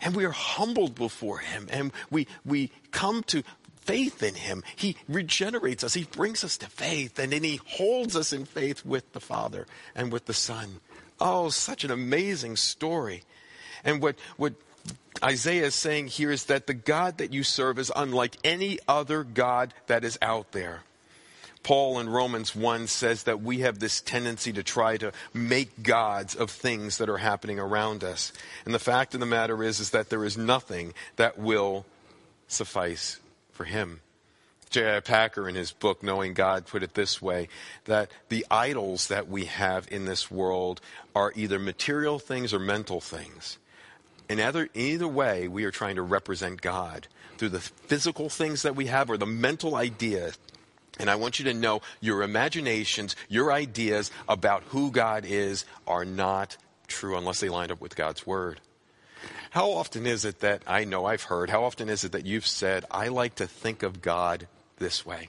And 0.00 0.16
we 0.16 0.24
are 0.24 0.30
humbled 0.30 0.94
before 0.94 1.38
Him 1.38 1.68
and 1.70 1.92
we, 2.10 2.26
we 2.44 2.72
come 2.90 3.22
to 3.24 3.44
faith 3.82 4.22
in 4.22 4.34
him. 4.34 4.62
He 4.76 4.96
regenerates 5.08 5.84
us. 5.84 5.94
He 5.94 6.04
brings 6.04 6.44
us 6.44 6.56
to 6.58 6.66
faith 6.66 7.18
and 7.18 7.32
then 7.32 7.42
he 7.42 7.60
holds 7.66 8.16
us 8.16 8.32
in 8.32 8.44
faith 8.44 8.84
with 8.84 9.12
the 9.12 9.20
Father 9.20 9.66
and 9.94 10.12
with 10.12 10.26
the 10.26 10.34
Son. 10.34 10.80
Oh, 11.20 11.48
such 11.50 11.84
an 11.84 11.90
amazing 11.90 12.56
story. 12.56 13.24
And 13.84 14.00
what, 14.00 14.16
what 14.36 14.54
Isaiah 15.22 15.66
is 15.66 15.74
saying 15.74 16.08
here 16.08 16.30
is 16.30 16.44
that 16.46 16.66
the 16.66 16.74
God 16.74 17.18
that 17.18 17.32
you 17.32 17.42
serve 17.42 17.78
is 17.78 17.92
unlike 17.94 18.36
any 18.44 18.78
other 18.88 19.24
God 19.24 19.74
that 19.86 20.04
is 20.04 20.18
out 20.20 20.52
there. 20.52 20.82
Paul 21.62 22.00
in 22.00 22.08
Romans 22.08 22.56
1 22.56 22.88
says 22.88 23.22
that 23.24 23.40
we 23.40 23.60
have 23.60 23.78
this 23.78 24.00
tendency 24.00 24.52
to 24.52 24.62
try 24.62 24.96
to 24.96 25.12
make 25.32 25.82
gods 25.82 26.34
of 26.34 26.50
things 26.50 26.98
that 26.98 27.08
are 27.08 27.18
happening 27.18 27.60
around 27.60 28.02
us. 28.02 28.32
And 28.64 28.74
the 28.74 28.80
fact 28.80 29.14
of 29.14 29.20
the 29.20 29.26
matter 29.26 29.62
is, 29.62 29.78
is 29.78 29.90
that 29.90 30.10
there 30.10 30.24
is 30.24 30.36
nothing 30.36 30.92
that 31.16 31.38
will 31.38 31.86
suffice 32.48 33.20
for 33.52 33.64
him. 33.64 34.00
J.I. 34.70 35.00
Packer, 35.00 35.48
in 35.48 35.54
his 35.54 35.70
book, 35.70 36.02
Knowing 36.02 36.32
God, 36.32 36.66
put 36.66 36.82
it 36.82 36.94
this 36.94 37.20
way 37.20 37.48
that 37.84 38.10
the 38.30 38.46
idols 38.50 39.08
that 39.08 39.28
we 39.28 39.44
have 39.44 39.86
in 39.90 40.06
this 40.06 40.30
world 40.30 40.80
are 41.14 41.32
either 41.36 41.58
material 41.58 42.18
things 42.18 42.54
or 42.54 42.58
mental 42.58 43.00
things. 43.00 43.58
In 44.28 44.40
either, 44.40 44.68
either 44.74 45.08
way, 45.08 45.48
we 45.48 45.64
are 45.64 45.70
trying 45.70 45.96
to 45.96 46.02
represent 46.02 46.62
God 46.62 47.08
through 47.38 47.50
the 47.50 47.60
physical 47.60 48.28
things 48.28 48.62
that 48.62 48.76
we 48.76 48.86
have 48.86 49.10
or 49.10 49.16
the 49.16 49.26
mental 49.26 49.74
ideas 49.74 50.38
and 50.98 51.08
I 51.10 51.14
want 51.14 51.38
you 51.38 51.46
to 51.46 51.54
know 51.54 51.80
your 52.00 52.22
imaginations, 52.22 53.16
your 53.28 53.52
ideas 53.52 54.10
about 54.28 54.62
who 54.68 54.90
God 54.90 55.24
is 55.24 55.64
are 55.86 56.04
not 56.04 56.56
true 56.86 57.16
unless 57.16 57.40
they 57.40 57.48
line 57.48 57.70
up 57.70 57.80
with 57.80 57.96
God's 57.96 58.26
Word. 58.26 58.60
How 59.50 59.70
often 59.70 60.06
is 60.06 60.24
it 60.24 60.40
that 60.40 60.62
I 60.66 60.84
know 60.84 61.04
I've 61.06 61.24
heard, 61.24 61.50
how 61.50 61.64
often 61.64 61.88
is 61.88 62.04
it 62.04 62.12
that 62.12 62.26
you've 62.26 62.46
said, 62.46 62.84
I 62.90 63.08
like 63.08 63.36
to 63.36 63.46
think 63.46 63.82
of 63.82 64.02
God 64.02 64.48
this 64.78 65.04
way? 65.04 65.28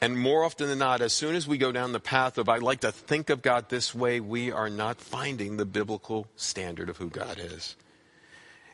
And 0.00 0.18
more 0.18 0.44
often 0.44 0.68
than 0.68 0.78
not, 0.78 1.02
as 1.02 1.12
soon 1.12 1.34
as 1.34 1.46
we 1.46 1.58
go 1.58 1.72
down 1.72 1.92
the 1.92 2.00
path 2.00 2.38
of 2.38 2.48
I 2.48 2.56
like 2.56 2.80
to 2.80 2.92
think 2.92 3.28
of 3.28 3.42
God 3.42 3.68
this 3.68 3.94
way, 3.94 4.18
we 4.18 4.50
are 4.50 4.70
not 4.70 5.00
finding 5.00 5.56
the 5.56 5.66
biblical 5.66 6.26
standard 6.36 6.88
of 6.88 6.96
who 6.96 7.10
God 7.10 7.38
is. 7.38 7.76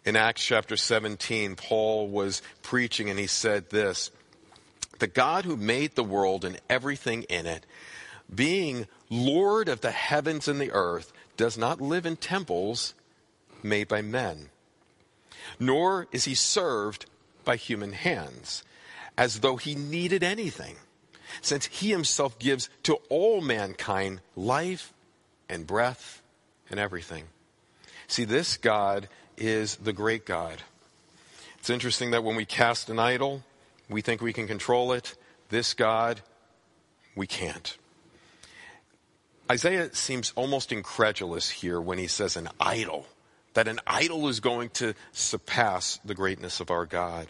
In 0.04 0.14
Acts 0.14 0.44
chapter 0.44 0.76
17, 0.76 1.56
Paul 1.56 2.06
was 2.06 2.42
preaching 2.62 3.10
and 3.10 3.18
he 3.18 3.26
said 3.26 3.70
this 3.70 4.12
the 5.00 5.08
God 5.08 5.44
who 5.44 5.56
made 5.56 5.94
the 5.94 6.04
world 6.04 6.44
and 6.44 6.60
everything 6.70 7.24
in 7.24 7.44
it, 7.44 7.66
being 8.32 8.86
Lord 9.10 9.68
of 9.68 9.80
the 9.80 9.90
heavens 9.90 10.48
and 10.48 10.60
the 10.60 10.72
earth, 10.72 11.12
does 11.36 11.58
not 11.58 11.80
live 11.80 12.06
in 12.06 12.16
temples 12.16 12.94
made 13.62 13.88
by 13.88 14.00
men, 14.00 14.48
nor 15.58 16.06
is 16.12 16.24
he 16.24 16.34
served 16.34 17.06
by 17.44 17.56
human 17.56 17.92
hands, 17.92 18.62
as 19.18 19.40
though 19.40 19.56
he 19.56 19.74
needed 19.74 20.22
anything, 20.22 20.76
since 21.40 21.66
he 21.66 21.90
himself 21.90 22.38
gives 22.38 22.68
to 22.84 22.94
all 23.08 23.40
mankind 23.40 24.20
life 24.34 24.92
and 25.48 25.66
breath 25.66 26.22
and 26.70 26.80
everything. 26.80 27.24
See, 28.08 28.24
this 28.24 28.56
God 28.56 29.08
is 29.36 29.76
the 29.76 29.92
great 29.92 30.24
God. 30.24 30.62
It's 31.58 31.70
interesting 31.70 32.12
that 32.12 32.24
when 32.24 32.36
we 32.36 32.44
cast 32.44 32.90
an 32.90 32.98
idol, 32.98 33.42
we 33.88 34.00
think 34.00 34.20
we 34.20 34.32
can 34.32 34.46
control 34.46 34.92
it. 34.92 35.16
This 35.48 35.74
God, 35.74 36.20
we 37.14 37.26
can't. 37.26 37.76
Isaiah 39.50 39.94
seems 39.94 40.32
almost 40.34 40.72
incredulous 40.72 41.50
here 41.50 41.80
when 41.80 41.98
he 41.98 42.08
says 42.08 42.36
an 42.36 42.48
idol, 42.58 43.06
that 43.54 43.68
an 43.68 43.80
idol 43.86 44.28
is 44.28 44.40
going 44.40 44.70
to 44.70 44.94
surpass 45.12 46.00
the 46.04 46.14
greatness 46.14 46.60
of 46.60 46.70
our 46.70 46.84
God. 46.84 47.28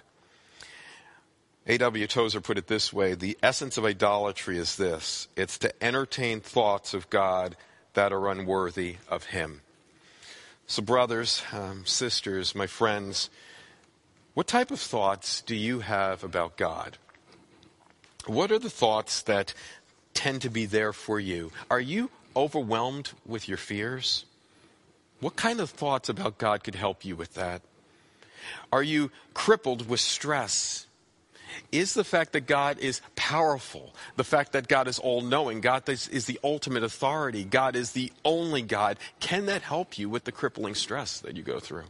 A.W. 1.69 2.07
Tozer 2.07 2.41
put 2.41 2.59
it 2.59 2.69
this 2.69 2.93
way 2.93 3.15
the 3.15 3.37
essence 3.43 3.77
of 3.77 3.85
idolatry 3.85 4.57
is 4.57 4.77
this 4.77 5.29
it's 5.37 5.59
to 5.59 5.85
entertain 5.85 6.41
thoughts 6.41 6.95
of 6.95 7.11
God 7.11 7.57
that 7.95 8.13
are 8.13 8.31
unworthy 8.31 8.97
of 9.09 9.25
Him. 9.25 9.63
So, 10.69 10.83
brothers, 10.83 11.43
um, 11.53 11.87
sisters, 11.87 12.55
my 12.55 12.67
friends, 12.67 13.31
what 14.35 14.47
type 14.47 14.71
of 14.71 14.81
thoughts 14.81 15.41
do 15.43 15.57
you 15.57 15.81
have 15.81 16.23
about 16.23 16.57
God? 16.57 16.99
What 18.27 18.53
are 18.53 18.59
the 18.59 18.71
thoughts 18.71 19.23
that 19.23 19.55
tend 20.13 20.43
to 20.43 20.51
be 20.51 20.67
there 20.67 20.93
for 20.93 21.19
you? 21.19 21.53
Are 21.71 21.81
you 21.81 22.11
overwhelmed 22.35 23.13
with 23.25 23.49
your 23.49 23.59
fears? 23.59 24.25
What 25.21 25.37
kind 25.37 25.61
of 25.61 25.71
thoughts 25.71 26.09
about 26.09 26.39
God 26.39 26.63
could 26.63 26.75
help 26.75 27.05
you 27.05 27.17
with 27.17 27.35
that? 27.35 27.63
Are 28.73 28.83
you 28.83 29.11
crippled 29.35 29.89
with 29.89 30.01
stress? 30.01 30.86
Is 31.73 31.95
the 31.95 32.05
fact 32.05 32.33
that 32.33 32.47
God 32.47 32.79
is 32.79 33.01
powerful, 33.15 33.95
the 34.17 34.25
fact 34.25 34.53
that 34.53 34.69
God 34.69 34.89
is 34.89 34.99
all 34.99 35.21
knowing, 35.21 35.61
God 35.61 35.89
is, 35.89 36.09
is, 36.09 36.27
the 36.27 36.41
ultimate 36.43 36.83
authority, 36.83 37.45
God 37.45 37.77
is 37.77 37.93
the 37.93 38.13
only 38.25 38.63
God, 38.63 38.99
can 39.21 39.47
that 39.47 39.63
help 39.63 39.99
you 39.99 40.09
with 40.09 40.25
the 40.25 40.33
crippling 40.33 40.75
stress 40.75 41.21
that 41.21 41.37
you 41.37 41.43
go 41.43 41.61
through? 41.61 41.85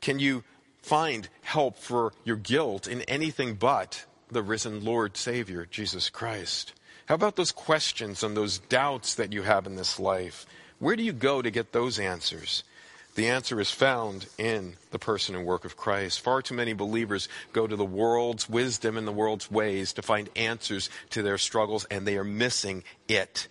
Can 0.00 0.18
you 0.18 0.44
find 0.82 1.28
help 1.42 1.78
for 1.78 2.12
your 2.24 2.36
guilt 2.36 2.86
in 2.86 3.02
anything 3.02 3.54
but 3.54 4.04
the 4.30 4.42
risen 4.42 4.84
Lord 4.84 5.16
Savior, 5.16 5.66
Jesus 5.70 6.10
Christ? 6.10 6.72
How 7.06 7.14
about 7.14 7.36
those 7.36 7.52
questions 7.52 8.22
and 8.22 8.36
those 8.36 8.58
doubts 8.58 9.14
that 9.14 9.32
you 9.32 9.42
have 9.42 9.66
in 9.66 9.76
this 9.76 9.98
life? 9.98 10.46
Where 10.78 10.96
do 10.96 11.02
you 11.02 11.12
go 11.12 11.40
to 11.40 11.50
get 11.50 11.72
those 11.72 11.98
answers? 11.98 12.64
The 13.16 13.28
answer 13.28 13.58
is 13.60 13.70
found 13.70 14.26
in 14.36 14.76
the 14.90 14.98
person 14.98 15.34
and 15.34 15.46
work 15.46 15.64
of 15.64 15.76
Christ. 15.76 16.20
Far 16.20 16.42
too 16.42 16.54
many 16.54 16.74
believers 16.74 17.30
go 17.54 17.66
to 17.66 17.74
the 17.74 17.84
world's 17.84 18.46
wisdom 18.46 18.98
and 18.98 19.08
the 19.08 19.12
world's 19.12 19.50
ways 19.50 19.94
to 19.94 20.02
find 20.02 20.28
answers 20.36 20.90
to 21.10 21.22
their 21.22 21.38
struggles, 21.38 21.86
and 21.86 22.06
they 22.06 22.18
are 22.18 22.24
missing 22.24 22.84
it. 23.08 23.48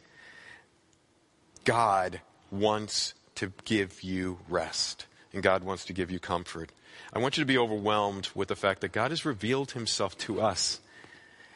God 1.64 2.22
wants 2.52 3.16
to 3.36 3.52
give 3.66 4.04
you 4.04 4.38
rest, 4.48 5.08
and 5.34 5.42
God 5.42 5.64
wants 5.64 5.86
to 5.86 5.94
give 5.94 6.12
you 6.12 6.20
comfort. 6.20 6.72
I 7.12 7.18
want 7.18 7.36
you 7.36 7.42
to 7.42 7.48
be 7.48 7.58
overwhelmed 7.58 8.30
with 8.36 8.50
the 8.50 8.56
fact 8.56 8.82
that 8.82 8.92
God 8.92 9.10
has 9.10 9.26
revealed 9.26 9.72
himself 9.72 10.16
to 10.20 10.42
us. 10.42 10.80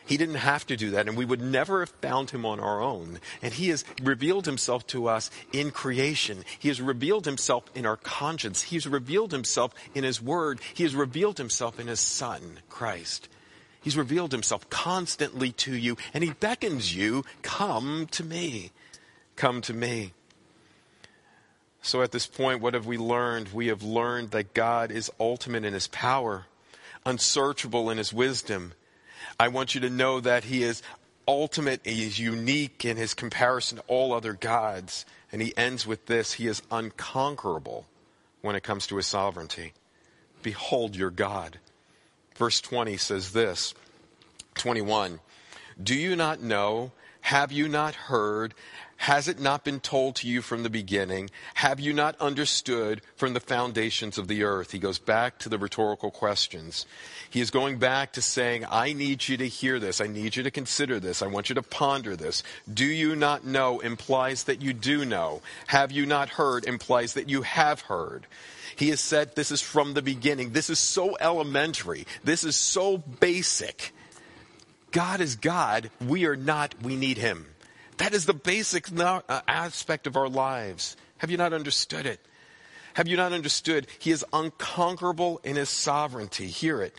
He 0.09 0.17
didn't 0.17 0.35
have 0.35 0.65
to 0.65 0.75
do 0.75 0.89
that, 0.89 1.07
and 1.07 1.15
we 1.15 1.23
would 1.23 1.39
never 1.39 1.81
have 1.81 1.91
found 2.01 2.31
him 2.31 2.43
on 2.43 2.59
our 2.59 2.81
own. 2.81 3.19
And 3.43 3.53
he 3.53 3.69
has 3.69 3.85
revealed 4.01 4.47
himself 4.47 4.87
to 4.87 5.07
us 5.07 5.29
in 5.53 5.69
creation. 5.69 6.45
He 6.57 6.69
has 6.69 6.81
revealed 6.81 7.25
himself 7.25 7.65
in 7.75 7.85
our 7.85 7.95
conscience. 7.95 8.63
He 8.63 8.75
has 8.75 8.87
revealed 8.87 9.31
himself 9.31 9.71
in 9.93 10.03
his 10.03 10.19
word. 10.19 10.61
He 10.73 10.81
has 10.81 10.95
revealed 10.95 11.37
himself 11.37 11.79
in 11.79 11.85
his 11.85 11.99
son, 11.99 12.57
Christ. 12.69 13.29
He's 13.81 13.95
revealed 13.95 14.31
himself 14.31 14.67
constantly 14.71 15.51
to 15.51 15.75
you, 15.75 15.95
and 16.11 16.23
he 16.23 16.31
beckons 16.31 16.95
you, 16.95 17.23
come 17.43 18.07
to 18.09 18.23
me. 18.23 18.71
Come 19.35 19.61
to 19.61 19.75
me. 19.75 20.13
So 21.83 22.01
at 22.01 22.11
this 22.11 22.25
point, 22.25 22.61
what 22.61 22.73
have 22.73 22.87
we 22.87 22.97
learned? 22.97 23.49
We 23.49 23.67
have 23.67 23.83
learned 23.83 24.31
that 24.31 24.55
God 24.55 24.89
is 24.89 25.11
ultimate 25.19 25.65
in 25.65 25.73
his 25.73 25.85
power, 25.85 26.47
unsearchable 27.05 27.91
in 27.91 27.99
his 27.99 28.11
wisdom. 28.11 28.73
I 29.39 29.49
want 29.49 29.75
you 29.75 29.81
to 29.81 29.89
know 29.89 30.19
that 30.19 30.45
he 30.45 30.63
is 30.63 30.81
ultimate, 31.27 31.81
he 31.83 32.05
is 32.05 32.19
unique 32.19 32.85
in 32.85 32.97
his 32.97 33.13
comparison 33.13 33.77
to 33.77 33.83
all 33.87 34.13
other 34.13 34.33
gods. 34.33 35.05
And 35.31 35.41
he 35.41 35.55
ends 35.55 35.85
with 35.85 36.07
this 36.07 36.33
He 36.33 36.47
is 36.47 36.61
unconquerable 36.71 37.85
when 38.41 38.55
it 38.55 38.63
comes 38.63 38.87
to 38.87 38.97
his 38.97 39.07
sovereignty. 39.07 39.73
Behold 40.41 40.95
your 40.95 41.11
God. 41.11 41.59
Verse 42.35 42.61
20 42.61 42.97
says 42.97 43.33
this 43.33 43.73
21 44.55 45.19
Do 45.81 45.95
you 45.95 46.15
not 46.15 46.41
know? 46.41 46.91
Have 47.21 47.51
you 47.51 47.67
not 47.67 47.93
heard? 47.95 48.53
Has 48.99 49.29
it 49.29 49.39
not 49.39 49.63
been 49.63 49.79
told 49.79 50.17
to 50.17 50.27
you 50.27 50.41
from 50.41 50.63
the 50.63 50.69
beginning? 50.69 51.29
Have 51.53 51.79
you 51.79 51.93
not 51.93 52.19
understood 52.19 53.01
from 53.15 53.33
the 53.33 53.39
foundations 53.39 54.17
of 54.17 54.27
the 54.27 54.43
earth? 54.43 54.71
He 54.71 54.77
goes 54.77 54.99
back 54.99 55.39
to 55.39 55.49
the 55.49 55.57
rhetorical 55.57 56.11
questions. 56.11 56.85
He 57.29 57.39
is 57.39 57.49
going 57.49 57.79
back 57.79 58.11
to 58.13 58.21
saying, 58.21 58.65
I 58.69 58.91
need 58.91 59.25
you 59.25 59.37
to 59.37 59.47
hear 59.47 59.79
this. 59.79 60.01
I 60.01 60.07
need 60.07 60.35
you 60.35 60.43
to 60.43 60.51
consider 60.51 60.99
this. 60.99 61.21
I 61.21 61.27
want 61.27 61.47
you 61.47 61.55
to 61.55 61.63
ponder 61.63 62.17
this. 62.17 62.43
Do 62.71 62.83
you 62.85 63.15
not 63.15 63.45
know 63.45 63.79
implies 63.79 64.43
that 64.43 64.61
you 64.61 64.73
do 64.73 65.05
know. 65.05 65.41
Have 65.67 65.93
you 65.93 66.05
not 66.05 66.27
heard 66.27 66.65
implies 66.65 67.13
that 67.13 67.29
you 67.29 67.43
have 67.43 67.79
heard. 67.79 68.27
He 68.75 68.89
has 68.89 68.99
said 68.99 69.33
this 69.33 69.49
is 69.49 69.61
from 69.61 69.93
the 69.93 70.01
beginning. 70.01 70.51
This 70.51 70.69
is 70.69 70.77
so 70.77 71.15
elementary. 71.21 72.05
This 72.25 72.43
is 72.43 72.57
so 72.57 72.97
basic. 72.97 73.93
God 74.91 75.21
is 75.21 75.37
God. 75.37 75.89
We 76.05 76.25
are 76.25 76.35
not. 76.35 76.75
We 76.81 76.97
need 76.97 77.17
Him. 77.17 77.45
That 77.99 78.13
is 78.13 78.25
the 78.25 78.33
basic 78.33 78.87
uh, 78.97 79.21
aspect 79.47 80.07
of 80.07 80.15
our 80.15 80.29
lives. 80.29 80.95
Have 81.17 81.31
you 81.31 81.37
not 81.37 81.51
understood 81.51 82.05
it? 82.05 82.19
Have 82.93 83.09
you 83.09 83.17
not 83.17 83.33
understood? 83.33 83.87
He 83.99 84.11
is 84.11 84.25
unconquerable 84.31 85.41
in 85.43 85.57
his 85.57 85.69
sovereignty. 85.69 86.47
Hear 86.47 86.81
it. 86.81 86.95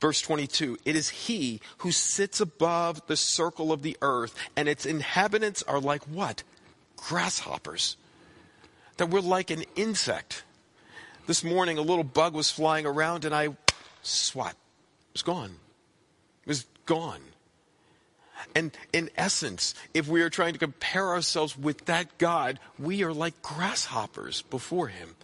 Verse 0.00 0.22
22 0.22 0.78
It 0.86 0.96
is 0.96 1.10
he 1.10 1.60
who 1.78 1.92
sits 1.92 2.40
above 2.40 3.06
the 3.06 3.16
circle 3.16 3.72
of 3.72 3.82
the 3.82 3.96
earth, 4.00 4.34
and 4.56 4.68
its 4.68 4.86
inhabitants 4.86 5.62
are 5.64 5.78
like 5.78 6.02
what? 6.04 6.42
Grasshoppers. 6.96 7.96
That 8.96 9.10
we're 9.10 9.20
like 9.20 9.50
an 9.50 9.64
insect. 9.76 10.44
This 11.26 11.44
morning, 11.44 11.76
a 11.76 11.82
little 11.82 12.04
bug 12.04 12.34
was 12.34 12.50
flying 12.50 12.86
around, 12.86 13.26
and 13.26 13.34
I 13.34 13.50
swat 14.02 14.52
It 14.52 15.12
was 15.12 15.22
gone. 15.22 15.56
It 16.44 16.48
was 16.48 16.66
gone. 16.86 17.20
And 18.54 18.72
in 18.92 19.10
essence, 19.16 19.74
if 19.94 20.08
we 20.08 20.22
are 20.22 20.30
trying 20.30 20.52
to 20.52 20.58
compare 20.58 21.08
ourselves 21.08 21.56
with 21.56 21.86
that 21.86 22.18
God, 22.18 22.58
we 22.78 23.02
are 23.02 23.12
like 23.12 23.40
grasshoppers 23.42 24.42
before 24.42 24.88
him. 24.88 25.16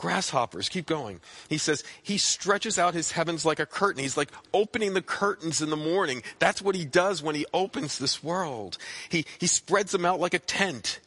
Grasshoppers, 0.00 0.70
keep 0.70 0.86
going. 0.86 1.20
He 1.50 1.58
says, 1.58 1.84
He 2.02 2.16
stretches 2.16 2.78
out 2.78 2.94
His 2.94 3.12
heavens 3.12 3.44
like 3.44 3.60
a 3.60 3.66
curtain. 3.66 4.02
He's 4.02 4.16
like 4.16 4.32
opening 4.54 4.94
the 4.94 5.02
curtains 5.02 5.60
in 5.60 5.68
the 5.68 5.76
morning. 5.76 6.22
That's 6.38 6.62
what 6.62 6.74
He 6.74 6.86
does 6.86 7.22
when 7.22 7.34
He 7.34 7.44
opens 7.52 7.98
this 7.98 8.24
world. 8.24 8.78
He, 9.10 9.26
he 9.38 9.46
spreads 9.46 9.92
them 9.92 10.06
out 10.06 10.18
like 10.18 10.32
a 10.32 10.38
tent. 10.38 11.00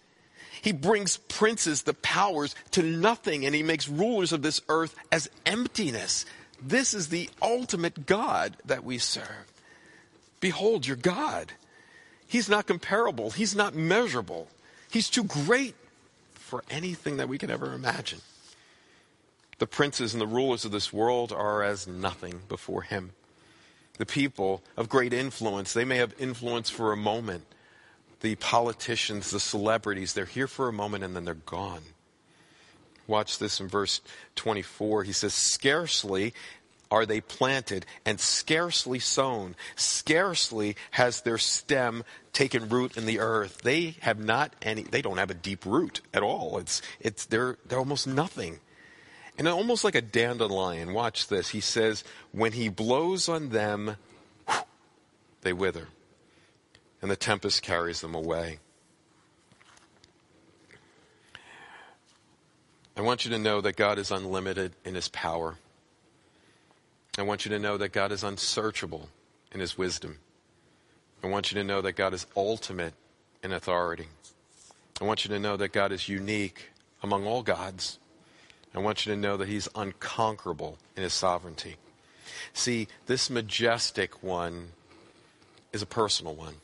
He 0.61 0.73
brings 0.73 1.17
princes, 1.17 1.81
the 1.81 1.95
powers, 1.95 2.53
to 2.71 2.83
nothing, 2.83 3.47
and 3.47 3.55
He 3.55 3.63
makes 3.63 3.89
rulers 3.89 4.31
of 4.31 4.43
this 4.43 4.61
earth 4.69 4.95
as 5.11 5.27
emptiness. 5.43 6.27
This 6.61 6.93
is 6.93 7.09
the 7.09 7.31
ultimate 7.41 8.05
God 8.05 8.57
that 8.63 8.83
we 8.83 8.99
serve. 8.99 9.51
Behold 10.43 10.85
your 10.85 10.97
God. 10.97 11.53
He's 12.27 12.49
not 12.49 12.67
comparable. 12.67 13.31
He's 13.31 13.55
not 13.55 13.75
measurable. 13.75 14.49
He's 14.91 15.09
too 15.09 15.23
great 15.23 15.73
for 16.33 16.65
anything 16.69 17.15
that 17.15 17.29
we 17.29 17.37
can 17.37 17.49
ever 17.49 17.71
imagine. 17.71 18.19
The 19.59 19.67
princes 19.67 20.13
and 20.13 20.19
the 20.19 20.27
rulers 20.27 20.65
of 20.65 20.73
this 20.73 20.91
world 20.91 21.31
are 21.31 21.63
as 21.63 21.87
nothing 21.87 22.41
before 22.49 22.81
him. 22.81 23.11
The 23.99 24.05
people 24.05 24.61
of 24.75 24.89
great 24.89 25.13
influence, 25.13 25.71
they 25.71 25.85
may 25.85 25.95
have 25.95 26.13
influence 26.19 26.69
for 26.69 26.91
a 26.91 26.97
moment. 26.97 27.45
The 28.19 28.35
politicians, 28.35 29.31
the 29.31 29.39
celebrities, 29.39 30.11
they're 30.11 30.25
here 30.25 30.49
for 30.49 30.67
a 30.67 30.73
moment 30.73 31.05
and 31.05 31.15
then 31.15 31.23
they're 31.23 31.35
gone. 31.35 31.83
Watch 33.07 33.39
this 33.39 33.61
in 33.61 33.69
verse 33.69 34.01
24. 34.35 35.05
He 35.05 35.13
says, 35.13 35.33
Scarcely 35.33 36.33
are 36.93 37.07
they 37.07 37.19
planted 37.19 37.87
and 38.05 38.19
scarcely 38.19 38.99
sown. 38.99 39.55
Scarcely 39.75 40.75
has 40.91 41.21
their 41.21 41.39
stem 41.39 42.03
taken 42.33 42.69
root 42.69 42.95
in 42.95 43.07
the 43.07 43.19
earth. 43.19 43.63
They 43.63 43.95
have 44.01 44.19
not 44.19 44.55
any, 44.61 44.83
they 44.83 45.01
don't 45.01 45.17
have 45.17 45.31
a 45.31 45.33
deep 45.33 45.65
root 45.65 46.01
at 46.13 46.21
all. 46.21 46.59
It's, 46.59 46.83
it's, 46.99 47.25
they're, 47.25 47.57
they're 47.65 47.79
almost 47.79 48.05
nothing. 48.05 48.59
And 49.39 49.47
almost 49.47 49.83
like 49.83 49.95
a 49.95 50.01
dandelion, 50.01 50.93
watch 50.93 51.29
this. 51.29 51.49
He 51.49 51.61
says, 51.61 52.03
when 52.31 52.51
he 52.51 52.69
blows 52.69 53.27
on 53.27 53.49
them, 53.49 53.97
they 55.41 55.51
wither, 55.51 55.87
and 57.01 57.09
the 57.09 57.15
tempest 57.15 57.63
carries 57.63 58.01
them 58.01 58.13
away. 58.13 58.59
I 62.95 63.01
want 63.01 63.25
you 63.25 63.31
to 63.31 63.39
know 63.39 63.61
that 63.61 63.75
God 63.75 63.97
is 63.97 64.11
unlimited 64.11 64.73
in 64.85 64.93
his 64.93 65.07
power. 65.07 65.57
I 67.17 67.21
want 67.21 67.45
you 67.45 67.49
to 67.49 67.59
know 67.59 67.77
that 67.77 67.89
God 67.89 68.11
is 68.11 68.23
unsearchable 68.23 69.09
in 69.51 69.59
his 69.59 69.77
wisdom. 69.77 70.17
I 71.23 71.27
want 71.27 71.51
you 71.51 71.59
to 71.59 71.63
know 71.63 71.79
that 71.81 71.93
God 71.93 72.13
is 72.13 72.25
ultimate 72.35 72.95
in 73.43 73.53
authority. 73.53 74.07
I 74.99 75.03
want 75.03 75.23
you 75.23 75.29
to 75.29 75.39
know 75.39 75.55
that 75.57 75.71
God 75.71 75.91
is 75.91 76.09
unique 76.09 76.71
among 77.03 77.27
all 77.27 77.43
gods. 77.43 77.99
I 78.73 78.79
want 78.79 79.05
you 79.05 79.13
to 79.13 79.19
know 79.19 79.37
that 79.37 79.47
he's 79.47 79.69
unconquerable 79.75 80.79
in 80.97 81.03
his 81.03 81.13
sovereignty. 81.13 81.75
See, 82.51 82.87
this 83.05 83.29
majestic 83.29 84.23
one 84.23 84.69
is 85.71 85.83
a 85.83 85.85
personal 85.85 86.33
one. 86.33 86.55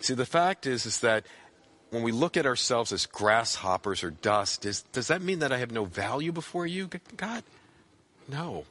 See, 0.00 0.14
the 0.14 0.26
fact 0.26 0.66
is, 0.66 0.86
is 0.86 1.00
that 1.00 1.24
when 1.90 2.02
we 2.02 2.10
look 2.10 2.36
at 2.36 2.46
ourselves 2.46 2.92
as 2.92 3.06
grasshoppers 3.06 4.02
or 4.02 4.10
dust, 4.10 4.64
is, 4.64 4.82
does 4.92 5.06
that 5.06 5.22
mean 5.22 5.38
that 5.38 5.52
I 5.52 5.58
have 5.58 5.70
no 5.70 5.84
value 5.84 6.32
before 6.32 6.66
you, 6.66 6.90
God? 7.16 7.44
No 8.28 8.64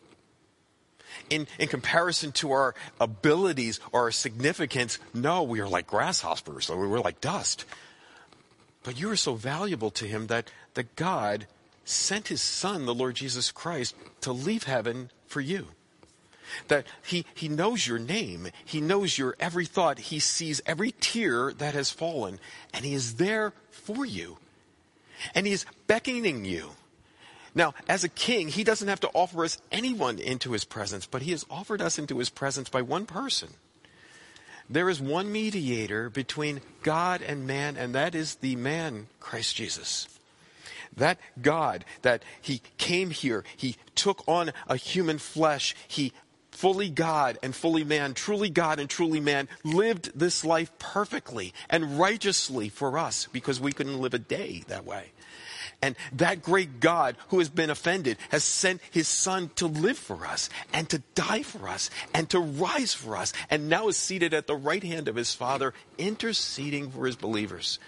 in, 1.30 1.48
in 1.58 1.68
comparison 1.68 2.32
to 2.34 2.52
our 2.52 2.76
abilities 3.00 3.80
or 3.92 4.04
our 4.04 4.12
significance, 4.12 5.00
no, 5.14 5.44
we 5.44 5.60
are 5.60 5.68
like 5.68 5.88
grasshoppers 5.88 6.70
or 6.70 6.88
we're 6.88 7.00
like 7.00 7.22
dust. 7.22 7.66
But 8.84 9.00
you 9.00 9.10
are 9.12 9.16
so 9.16 9.36
valuable 9.36 9.92
to 9.92 10.06
him 10.06 10.28
that, 10.28 10.52
that 10.74 10.96
God 10.96 11.48
sent 11.84 12.28
his 12.30 12.42
son, 12.42 12.86
the 12.86 12.94
Lord 12.94 13.16
Jesus 13.16 13.52
Christ, 13.52 13.96
to 14.22 14.32
leave 14.32 14.64
heaven 14.64 15.12
for 15.28 15.42
you. 15.42 15.68
That 16.68 16.88
he, 17.04 17.26
he 17.36 17.48
knows 17.48 17.86
your 17.86 18.00
name. 18.00 18.48
He 18.66 18.82
knows 18.82 19.18
your 19.18 19.36
every 19.40 19.66
thought. 19.66 20.00
He 20.00 20.20
sees 20.20 20.62
every 20.66 20.94
tear 21.00 21.54
that 21.54 21.74
has 21.74 21.92
fallen. 21.92 22.40
And 22.74 22.86
he 22.86 22.94
is 22.94 23.16
there 23.16 23.54
for 23.70 24.06
you. 24.06 24.38
And 25.36 25.46
he 25.46 25.54
is 25.54 25.66
beckoning 25.86 26.46
you. 26.46 26.72
Now, 27.56 27.74
as 27.88 28.04
a 28.04 28.10
king, 28.10 28.50
he 28.50 28.64
doesn't 28.64 28.88
have 28.88 29.00
to 29.02 29.10
offer 29.14 29.44
us 29.44 29.60
anyone 29.72 30.20
into 30.20 30.52
his 30.52 30.66
presence, 30.66 31.06
but 31.06 31.24
he 31.24 31.32
has 31.32 31.46
offered 31.50 31.82
us 31.82 31.98
into 31.98 32.20
his 32.20 32.30
presence 32.30 32.70
by 32.70 32.82
one 32.82 33.06
person. 33.06 33.50
There 34.70 34.90
is 34.90 35.02
one 35.02 35.32
mediator 35.32 36.10
between 36.10 36.62
God 36.84 37.22
and 37.24 37.48
man, 37.48 37.76
and 37.76 37.96
that 37.96 38.14
is 38.14 38.36
the 38.36 38.56
man, 38.56 39.08
Christ 39.20 39.56
Jesus. 39.56 40.08
That 40.96 41.18
God, 41.42 41.86
that 42.04 42.24
he 42.40 42.62
came 42.78 43.10
here, 43.10 43.44
he 43.58 43.78
took 43.96 44.24
on 44.28 44.52
a 44.68 44.76
human 44.76 45.18
flesh, 45.18 45.76
he 45.88 46.14
fully 46.52 46.90
God 46.90 47.40
and 47.42 47.56
fully 47.56 47.84
man, 47.84 48.14
truly 48.14 48.50
God 48.50 48.80
and 48.80 48.90
truly 48.90 49.20
man, 49.20 49.48
lived 49.64 50.12
this 50.14 50.44
life 50.44 50.78
perfectly 50.78 51.54
and 51.70 51.98
righteously 51.98 52.70
for 52.70 52.98
us 52.98 53.28
because 53.32 53.60
we 53.60 53.72
couldn't 53.72 54.02
live 54.02 54.14
a 54.14 54.20
day 54.20 54.64
that 54.68 54.86
way. 54.86 55.12
And 55.82 55.96
that 56.14 56.42
great 56.42 56.82
God 56.82 57.16
who 57.30 57.40
has 57.40 57.48
been 57.48 57.70
offended 57.70 58.18
has 58.30 58.44
sent 58.44 58.82
his 58.92 59.08
son 59.08 59.50
to 59.56 59.68
live 59.68 59.98
for 59.98 60.26
us 60.26 60.50
and 60.74 60.90
to 60.90 61.02
die 61.16 61.44
for 61.44 61.70
us 61.70 61.90
and 62.14 62.30
to 62.32 62.40
rise 62.40 62.94
for 62.94 63.16
us 63.16 63.32
and 63.50 63.70
now 63.70 63.88
is 63.88 63.96
seated 63.96 64.34
at 64.34 64.46
the 64.46 64.56
right 64.56 64.84
hand 64.84 65.08
of 65.08 65.16
his 65.16 65.34
Father 65.34 65.74
interceding 65.98 66.92
for 66.92 67.06
his 67.06 67.16
believers. 67.16 67.80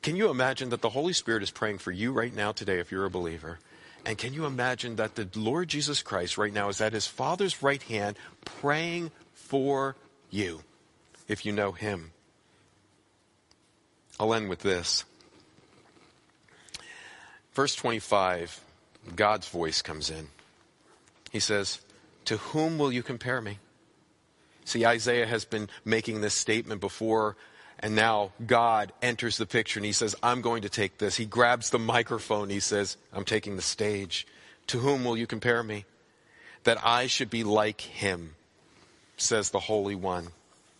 Can 0.00 0.14
you 0.14 0.30
imagine 0.30 0.70
that 0.70 0.80
the 0.80 0.90
Holy 0.90 1.12
Spirit 1.12 1.42
is 1.42 1.50
praying 1.50 1.78
for 1.78 1.90
you 1.90 2.12
right 2.12 2.34
now 2.34 2.52
today 2.52 2.78
if 2.78 2.92
you're 2.92 3.04
a 3.04 3.10
believer? 3.10 3.58
And 4.06 4.16
can 4.16 4.32
you 4.32 4.46
imagine 4.46 4.96
that 4.96 5.16
the 5.16 5.28
Lord 5.34 5.68
Jesus 5.68 6.02
Christ 6.02 6.38
right 6.38 6.52
now 6.52 6.68
is 6.68 6.80
at 6.80 6.92
his 6.92 7.08
Father's 7.08 7.62
right 7.64 7.82
hand 7.82 8.16
praying 8.44 9.10
for 9.34 9.96
you 10.30 10.60
if 11.26 11.44
you 11.44 11.50
know 11.50 11.72
him? 11.72 12.12
I'll 14.20 14.34
end 14.34 14.48
with 14.48 14.60
this. 14.60 15.04
Verse 17.58 17.74
25, 17.74 18.60
God's 19.16 19.48
voice 19.48 19.82
comes 19.82 20.10
in. 20.10 20.28
He 21.32 21.40
says, 21.40 21.80
To 22.26 22.36
whom 22.36 22.78
will 22.78 22.92
you 22.92 23.02
compare 23.02 23.40
me? 23.40 23.58
See, 24.64 24.86
Isaiah 24.86 25.26
has 25.26 25.44
been 25.44 25.68
making 25.84 26.20
this 26.20 26.34
statement 26.34 26.80
before, 26.80 27.34
and 27.80 27.96
now 27.96 28.30
God 28.46 28.92
enters 29.02 29.38
the 29.38 29.44
picture 29.44 29.80
and 29.80 29.84
he 29.84 29.90
says, 29.90 30.14
I'm 30.22 30.40
going 30.40 30.62
to 30.62 30.68
take 30.68 30.98
this. 30.98 31.16
He 31.16 31.24
grabs 31.24 31.70
the 31.70 31.80
microphone. 31.80 32.48
He 32.48 32.60
says, 32.60 32.96
I'm 33.12 33.24
taking 33.24 33.56
the 33.56 33.62
stage. 33.62 34.24
To 34.68 34.78
whom 34.78 35.04
will 35.04 35.16
you 35.16 35.26
compare 35.26 35.64
me? 35.64 35.84
That 36.62 36.78
I 36.86 37.08
should 37.08 37.28
be 37.28 37.42
like 37.42 37.80
him, 37.80 38.36
says 39.16 39.50
the 39.50 39.58
Holy 39.58 39.96
One. 39.96 40.28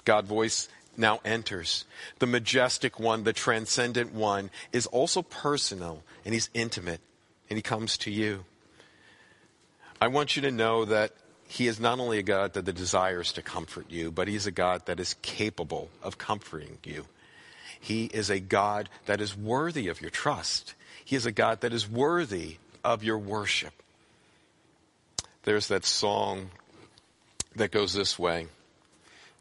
God 0.04 0.26
voice 0.26 0.68
now 0.98 1.20
enters. 1.24 1.84
The 2.18 2.26
majestic 2.26 2.98
one, 2.98 3.24
the 3.24 3.32
transcendent 3.32 4.12
one, 4.12 4.50
is 4.72 4.86
also 4.86 5.22
personal 5.22 6.02
and 6.24 6.34
he's 6.34 6.50
intimate 6.52 7.00
and 7.48 7.56
he 7.56 7.62
comes 7.62 7.96
to 7.98 8.10
you. 8.10 8.44
I 10.00 10.08
want 10.08 10.36
you 10.36 10.42
to 10.42 10.50
know 10.50 10.84
that 10.84 11.12
he 11.48 11.66
is 11.66 11.80
not 11.80 11.98
only 11.98 12.18
a 12.18 12.22
God 12.22 12.52
that 12.52 12.70
desires 12.72 13.32
to 13.32 13.42
comfort 13.42 13.86
you, 13.88 14.10
but 14.10 14.28
he's 14.28 14.46
a 14.46 14.50
God 14.50 14.86
that 14.86 15.00
is 15.00 15.14
capable 15.22 15.88
of 16.02 16.18
comforting 16.18 16.78
you. 16.84 17.06
He 17.80 18.04
is 18.06 18.28
a 18.28 18.38
God 18.38 18.88
that 19.06 19.20
is 19.20 19.36
worthy 19.36 19.88
of 19.88 20.00
your 20.00 20.10
trust. 20.10 20.74
He 21.04 21.16
is 21.16 21.26
a 21.26 21.32
God 21.32 21.62
that 21.62 21.72
is 21.72 21.88
worthy 21.88 22.56
of 22.84 23.02
your 23.02 23.18
worship. 23.18 23.72
There's 25.44 25.68
that 25.68 25.86
song 25.86 26.50
that 27.56 27.70
goes 27.70 27.94
this 27.94 28.18
way. 28.18 28.48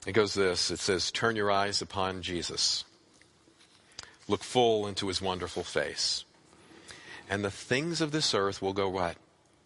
It 0.08 0.14
goes 0.14 0.34
this 0.34 0.72
it 0.72 0.80
says, 0.80 1.12
Turn 1.12 1.36
your 1.36 1.52
eyes 1.52 1.82
upon 1.82 2.22
Jesus, 2.22 2.86
look 4.30 4.42
full 4.42 4.88
into 4.88 5.10
his 5.10 5.22
wonderful 5.22 5.64
face. 5.64 6.24
And 7.30 7.44
the 7.44 7.52
things 7.52 8.00
of 8.00 8.12
this 8.12 8.34
earth 8.34 8.62
will 8.62 8.72
go 8.72 8.88
what? 8.88 9.18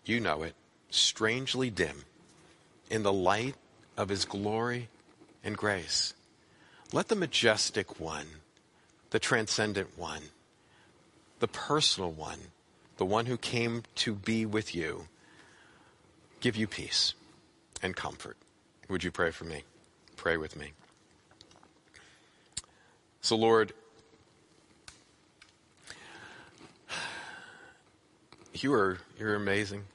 You 0.04 0.20
know 0.20 0.42
it, 0.42 0.56
strangely 0.89 1.70
dim 1.70 2.06
in 2.89 3.04
the 3.04 3.14
light 3.14 3.54
of 3.96 4.10
his 4.10 4.26
glory 4.26 4.89
and 5.44 5.56
grace. 5.56 6.16
Let 6.92 7.10
the 7.10 7.16
majestic 7.16 8.00
one, 8.00 8.26
the 9.12 9.20
transcendent 9.20 9.96
one, 9.96 10.24
the 11.39 11.48
personal 11.48 12.12
one, 12.12 12.39
the 12.98 13.06
one 13.06 13.28
who 13.28 13.38
came 13.38 13.84
to 13.98 14.16
be 14.16 14.48
with 14.48 14.74
you, 14.74 15.08
give 16.39 16.56
you 16.56 16.66
peace 16.66 17.14
and 17.84 17.96
comfort. 17.96 18.38
Would 18.89 19.04
you 19.04 19.12
pray 19.12 19.30
for 19.30 19.46
me? 19.46 19.64
Pray 20.22 20.38
with 20.38 20.55
me. 20.55 20.72
So, 23.22 23.36
Lord, 23.36 23.74
you 28.53 28.72
are 28.72 28.99
you're 29.17 29.34
amazing. 29.34 29.86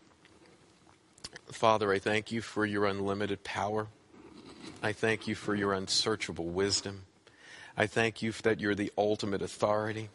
Father, 1.52 1.92
I 1.92 2.00
thank 2.00 2.32
you 2.32 2.42
for 2.42 2.66
your 2.66 2.86
unlimited 2.86 3.44
power. 3.44 3.86
I 4.82 4.92
thank 4.92 5.28
you 5.28 5.36
for 5.36 5.54
your 5.54 5.72
unsearchable 5.72 6.46
wisdom. 6.46 7.02
I 7.76 7.86
thank 7.86 8.20
you 8.20 8.32
that 8.42 8.58
you're 8.58 8.74
the 8.74 8.92
ultimate 8.98 9.42
authority. 9.42 10.08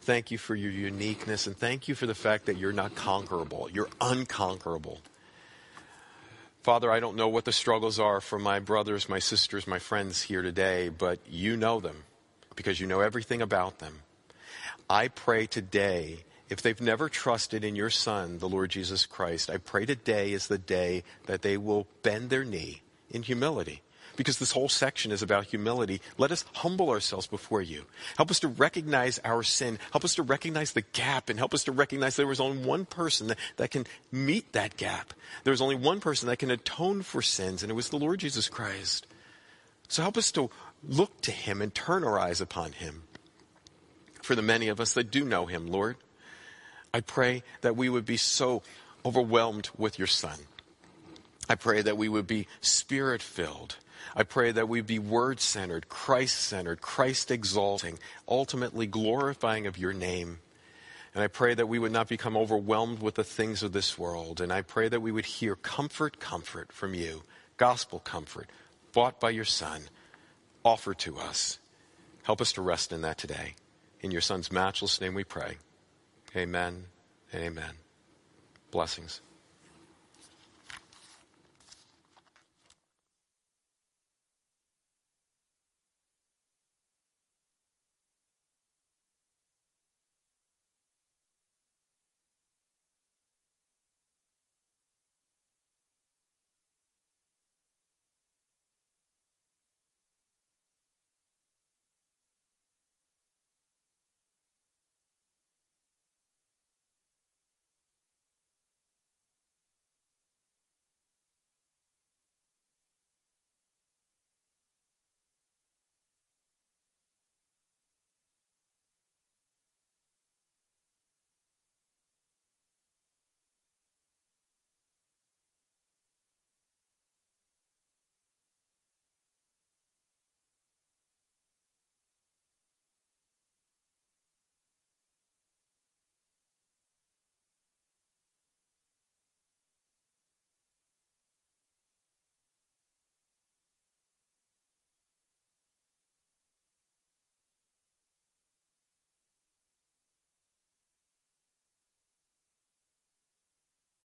Thank 0.00 0.30
you 0.30 0.38
for 0.38 0.54
your 0.54 0.70
uniqueness, 0.70 1.48
and 1.48 1.56
thank 1.56 1.88
you 1.88 1.96
for 1.96 2.06
the 2.06 2.14
fact 2.14 2.46
that 2.46 2.56
you're 2.56 2.72
not 2.72 2.94
conquerable. 2.94 3.68
You're 3.72 3.90
unconquerable. 4.00 5.00
Father, 6.62 6.92
I 6.92 7.00
don't 7.00 7.16
know 7.16 7.28
what 7.28 7.46
the 7.46 7.52
struggles 7.52 7.98
are 7.98 8.20
for 8.20 8.38
my 8.38 8.58
brothers, 8.58 9.08
my 9.08 9.18
sisters, 9.18 9.66
my 9.66 9.78
friends 9.78 10.20
here 10.20 10.42
today, 10.42 10.90
but 10.90 11.18
you 11.26 11.56
know 11.56 11.80
them 11.80 12.04
because 12.54 12.78
you 12.78 12.86
know 12.86 13.00
everything 13.00 13.40
about 13.40 13.78
them. 13.78 14.00
I 14.88 15.08
pray 15.08 15.46
today, 15.46 16.24
if 16.50 16.60
they've 16.60 16.80
never 16.80 17.08
trusted 17.08 17.64
in 17.64 17.76
your 17.76 17.88
Son, 17.88 18.38
the 18.38 18.48
Lord 18.48 18.70
Jesus 18.70 19.06
Christ, 19.06 19.48
I 19.48 19.56
pray 19.56 19.86
today 19.86 20.32
is 20.32 20.48
the 20.48 20.58
day 20.58 21.02
that 21.24 21.40
they 21.40 21.56
will 21.56 21.86
bend 22.02 22.28
their 22.28 22.44
knee 22.44 22.82
in 23.10 23.22
humility 23.22 23.80
because 24.20 24.38
this 24.38 24.52
whole 24.52 24.68
section 24.68 25.12
is 25.12 25.22
about 25.22 25.46
humility. 25.46 25.98
Let 26.18 26.30
us 26.30 26.44
humble 26.52 26.90
ourselves 26.90 27.26
before 27.26 27.62
you. 27.62 27.86
Help 28.18 28.30
us 28.30 28.40
to 28.40 28.48
recognize 28.48 29.18
our 29.24 29.42
sin. 29.42 29.78
Help 29.92 30.04
us 30.04 30.16
to 30.16 30.22
recognize 30.22 30.74
the 30.74 30.82
gap 30.92 31.30
and 31.30 31.38
help 31.38 31.54
us 31.54 31.64
to 31.64 31.72
recognize 31.72 32.16
there 32.16 32.26
was 32.26 32.38
only 32.38 32.62
one 32.62 32.84
person 32.84 33.28
that, 33.28 33.38
that 33.56 33.70
can 33.70 33.86
meet 34.12 34.52
that 34.52 34.76
gap. 34.76 35.14
There 35.44 35.52
was 35.52 35.62
only 35.62 35.74
one 35.74 36.00
person 36.00 36.28
that 36.28 36.36
can 36.36 36.50
atone 36.50 37.00
for 37.00 37.22
sins, 37.22 37.62
and 37.62 37.72
it 37.72 37.74
was 37.74 37.88
the 37.88 37.96
Lord 37.96 38.20
Jesus 38.20 38.50
Christ. 38.50 39.06
So 39.88 40.02
help 40.02 40.18
us 40.18 40.30
to 40.32 40.50
look 40.86 41.22
to 41.22 41.30
him 41.30 41.62
and 41.62 41.74
turn 41.74 42.04
our 42.04 42.18
eyes 42.18 42.42
upon 42.42 42.72
him. 42.72 43.04
For 44.20 44.34
the 44.34 44.42
many 44.42 44.68
of 44.68 44.80
us 44.80 44.92
that 44.92 45.10
do 45.10 45.24
know 45.24 45.46
him, 45.46 45.66
Lord, 45.66 45.96
I 46.92 47.00
pray 47.00 47.42
that 47.62 47.74
we 47.74 47.88
would 47.88 48.04
be 48.04 48.18
so 48.18 48.60
overwhelmed 49.02 49.70
with 49.78 49.98
your 49.98 50.08
Son. 50.08 50.40
I 51.50 51.56
pray 51.56 51.82
that 51.82 51.98
we 51.98 52.08
would 52.08 52.26
be 52.26 52.46
spirit 52.62 53.20
filled 53.20 53.76
I 54.14 54.22
pray 54.24 54.52
that 54.52 54.68
we 54.68 54.80
be 54.80 54.98
word 54.98 55.40
centered, 55.40 55.88
Christ 55.88 56.38
centered, 56.38 56.80
Christ 56.80 57.30
exalting, 57.30 57.98
ultimately 58.28 58.86
glorifying 58.86 59.66
of 59.66 59.78
your 59.78 59.92
name. 59.92 60.38
And 61.14 61.22
I 61.22 61.28
pray 61.28 61.54
that 61.54 61.68
we 61.68 61.78
would 61.78 61.92
not 61.92 62.08
become 62.08 62.36
overwhelmed 62.36 63.00
with 63.00 63.16
the 63.16 63.24
things 63.24 63.62
of 63.62 63.72
this 63.72 63.98
world. 63.98 64.40
And 64.40 64.52
I 64.52 64.62
pray 64.62 64.88
that 64.88 65.02
we 65.02 65.12
would 65.12 65.26
hear 65.26 65.56
comfort, 65.56 66.20
comfort 66.20 66.72
from 66.72 66.94
you, 66.94 67.22
gospel 67.56 67.98
comfort, 68.00 68.48
bought 68.92 69.20
by 69.20 69.30
your 69.30 69.44
Son, 69.44 69.82
offered 70.64 70.98
to 71.00 71.18
us. 71.18 71.58
Help 72.22 72.40
us 72.40 72.52
to 72.52 72.62
rest 72.62 72.92
in 72.92 73.02
that 73.02 73.18
today. 73.18 73.54
In 74.00 74.10
your 74.10 74.20
Son's 74.20 74.52
matchless 74.52 75.00
name 75.00 75.14
we 75.14 75.24
pray. 75.24 75.56
Amen 76.36 76.84
and 77.32 77.42
amen. 77.42 77.74
Blessings. 78.70 79.20